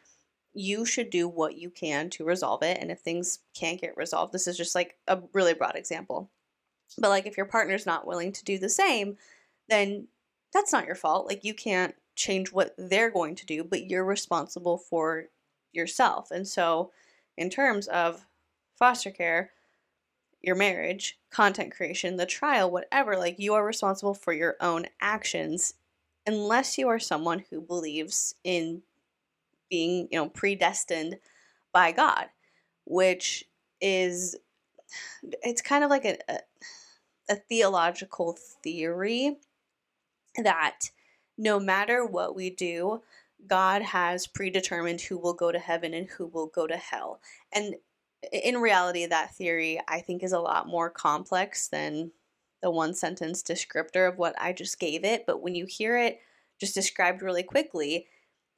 you 0.53 0.85
should 0.85 1.09
do 1.09 1.27
what 1.27 1.57
you 1.57 1.69
can 1.69 2.09
to 2.11 2.25
resolve 2.25 2.61
it. 2.63 2.77
And 2.81 2.91
if 2.91 2.99
things 2.99 3.39
can't 3.55 3.79
get 3.79 3.95
resolved, 3.95 4.33
this 4.33 4.47
is 4.47 4.57
just 4.57 4.75
like 4.75 4.97
a 5.07 5.19
really 5.33 5.53
broad 5.53 5.75
example. 5.75 6.29
But 6.97 7.09
like 7.09 7.25
if 7.25 7.37
your 7.37 7.45
partner's 7.45 7.85
not 7.85 8.05
willing 8.05 8.33
to 8.33 8.43
do 8.43 8.57
the 8.57 8.69
same, 8.69 9.17
then 9.69 10.07
that's 10.53 10.73
not 10.73 10.85
your 10.85 10.95
fault. 10.95 11.27
Like 11.27 11.45
you 11.45 11.53
can't 11.53 11.95
change 12.21 12.51
what 12.51 12.73
they're 12.77 13.11
going 13.11 13.35
to 13.35 13.45
do, 13.45 13.63
but 13.63 13.89
you're 13.89 14.05
responsible 14.05 14.77
for 14.77 15.25
yourself. 15.73 16.31
And 16.31 16.47
so, 16.47 16.91
in 17.37 17.49
terms 17.49 17.87
of 17.87 18.25
foster 18.77 19.11
care, 19.11 19.51
your 20.41 20.55
marriage, 20.55 21.19
content 21.29 21.71
creation, 21.73 22.17
the 22.17 22.25
trial, 22.25 22.69
whatever, 22.71 23.15
like 23.17 23.39
you 23.39 23.53
are 23.53 23.65
responsible 23.65 24.13
for 24.13 24.33
your 24.33 24.55
own 24.59 24.85
actions 24.99 25.75
unless 26.27 26.77
you 26.77 26.87
are 26.87 26.99
someone 26.99 27.43
who 27.49 27.61
believes 27.61 28.35
in 28.43 28.81
being, 29.69 30.07
you 30.11 30.19
know, 30.19 30.29
predestined 30.29 31.17
by 31.71 31.91
God, 31.91 32.25
which 32.85 33.45
is 33.79 34.35
it's 35.41 35.61
kind 35.61 35.83
of 35.83 35.89
like 35.89 36.05
a, 36.05 36.17
a, 36.29 36.39
a 37.29 37.35
theological 37.35 38.37
theory 38.63 39.37
that 40.37 40.89
no 41.37 41.59
matter 41.59 42.05
what 42.05 42.35
we 42.35 42.49
do, 42.49 43.01
God 43.47 43.81
has 43.81 44.27
predetermined 44.27 45.01
who 45.01 45.17
will 45.17 45.33
go 45.33 45.51
to 45.51 45.59
heaven 45.59 45.93
and 45.93 46.07
who 46.07 46.27
will 46.27 46.47
go 46.47 46.67
to 46.67 46.77
hell. 46.77 47.19
And 47.51 47.75
in 48.31 48.57
reality, 48.57 49.05
that 49.05 49.35
theory 49.35 49.81
I 49.87 50.01
think 50.01 50.23
is 50.23 50.31
a 50.31 50.39
lot 50.39 50.67
more 50.67 50.89
complex 50.89 51.67
than 51.67 52.11
the 52.61 52.69
one 52.69 52.93
sentence 52.93 53.41
descriptor 53.41 54.07
of 54.07 54.17
what 54.17 54.35
I 54.39 54.53
just 54.53 54.79
gave 54.79 55.03
it. 55.03 55.25
But 55.25 55.41
when 55.41 55.55
you 55.55 55.65
hear 55.65 55.97
it 55.97 56.19
just 56.59 56.75
described 56.75 57.23
really 57.23 57.43
quickly, 57.43 58.07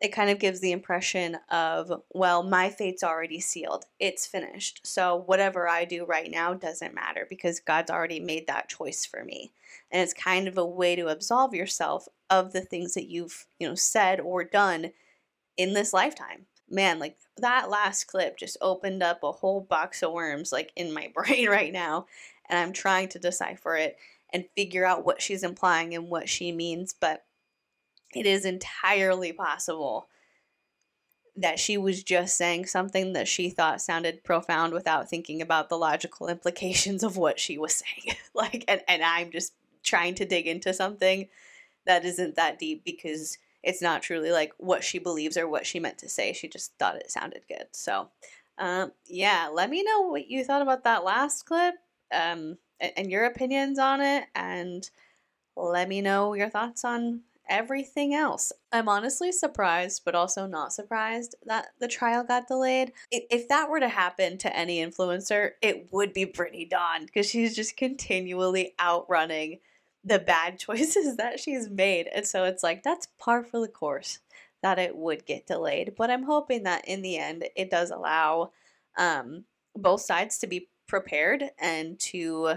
it 0.03 0.11
kind 0.11 0.29
of 0.29 0.37
gives 0.37 0.59
the 0.59 0.73
impression 0.73 1.37
of, 1.49 2.03
well, 2.09 2.43
my 2.43 2.69
fate's 2.69 3.03
already 3.03 3.39
sealed. 3.39 3.85
It's 4.01 4.27
finished. 4.27 4.81
So 4.85 5.15
whatever 5.15 5.65
I 5.69 5.85
do 5.85 6.03
right 6.03 6.29
now 6.29 6.53
doesn't 6.53 6.93
matter 6.93 7.25
because 7.29 7.61
God's 7.61 7.89
already 7.89 8.19
made 8.19 8.45
that 8.47 8.67
choice 8.67 9.05
for 9.05 9.23
me. 9.23 9.53
And 9.89 10.01
it's 10.01 10.13
kind 10.13 10.49
of 10.49 10.57
a 10.57 10.65
way 10.65 10.97
to 10.97 11.07
absolve 11.07 11.53
yourself 11.53 12.09
of 12.29 12.51
the 12.51 12.59
things 12.59 12.95
that 12.95 13.09
you've, 13.09 13.45
you 13.59 13.67
know, 13.67 13.75
said 13.75 14.19
or 14.19 14.43
done 14.43 14.91
in 15.55 15.73
this 15.73 15.93
lifetime. 15.93 16.47
Man, 16.69 16.99
like 16.99 17.15
that 17.37 17.69
last 17.69 18.03
clip 18.03 18.37
just 18.37 18.57
opened 18.59 19.01
up 19.01 19.23
a 19.23 19.31
whole 19.31 19.61
box 19.61 20.03
of 20.03 20.11
worms 20.11 20.51
like 20.51 20.73
in 20.75 20.93
my 20.93 21.11
brain 21.15 21.47
right 21.47 21.71
now, 21.71 22.07
and 22.49 22.59
I'm 22.59 22.73
trying 22.73 23.07
to 23.09 23.19
decipher 23.19 23.77
it 23.77 23.95
and 24.33 24.49
figure 24.53 24.85
out 24.85 25.05
what 25.05 25.21
she's 25.21 25.43
implying 25.43 25.95
and 25.95 26.09
what 26.09 26.27
she 26.27 26.51
means, 26.51 26.93
but 26.99 27.23
it 28.15 28.25
is 28.25 28.45
entirely 28.45 29.33
possible 29.33 30.07
that 31.35 31.57
she 31.57 31.77
was 31.77 32.03
just 32.03 32.37
saying 32.37 32.65
something 32.67 33.13
that 33.13 33.27
she 33.27 33.49
thought 33.49 33.81
sounded 33.81 34.23
profound 34.23 34.73
without 34.73 35.09
thinking 35.09 35.41
about 35.41 35.69
the 35.69 35.77
logical 35.77 36.27
implications 36.29 37.03
of 37.03 37.17
what 37.17 37.39
she 37.39 37.57
was 37.57 37.75
saying. 37.75 38.17
like 38.33 38.63
and, 38.67 38.81
and 38.87 39.03
I'm 39.03 39.31
just 39.31 39.53
trying 39.83 40.15
to 40.15 40.25
dig 40.25 40.47
into 40.47 40.73
something 40.73 41.27
that 41.85 42.05
isn't 42.05 42.35
that 42.35 42.59
deep 42.59 42.83
because 42.85 43.37
it's 43.63 43.81
not 43.81 44.01
truly 44.01 44.31
like 44.31 44.53
what 44.57 44.83
she 44.83 44.99
believes 44.99 45.37
or 45.37 45.47
what 45.47 45.65
she 45.65 45.79
meant 45.79 45.97
to 45.97 46.09
say. 46.09 46.33
She 46.33 46.47
just 46.47 46.73
thought 46.77 46.95
it 46.95 47.11
sounded 47.11 47.41
good. 47.47 47.67
So 47.71 48.09
um, 48.57 48.91
yeah, 49.07 49.49
let 49.51 49.69
me 49.69 49.83
know 49.83 50.01
what 50.01 50.29
you 50.29 50.43
thought 50.43 50.61
about 50.61 50.83
that 50.83 51.03
last 51.03 51.45
clip 51.45 51.75
um, 52.13 52.57
and, 52.79 52.91
and 52.95 53.11
your 53.11 53.25
opinions 53.25 53.79
on 53.79 54.01
it 54.01 54.25
and 54.35 54.89
let 55.55 55.89
me 55.89 56.01
know 56.01 56.33
your 56.33 56.49
thoughts 56.49 56.85
on 56.85 57.21
everything 57.49 58.13
else. 58.13 58.51
I'm 58.71 58.89
honestly 58.89 59.31
surprised, 59.31 60.03
but 60.05 60.15
also 60.15 60.47
not 60.47 60.73
surprised 60.73 61.35
that 61.45 61.67
the 61.79 61.87
trial 61.87 62.23
got 62.23 62.47
delayed. 62.47 62.93
If 63.11 63.47
that 63.49 63.69
were 63.69 63.79
to 63.79 63.89
happen 63.89 64.37
to 64.39 64.55
any 64.55 64.83
influencer, 64.83 65.51
it 65.61 65.91
would 65.91 66.13
be 66.13 66.25
Brittany 66.25 66.65
Dawn 66.65 67.05
because 67.05 67.29
she's 67.29 67.55
just 67.55 67.77
continually 67.77 68.73
outrunning 68.79 69.59
the 70.03 70.19
bad 70.19 70.59
choices 70.59 71.17
that 71.17 71.39
she's 71.39 71.69
made. 71.69 72.07
And 72.13 72.25
so 72.25 72.43
it's 72.45 72.63
like, 72.63 72.83
that's 72.83 73.07
par 73.19 73.43
for 73.43 73.59
the 73.59 73.67
course 73.67 74.19
that 74.61 74.79
it 74.79 74.95
would 74.95 75.25
get 75.25 75.45
delayed. 75.45 75.93
But 75.97 76.09
I'm 76.09 76.23
hoping 76.23 76.63
that 76.63 76.87
in 76.87 77.01
the 77.01 77.17
end, 77.17 77.45
it 77.55 77.69
does 77.69 77.91
allow 77.91 78.51
um, 78.97 79.43
both 79.75 80.01
sides 80.01 80.37
to 80.39 80.47
be 80.47 80.69
prepared 80.87 81.43
and 81.59 81.99
to 81.99 82.55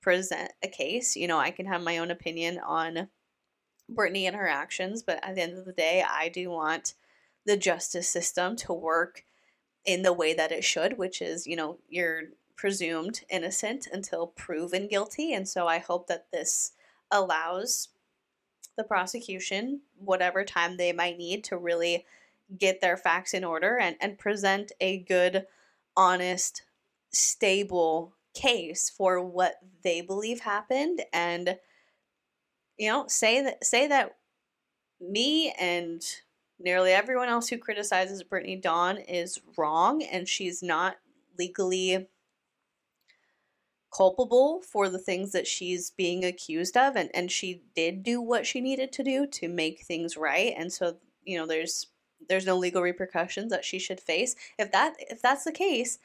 present 0.00 0.52
a 0.62 0.68
case. 0.68 1.16
You 1.16 1.26
know, 1.26 1.38
I 1.38 1.50
can 1.50 1.66
have 1.66 1.82
my 1.82 1.98
own 1.98 2.10
opinion 2.10 2.58
on 2.58 3.08
Brittany 3.88 4.26
and 4.26 4.36
her 4.36 4.48
actions, 4.48 5.02
but 5.02 5.18
at 5.22 5.34
the 5.34 5.42
end 5.42 5.56
of 5.56 5.64
the 5.64 5.72
day, 5.72 6.04
I 6.08 6.28
do 6.28 6.50
want 6.50 6.94
the 7.46 7.56
justice 7.56 8.08
system 8.08 8.56
to 8.56 8.72
work 8.72 9.24
in 9.84 10.02
the 10.02 10.12
way 10.12 10.34
that 10.34 10.52
it 10.52 10.64
should, 10.64 10.98
which 10.98 11.22
is, 11.22 11.46
you 11.46 11.56
know, 11.56 11.78
you're 11.88 12.24
presumed 12.56 13.22
innocent 13.30 13.86
until 13.90 14.26
proven 14.26 14.88
guilty. 14.88 15.32
And 15.32 15.48
so 15.48 15.66
I 15.66 15.78
hope 15.78 16.08
that 16.08 16.30
this 16.30 16.72
allows 17.10 17.88
the 18.76 18.84
prosecution 18.84 19.80
whatever 19.98 20.44
time 20.44 20.76
they 20.76 20.92
might 20.92 21.16
need 21.16 21.44
to 21.44 21.56
really 21.56 22.04
get 22.56 22.80
their 22.80 22.96
facts 22.96 23.34
in 23.34 23.44
order 23.44 23.78
and, 23.78 23.96
and 24.00 24.18
present 24.18 24.72
a 24.80 24.98
good, 24.98 25.46
honest, 25.96 26.62
stable 27.10 28.14
case 28.34 28.90
for 28.90 29.22
what 29.22 29.56
they 29.82 30.00
believe 30.00 30.40
happened 30.40 31.02
and 31.12 31.58
you 32.78 32.88
know, 32.88 33.06
say 33.08 33.42
that 33.42 33.64
say 33.64 33.86
that 33.88 34.16
me 35.00 35.52
and 35.58 36.02
nearly 36.58 36.92
everyone 36.92 37.28
else 37.28 37.48
who 37.48 37.58
criticizes 37.58 38.22
Brittany 38.22 38.56
Dawn 38.56 38.98
is 38.98 39.40
wrong 39.56 40.02
and 40.02 40.28
she's 40.28 40.62
not 40.62 40.96
legally 41.38 42.08
culpable 43.94 44.60
for 44.60 44.88
the 44.88 44.98
things 44.98 45.32
that 45.32 45.46
she's 45.46 45.90
being 45.90 46.24
accused 46.24 46.76
of 46.76 46.94
and, 46.94 47.10
and 47.14 47.30
she 47.30 47.62
did 47.74 48.02
do 48.02 48.20
what 48.20 48.46
she 48.46 48.60
needed 48.60 48.92
to 48.92 49.02
do 49.02 49.26
to 49.26 49.48
make 49.48 49.80
things 49.80 50.14
right 50.14 50.52
and 50.58 50.70
so 50.70 50.98
you 51.24 51.38
know 51.38 51.46
there's 51.46 51.86
there's 52.28 52.46
no 52.46 52.56
legal 52.56 52.82
repercussions 52.82 53.50
that 53.50 53.64
she 53.64 53.78
should 53.78 54.00
face. 54.00 54.34
If 54.58 54.72
that 54.72 54.94
if 54.98 55.22
that's 55.22 55.44
the 55.44 55.52
case 55.52 55.98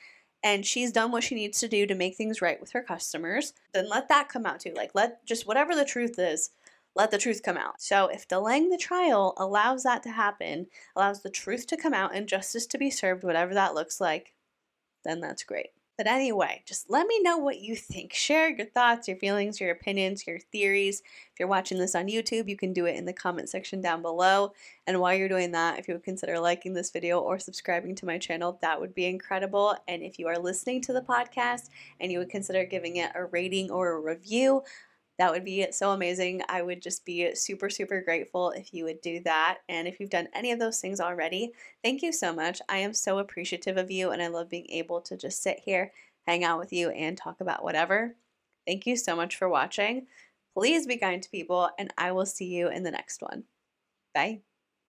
and 0.44 0.66
she's 0.66 0.92
done 0.92 1.12
what 1.12 1.24
she 1.24 1.36
needs 1.36 1.60
to 1.62 1.68
do 1.68 1.86
to 1.86 1.96
make 1.96 2.16
things 2.16 2.42
right 2.42 2.60
with 2.60 2.72
her 2.72 2.82
customers 2.82 3.54
then 3.74 3.90
let 3.90 4.10
that 4.10 4.30
come 4.30 4.46
out 4.46 4.60
too. 4.60 4.74
Like 4.76 4.92
let 4.94 5.26
just 5.26 5.48
whatever 5.48 5.76
the 5.76 5.86
truth 5.86 6.18
is 6.18 6.52
let 6.96 7.12
the 7.12 7.18
truth 7.18 7.41
come 7.44 7.58
out. 7.58 7.82
So, 7.82 8.08
if 8.08 8.28
delaying 8.28 8.70
the 8.70 8.78
trial 8.78 9.34
allows 9.38 9.84
that 9.84 10.04
to 10.04 10.12
happen, 10.12 10.68
allows 10.96 11.22
the 11.22 11.30
truth 11.30 11.68
to 11.68 11.78
come 11.78 11.94
out 11.94 12.16
and 12.16 12.28
justice 12.28 12.66
to 12.68 12.78
be 12.78 12.89
served, 12.89 13.24
whatever 13.24 13.54
that 13.54 13.74
looks 13.74 14.00
like, 14.00 14.34
then 15.04 15.22
that's 15.22 15.44
great. 15.44 15.72
But 15.96 16.08
anyway, 16.08 16.64
just 16.66 16.89
let 16.89 17.06
me 17.06 17.22
know 17.22 17.38
what 17.38 17.60
you 17.60 17.76
think. 17.76 18.14
Share 18.14 18.50
your 18.50 18.66
thoughts, 18.66 19.08
your 19.08 19.18
feelings, 19.18 19.62
your 19.62 19.70
opinions, 19.70 20.26
your 20.26 20.39
theories. 20.39 21.02
If 21.02 21.39
you're 21.39 21.48
watching 21.48 21.78
this 21.78 21.94
on 21.94 22.08
YouTube, 22.08 22.50
you 22.50 22.58
can 22.58 22.74
do 22.74 22.88
it 22.88 22.96
in 22.96 23.06
the 23.06 23.14
comment 23.14 23.48
section 23.48 23.80
down 23.80 24.02
below. 24.02 24.54
And 24.88 25.00
while 25.00 25.14
you're 25.14 25.30
doing 25.30 25.52
that, 25.52 25.78
if 25.78 25.88
you 25.88 25.94
would 25.94 26.04
consider 26.04 26.39
liking 26.39 26.74
this 26.74 26.89
video 26.89 27.20
or 27.20 27.38
subscribing 27.38 27.94
to 27.96 28.08
my 28.08 28.18
channel, 28.18 28.58
that 28.64 28.82
would 28.82 28.96
be 28.96 29.06
incredible. 29.06 29.76
And 29.88 30.02
if 30.02 30.18
you 30.18 30.28
are 30.28 30.39
listening 30.39 30.82
to 30.82 30.94
the 30.94 31.02
podcast 31.02 31.70
and 32.00 32.12
you 32.12 32.18
would 32.18 32.30
consider 32.30 32.66
giving 32.66 32.96
it 32.96 33.12
a 33.14 33.26
rating 33.26 33.70
or 33.70 33.91
a 33.91 34.00
review, 34.00 34.64
that 35.20 35.32
would 35.32 35.45
be 35.45 35.68
so 35.72 35.91
amazing. 35.91 36.41
I 36.49 36.61
would 36.61 36.82
just 36.82 37.05
be 37.05 37.36
super, 37.36 37.70
super 37.70 38.01
grateful 38.01 38.49
if 38.51 38.74
you 38.74 38.84
would 38.86 39.01
do 39.01 39.22
that. 39.26 39.59
And 39.70 39.88
if 39.88 39.99
you've 39.99 40.09
done 40.09 40.28
any 40.34 40.51
of 40.51 40.59
those 40.59 40.80
things 40.80 40.99
already, 40.99 41.51
thank 41.84 42.01
you 42.01 42.11
so 42.11 42.34
much. 42.34 42.61
I 42.68 42.78
am 42.78 42.93
so 42.93 43.20
appreciative 43.20 43.78
of 43.78 43.91
you, 43.91 44.11
and 44.11 44.22
I 44.22 44.28
love 44.28 44.49
being 44.49 44.70
able 44.70 45.01
to 45.01 45.18
just 45.18 45.43
sit 45.43 45.59
here, 45.59 45.91
hang 46.26 46.43
out 46.43 46.59
with 46.59 46.74
you, 46.74 46.89
and 46.89 47.18
talk 47.18 47.41
about 47.41 47.64
whatever. 47.64 48.16
Thank 48.66 48.88
you 48.88 48.95
so 48.95 49.16
much 49.16 49.36
for 49.36 49.47
watching. 49.49 50.07
Please 50.55 50.88
be 50.88 50.97
kind 50.97 51.22
to 51.22 51.30
people, 51.30 51.70
and 51.78 51.93
I 51.97 52.11
will 52.11 52.26
see 52.26 52.45
you 52.45 52.70
in 52.70 52.84
the 52.84 52.91
next 52.91 53.22
one. 53.22 53.43
Bye. 54.14 54.41